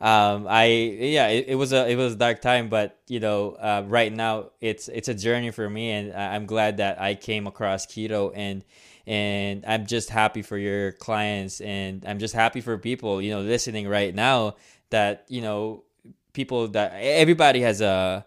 um, 0.00 0.46
I 0.48 0.64
yeah, 0.64 1.28
it, 1.28 1.46
it, 1.48 1.54
was 1.56 1.74
a 1.74 1.86
it 1.86 1.96
was 1.96 2.14
a 2.14 2.16
dark 2.16 2.40
time, 2.40 2.70
but 2.70 2.98
you 3.06 3.20
know, 3.20 3.52
uh, 3.52 3.84
right 3.86 4.10
now 4.10 4.50
it's 4.60 4.88
it's 4.88 5.08
a 5.08 5.14
journey 5.14 5.50
for 5.50 5.68
me, 5.68 5.90
and 5.90 6.14
I'm 6.14 6.46
glad 6.46 6.78
that 6.78 7.00
I 7.00 7.14
came 7.14 7.46
across 7.46 7.84
keto, 7.84 8.32
and 8.34 8.64
and 9.10 9.64
I'm 9.66 9.86
just 9.86 10.08
happy 10.08 10.40
for 10.40 10.56
your 10.56 10.92
clients, 10.92 11.60
and 11.60 12.06
I'm 12.06 12.20
just 12.20 12.32
happy 12.32 12.60
for 12.60 12.78
people 12.78 13.20
you 13.20 13.32
know 13.32 13.40
listening 13.40 13.88
right 13.88 14.14
now 14.14 14.54
that 14.90 15.24
you 15.26 15.42
know 15.42 15.82
people 16.32 16.68
that 16.68 16.92
everybody 16.94 17.60
has 17.62 17.80
a 17.80 18.24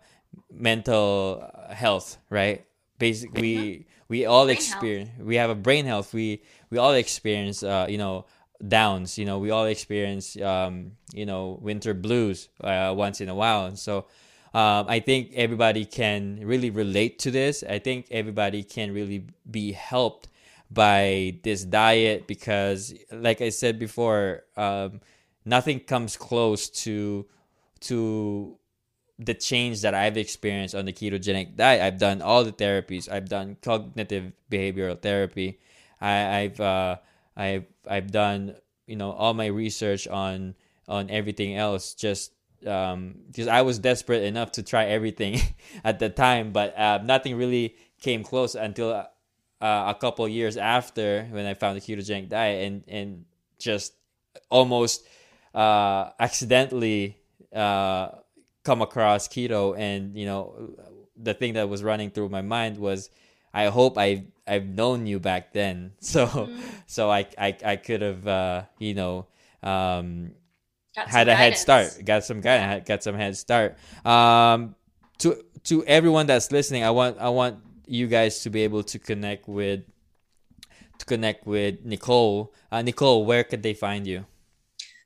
mental 0.52 1.50
health, 1.70 2.18
right? 2.30 2.66
Basically, 3.00 3.42
we 3.42 3.86
we 4.10 4.26
all 4.26 4.50
experience 4.50 5.10
we 5.20 5.38
have 5.38 5.50
a 5.50 5.56
brain 5.56 5.86
health. 5.86 6.14
We 6.14 6.44
we 6.70 6.78
all 6.78 6.92
experience 6.92 7.64
uh, 7.64 7.88
you 7.88 7.98
know 7.98 8.26
downs. 8.68 9.18
You 9.18 9.24
know, 9.24 9.40
we 9.40 9.52
all 9.52 9.66
experience, 9.66 10.36
um, 10.42 10.98
you 11.14 11.26
know, 11.26 11.60
winter 11.62 11.94
blues 11.94 12.50
uh, 12.62 12.94
once 12.96 13.22
in 13.22 13.30
a 13.30 13.36
while. 13.36 13.68
And 13.68 13.80
so 13.80 14.00
um, 14.54 14.86
I 14.90 15.00
think 15.00 15.32
everybody 15.34 15.86
can 15.86 16.40
really 16.44 16.72
relate 16.72 17.20
to 17.20 17.32
this. 17.32 17.64
I 17.64 17.80
think 17.80 18.08
everybody 18.12 18.64
can 18.64 18.94
really 18.94 19.28
be 19.50 19.72
helped 19.72 20.28
by 20.72 21.40
this 21.44 21.64
diet 21.64 22.28
because, 22.28 22.94
like 23.12 23.42
I 23.42 23.50
said 23.50 23.80
before, 23.80 24.44
um, 24.58 25.02
nothing 25.46 25.80
comes 25.80 26.18
close 26.18 26.70
to 26.84 27.26
to 27.82 28.58
the 29.20 29.34
change 29.34 29.82
that 29.82 29.94
I've 29.94 30.18
experienced 30.18 30.74
on 30.74 30.86
the 30.86 30.94
ketogenic 30.94 31.56
diet. 31.56 31.82
I've 31.82 32.00
done 32.00 32.22
all 32.22 32.44
the 32.44 32.52
therapies. 32.52 33.12
I've 33.12 33.30
done 33.30 33.58
cognitive 33.62 34.34
behavioral 34.50 35.00
therapy. 35.00 35.60
I, 36.02 36.40
I've 36.40 36.60
uh, 36.60 36.98
I've 37.36 37.66
I've 37.88 38.12
done 38.12 38.56
you 38.88 38.96
know 38.96 39.12
all 39.12 39.34
my 39.34 39.48
research 39.48 40.08
on 40.08 40.56
on 40.88 41.10
everything 41.10 41.56
else 41.56 41.94
just 41.94 42.34
um 42.68 43.16
because 43.28 43.48
I 43.48 43.62
was 43.62 43.80
desperate 43.80 44.24
enough 44.24 44.54
to 44.54 44.64
try 44.64 44.86
everything 44.86 45.40
at 45.84 46.00
the 46.00 46.10
time, 46.10 46.52
but 46.52 46.78
uh, 46.78 47.00
nothing 47.04 47.36
really 47.38 47.76
came 48.02 48.24
close 48.24 48.56
until 48.56 49.06
uh, 49.64 49.94
a 49.96 49.96
couple 49.96 50.28
years 50.28 50.58
after 50.58 51.24
when 51.32 51.46
I 51.46 51.54
found 51.54 51.78
the 51.78 51.82
ketogenic 51.82 52.28
diet 52.28 52.68
and 52.68 52.84
and 52.90 53.26
just 53.58 53.94
almost 54.50 55.08
uh, 55.56 56.10
accidentally 56.20 57.18
uh, 57.56 58.10
come 58.64 58.82
across 58.82 59.30
keto 59.30 59.78
and 59.78 60.18
you 60.18 60.26
know 60.26 60.76
the 61.16 61.34
thing 61.34 61.54
that 61.54 61.70
was 61.70 61.82
running 61.82 62.12
through 62.12 62.28
my 62.28 62.42
mind 62.42 62.78
was 62.78 63.10
I 63.54 63.68
hope 63.68 63.98
I 63.98 64.26
I've 64.46 64.68
known 64.68 65.06
you 65.08 65.22
back 65.22 65.54
then, 65.54 65.94
so 66.00 66.28
mm-hmm. 66.28 66.60
so 66.86 67.10
I 67.10 67.28
I, 67.38 67.56
I 67.64 67.76
could 67.78 68.02
have 68.02 68.28
uh, 68.28 68.64
you 68.80 68.96
know 68.96 69.28
um, 69.62 70.32
had 70.94 71.30
a 71.30 71.36
head 71.36 71.58
start, 71.58 72.04
got 72.04 72.26
some 72.26 72.42
guidance, 72.42 72.86
got 72.86 73.02
some 73.02 73.16
head 73.16 73.38
start. 73.38 73.78
Um, 74.04 74.76
to 75.20 75.42
to 75.66 75.86
everyone 75.86 76.26
that's 76.26 76.52
listening, 76.52 76.84
I 76.84 76.92
want 76.92 77.18
I 77.20 77.30
want 77.30 77.60
you 77.86 78.08
guys 78.08 78.42
to 78.42 78.50
be 78.50 78.64
able 78.64 78.84
to 78.84 79.00
connect 79.00 79.48
with 79.48 79.84
to 81.00 81.06
connect 81.06 81.48
with 81.48 81.84
Nicole. 81.84 82.54
Uh, 82.72 82.82
Nicole, 82.82 83.26
where 83.26 83.44
could 83.44 83.62
they 83.64 83.74
find 83.74 84.08
you? 84.08 84.26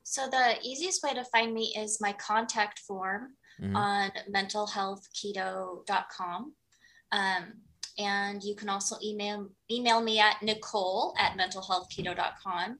So 0.02 0.28
the 0.28 0.56
easiest 0.62 1.02
way 1.02 1.14
to 1.14 1.24
find 1.24 1.52
me 1.52 1.74
is 1.76 2.00
my 2.00 2.12
contact 2.12 2.78
form 2.80 3.34
mm-hmm. 3.60 3.76
on 3.76 4.12
mentalhealthketo.com. 4.32 6.54
Um, 7.12 7.52
and 7.98 8.42
you 8.42 8.54
can 8.54 8.68
also 8.68 8.96
email 9.04 9.48
email 9.70 10.00
me 10.00 10.20
at 10.20 10.40
nicole 10.42 11.14
at 11.18 11.36
mentalhealthketo.com. 11.36 12.78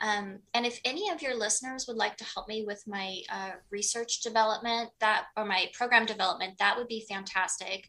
Um, 0.00 0.38
and 0.54 0.66
if 0.66 0.80
any 0.84 1.10
of 1.10 1.22
your 1.22 1.36
listeners 1.36 1.86
would 1.88 1.96
like 1.96 2.16
to 2.18 2.24
help 2.24 2.48
me 2.48 2.64
with 2.66 2.82
my 2.86 3.20
uh, 3.30 3.52
research 3.70 4.20
development 4.20 4.90
that 5.00 5.26
or 5.36 5.44
my 5.44 5.70
program 5.74 6.06
development, 6.06 6.58
that 6.58 6.76
would 6.76 6.88
be 6.88 7.04
fantastic. 7.08 7.88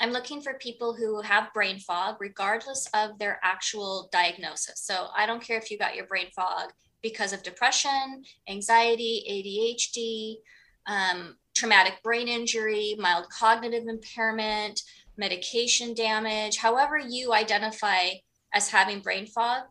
I'm 0.00 0.10
looking 0.10 0.40
for 0.40 0.54
people 0.54 0.94
who 0.94 1.20
have 1.20 1.52
brain 1.52 1.78
fog, 1.78 2.16
regardless 2.20 2.88
of 2.94 3.18
their 3.18 3.38
actual 3.42 4.08
diagnosis. 4.12 4.80
So 4.80 5.08
I 5.16 5.26
don't 5.26 5.42
care 5.42 5.58
if 5.58 5.70
you 5.70 5.78
got 5.78 5.94
your 5.94 6.06
brain 6.06 6.26
fog 6.34 6.72
because 7.02 7.32
of 7.32 7.42
depression, 7.42 8.24
anxiety, 8.48 9.22
ADHD, 9.30 10.36
um, 10.86 11.36
traumatic 11.54 12.02
brain 12.02 12.28
injury, 12.28 12.96
mild 12.98 13.28
cognitive 13.30 13.86
impairment, 13.86 14.82
medication 15.16 15.94
damage, 15.94 16.56
however 16.56 16.98
you 16.98 17.32
identify 17.32 18.08
as 18.52 18.68
having 18.68 19.00
brain 19.00 19.26
fog, 19.26 19.62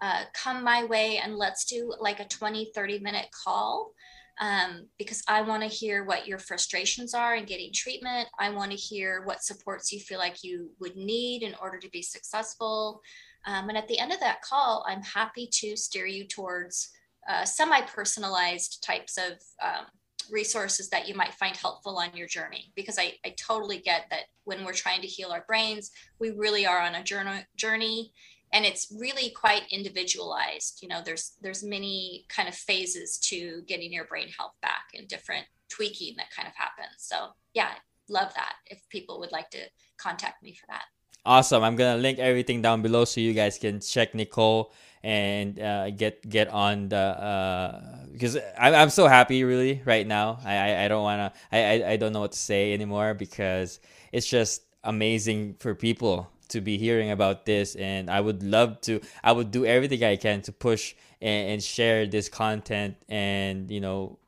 uh, 0.00 0.22
come 0.34 0.62
my 0.62 0.84
way 0.84 1.18
and 1.22 1.36
let's 1.36 1.64
do 1.64 1.92
like 2.00 2.20
a 2.20 2.28
20, 2.28 2.70
30 2.74 2.98
minute 3.00 3.26
call 3.44 3.92
um, 4.40 4.88
because 4.98 5.22
I 5.28 5.42
want 5.42 5.62
to 5.62 5.68
hear 5.68 6.04
what 6.04 6.26
your 6.26 6.38
frustrations 6.38 7.14
are 7.14 7.36
in 7.36 7.44
getting 7.46 7.70
treatment. 7.72 8.28
I 8.38 8.50
want 8.50 8.70
to 8.70 8.76
hear 8.76 9.22
what 9.24 9.42
supports 9.42 9.92
you 9.92 10.00
feel 10.00 10.18
like 10.18 10.44
you 10.44 10.70
would 10.80 10.96
need 10.96 11.42
in 11.42 11.54
order 11.60 11.78
to 11.78 11.90
be 11.90 12.02
successful. 12.02 13.00
Um, 13.46 13.68
and 13.68 13.78
at 13.78 13.88
the 13.88 13.98
end 13.98 14.12
of 14.12 14.20
that 14.20 14.42
call, 14.42 14.84
I'm 14.88 15.02
happy 15.02 15.48
to 15.60 15.76
steer 15.76 16.06
you 16.06 16.26
towards 16.26 16.90
uh, 17.28 17.44
semi 17.44 17.80
personalized 17.82 18.84
types 18.84 19.16
of 19.16 19.32
um, 19.62 19.86
resources 20.30 20.88
that 20.90 21.08
you 21.08 21.14
might 21.14 21.34
find 21.34 21.56
helpful 21.56 21.98
on 21.98 22.14
your 22.14 22.26
journey 22.26 22.72
because 22.74 22.98
I, 22.98 23.14
I 23.24 23.34
totally 23.40 23.78
get 23.78 24.06
that 24.10 24.24
when 24.44 24.64
we're 24.64 24.72
trying 24.72 25.00
to 25.02 25.06
heal 25.06 25.30
our 25.30 25.44
brains 25.46 25.90
we 26.18 26.30
really 26.30 26.66
are 26.66 26.80
on 26.80 26.94
a 26.94 27.04
journey 27.04 27.44
journey 27.56 28.12
and 28.52 28.64
it's 28.64 28.92
really 28.96 29.30
quite 29.30 29.62
individualized. 29.70 30.80
You 30.82 30.88
know 30.88 31.00
there's 31.04 31.32
there's 31.40 31.62
many 31.62 32.26
kind 32.28 32.48
of 32.48 32.54
phases 32.54 33.18
to 33.30 33.62
getting 33.66 33.92
your 33.92 34.04
brain 34.04 34.28
health 34.36 34.54
back 34.62 34.86
and 34.96 35.08
different 35.08 35.46
tweaking 35.68 36.14
that 36.16 36.30
kind 36.34 36.48
of 36.48 36.54
happens. 36.54 36.96
So 36.98 37.28
yeah 37.54 37.70
love 38.08 38.32
that 38.34 38.54
if 38.66 38.88
people 38.88 39.18
would 39.20 39.32
like 39.32 39.50
to 39.50 39.58
contact 39.96 40.42
me 40.42 40.54
for 40.54 40.66
that. 40.68 40.84
Awesome. 41.24 41.64
I'm 41.64 41.74
gonna 41.74 41.98
link 41.98 42.18
everything 42.18 42.62
down 42.62 42.82
below 42.82 43.04
so 43.04 43.20
you 43.20 43.32
guys 43.32 43.58
can 43.58 43.80
check 43.80 44.14
nicole 44.14 44.72
and 45.02 45.58
uh, 45.58 45.90
get 45.90 46.28
get 46.28 46.48
on 46.48 46.88
the 46.88 46.96
uh, 46.96 47.82
because 48.12 48.36
I'm, 48.58 48.74
I'm 48.74 48.90
so 48.90 49.08
happy 49.08 49.42
really 49.42 49.82
right 49.84 50.06
now. 50.06 50.38
I 50.44 50.56
I, 50.56 50.84
I 50.84 50.88
don't 50.88 51.02
wanna 51.02 51.32
I, 51.50 51.58
I 51.58 51.90
I 51.90 51.96
don't 51.96 52.12
know 52.12 52.20
what 52.20 52.32
to 52.32 52.38
say 52.38 52.72
anymore 52.72 53.14
because 53.14 53.80
it's 54.12 54.26
just 54.26 54.62
amazing 54.84 55.56
for 55.58 55.74
people 55.74 56.30
to 56.48 56.60
be 56.60 56.78
hearing 56.78 57.10
about 57.10 57.44
this 57.44 57.74
and 57.74 58.08
I 58.08 58.20
would 58.20 58.42
love 58.42 58.80
to 58.82 59.00
I 59.24 59.32
would 59.32 59.50
do 59.50 59.66
everything 59.66 60.04
I 60.04 60.16
can 60.16 60.42
to 60.42 60.52
push 60.52 60.94
and, 61.20 61.50
and 61.50 61.62
share 61.62 62.06
this 62.06 62.28
content 62.28 62.96
and 63.08 63.70
you 63.70 63.80
know 63.80 64.18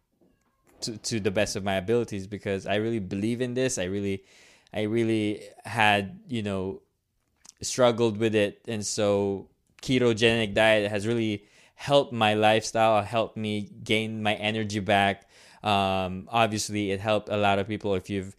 to 0.83 0.97
to 0.99 1.21
the 1.21 1.31
best 1.31 1.57
of 1.57 1.65
my 1.65 1.75
abilities 1.75 2.27
because 2.27 2.67
I 2.67 2.77
really 2.77 2.99
believe 2.99 3.41
in 3.41 3.55
this. 3.55 3.79
I 3.79 3.85
really 3.85 4.25
I 4.73 4.83
really 4.83 5.43
had, 5.65 6.21
you 6.29 6.43
know, 6.43 6.83
struggled 7.63 8.19
with 8.19 8.35
it 8.35 8.61
and 8.69 8.85
so 8.85 9.49
ketogenic 9.83 10.55
diet 10.55 10.91
has 10.91 11.07
really 11.07 11.45
helped 11.75 12.13
my 12.13 12.35
lifestyle, 12.35 13.03
helped 13.03 13.37
me 13.37 13.71
gain 13.83 14.23
my 14.23 14.35
energy 14.35 14.81
back. 14.81 15.29
Um, 15.63 16.29
obviously, 16.31 16.91
it 16.91 17.01
helped 17.01 17.29
a 17.29 17.37
lot 17.37 17.59
of 17.59 17.67
people. 17.67 17.95
If 17.95 18.11
you've 18.11 18.37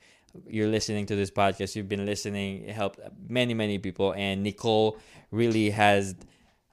you're 0.47 0.67
listening 0.67 1.05
to 1.07 1.15
this 1.15 1.31
podcast, 1.31 1.75
you've 1.75 1.89
been 1.89 2.05
listening. 2.05 2.65
It 2.65 2.75
helped 2.75 2.99
many 3.27 3.53
many 3.53 3.77
people, 3.77 4.13
and 4.13 4.43
Nicole 4.43 4.97
really 5.31 5.69
has 5.71 6.15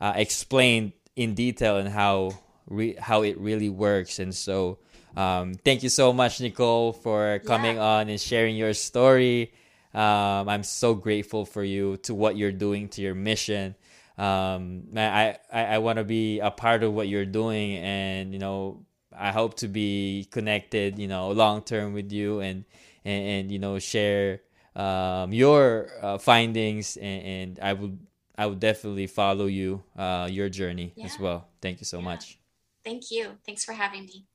uh, 0.01 0.13
explained 0.17 0.93
in 1.15 1.35
detail 1.35 1.77
and 1.77 1.89
how 1.89 2.33
re- 2.69 2.97
how 2.99 3.23
it 3.23 3.39
really 3.39 3.69
works. 3.69 4.19
And 4.19 4.35
so, 4.35 4.79
um, 5.17 5.55
thank 5.55 5.83
you 5.83 5.89
so 5.89 6.13
much, 6.13 6.41
Nicole, 6.41 6.93
for 6.93 7.41
coming 7.41 7.77
yeah. 7.77 7.83
on 7.83 8.09
and 8.09 8.21
sharing 8.21 8.57
your 8.57 8.75
story. 8.75 9.53
Um, 9.95 10.49
I'm 10.49 10.63
so 10.63 10.95
grateful 10.95 11.47
for 11.47 11.65
you 11.65 11.97
to 11.99 12.15
what 12.15 12.37
you're 12.37 12.53
doing 12.53 12.89
to 12.91 13.03
your 13.03 13.15
mission 13.15 13.75
um, 14.19 14.85
I 14.97 15.37
I, 15.53 15.65
I 15.65 15.79
want 15.79 15.99
to 15.99 16.05
be 16.05 16.41
a 16.41 16.51
part 16.51 16.83
of 16.83 16.93
what 16.93 17.09
you're 17.09 17.27
doing, 17.27 17.77
and 17.77 18.33
you 18.33 18.39
know, 18.39 18.85
I 19.17 19.31
hope 19.31 19.57
to 19.57 19.69
be 19.69 20.27
connected, 20.31 20.99
you 20.99 21.09
know, 21.09 21.31
long 21.31 21.63
term 21.63 21.93
with 21.93 22.13
you, 22.13 22.41
and, 22.41 22.65
and 23.07 23.27
and, 23.27 23.53
you 23.53 23.59
know, 23.59 23.79
share 23.79 24.41
um, 24.75 25.33
your 25.33 25.89
uh, 26.03 26.19
findings, 26.19 26.97
and, 26.97 27.23
and, 27.23 27.61
I 27.63 27.73
would 27.73 27.99
I 28.37 28.47
would 28.47 28.61
definitely 28.61 29.07
follow 29.07 29.47
you, 29.47 29.83
uh, 29.97 30.29
your 30.31 30.51
journey 30.51 30.93
yeah. 30.95 31.07
as 31.07 31.19
well. 31.19 31.49
Thank 31.63 31.81
you 31.81 31.87
so 31.87 31.99
yeah. 31.99 32.05
much. 32.05 32.39
Thank 32.85 33.11
you. 33.11 33.31
Thanks 33.47 33.65
for 33.65 33.73
having 33.73 34.05
me. 34.05 34.27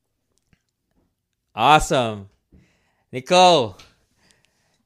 Awesome, 1.53 2.29
Nicole. 3.11 3.77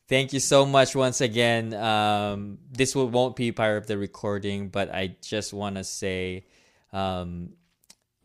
thank 0.09 0.33
you 0.33 0.39
so 0.39 0.65
much 0.65 0.95
once 0.95 1.21
again. 1.21 1.73
Um, 1.73 2.57
this 2.71 2.95
will, 2.95 3.07
won't 3.07 3.35
be 3.35 3.51
part 3.51 3.77
of 3.77 3.87
the 3.87 3.97
recording, 3.99 4.69
but 4.69 4.93
I 4.93 5.15
just 5.21 5.53
want 5.53 5.75
to 5.75 5.83
say 5.83 6.45
um, 6.91 7.49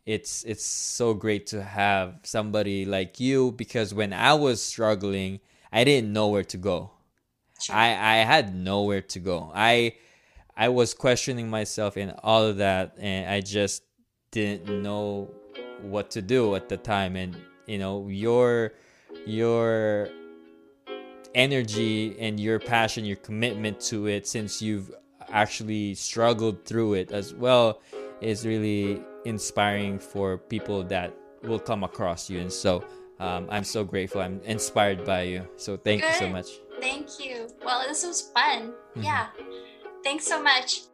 it's 0.06 0.42
it's 0.44 0.64
so 0.64 1.12
great 1.12 1.48
to 1.48 1.62
have 1.62 2.18
somebody 2.22 2.86
like 2.86 3.20
you 3.20 3.52
because 3.52 3.92
when 3.92 4.14
I 4.14 4.34
was 4.34 4.62
struggling, 4.62 5.40
I 5.72 5.84
didn't 5.84 6.12
know 6.12 6.28
where 6.28 6.44
to 6.44 6.56
go. 6.56 6.90
Sure. 7.60 7.76
I 7.76 7.88
I 7.90 8.16
had 8.24 8.54
nowhere 8.54 9.02
to 9.02 9.18
go. 9.18 9.50
I 9.54 9.94
I 10.56 10.68
was 10.68 10.94
questioning 10.94 11.48
myself 11.48 11.96
and 11.96 12.14
all 12.22 12.44
of 12.44 12.58
that, 12.58 12.94
and 12.98 13.30
I 13.30 13.40
just 13.40 13.82
didn't 14.30 14.82
know 14.82 15.30
what 15.82 16.10
to 16.12 16.22
do 16.22 16.54
at 16.54 16.68
the 16.68 16.76
time. 16.76 17.16
And 17.16 17.36
you 17.66 17.78
know, 17.78 18.08
your 18.08 18.72
your 19.26 20.08
energy 21.34 22.16
and 22.18 22.40
your 22.40 22.58
passion, 22.58 23.04
your 23.04 23.16
commitment 23.16 23.80
to 23.80 24.06
it, 24.06 24.26
since 24.26 24.60
you've 24.60 24.90
actually 25.28 25.94
struggled 25.94 26.64
through 26.64 26.94
it 26.94 27.12
as 27.12 27.34
well, 27.34 27.80
is 28.20 28.44
really 28.44 29.02
inspiring 29.24 29.98
for 29.98 30.38
people 30.38 30.82
that 30.84 31.14
will 31.42 31.58
come 31.58 31.84
across 31.84 32.28
you. 32.28 32.40
And 32.40 32.52
so 32.52 32.84
um, 33.20 33.46
I'm 33.50 33.64
so 33.64 33.84
grateful. 33.84 34.20
I'm 34.20 34.40
inspired 34.44 35.04
by 35.04 35.22
you. 35.22 35.46
So 35.56 35.76
thank 35.76 36.02
Good. 36.02 36.08
you 36.08 36.14
so 36.14 36.28
much. 36.28 36.46
Thank 36.80 37.20
you. 37.20 37.48
Well, 37.64 37.86
this 37.86 38.04
was 38.04 38.32
fun. 38.34 38.72
Mm-hmm. 38.72 39.02
Yeah. 39.02 39.26
Thanks 40.02 40.26
so 40.26 40.42
much. 40.42 40.89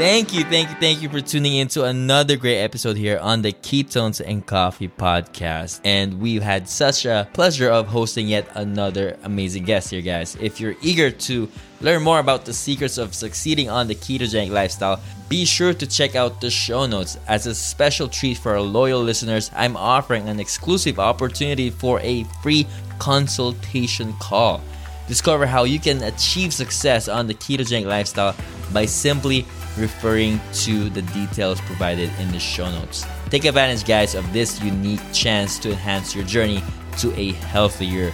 Thank 0.00 0.32
you, 0.32 0.44
thank 0.44 0.70
you, 0.70 0.76
thank 0.76 1.02
you 1.02 1.10
for 1.10 1.20
tuning 1.20 1.56
in 1.56 1.68
to 1.68 1.84
another 1.84 2.38
great 2.38 2.62
episode 2.62 2.96
here 2.96 3.18
on 3.18 3.42
the 3.42 3.52
Ketones 3.52 4.22
and 4.26 4.46
Coffee 4.46 4.88
podcast. 4.88 5.82
And 5.84 6.22
we've 6.22 6.42
had 6.42 6.70
such 6.70 7.04
a 7.04 7.28
pleasure 7.34 7.68
of 7.68 7.86
hosting 7.86 8.26
yet 8.26 8.48
another 8.54 9.18
amazing 9.24 9.64
guest 9.64 9.90
here, 9.90 10.00
guys. 10.00 10.36
If 10.40 10.58
you're 10.58 10.74
eager 10.80 11.10
to 11.10 11.50
learn 11.82 12.02
more 12.02 12.18
about 12.18 12.46
the 12.46 12.54
secrets 12.54 12.96
of 12.96 13.14
succeeding 13.14 13.68
on 13.68 13.88
the 13.88 13.94
ketogenic 13.94 14.50
lifestyle, 14.50 15.02
be 15.28 15.44
sure 15.44 15.74
to 15.74 15.86
check 15.86 16.14
out 16.14 16.40
the 16.40 16.50
show 16.50 16.86
notes. 16.86 17.18
As 17.28 17.46
a 17.46 17.54
special 17.54 18.08
treat 18.08 18.38
for 18.38 18.52
our 18.52 18.62
loyal 18.62 19.02
listeners, 19.02 19.50
I'm 19.54 19.76
offering 19.76 20.30
an 20.30 20.40
exclusive 20.40 20.98
opportunity 20.98 21.68
for 21.68 22.00
a 22.00 22.24
free 22.42 22.66
consultation 22.98 24.14
call. 24.14 24.62
Discover 25.08 25.44
how 25.44 25.64
you 25.64 25.78
can 25.78 26.02
achieve 26.04 26.54
success 26.54 27.06
on 27.06 27.26
the 27.26 27.34
ketogenic 27.34 27.84
lifestyle 27.84 28.34
by 28.72 28.86
simply 28.86 29.44
referring 29.76 30.40
to 30.52 30.90
the 30.90 31.02
details 31.02 31.60
provided 31.62 32.10
in 32.18 32.30
the 32.32 32.38
show 32.38 32.70
notes. 32.70 33.06
Take 33.30 33.44
advantage, 33.44 33.84
guys, 33.84 34.14
of 34.14 34.32
this 34.32 34.60
unique 34.62 35.00
chance 35.12 35.58
to 35.60 35.70
enhance 35.70 36.14
your 36.14 36.24
journey 36.24 36.62
to 36.98 37.12
a 37.18 37.32
healthier 37.32 38.12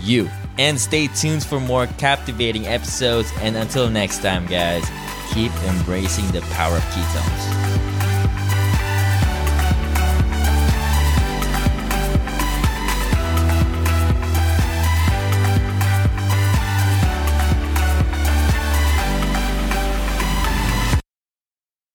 you. 0.00 0.28
And 0.58 0.78
stay 0.78 1.08
tuned 1.08 1.44
for 1.44 1.60
more 1.60 1.86
captivating 1.86 2.66
episodes. 2.66 3.32
And 3.40 3.56
until 3.56 3.88
next 3.88 4.22
time, 4.22 4.46
guys, 4.46 4.84
keep 5.32 5.52
embracing 5.64 6.26
the 6.28 6.42
power 6.52 6.76
of 6.76 6.82
ketones. 6.82 7.91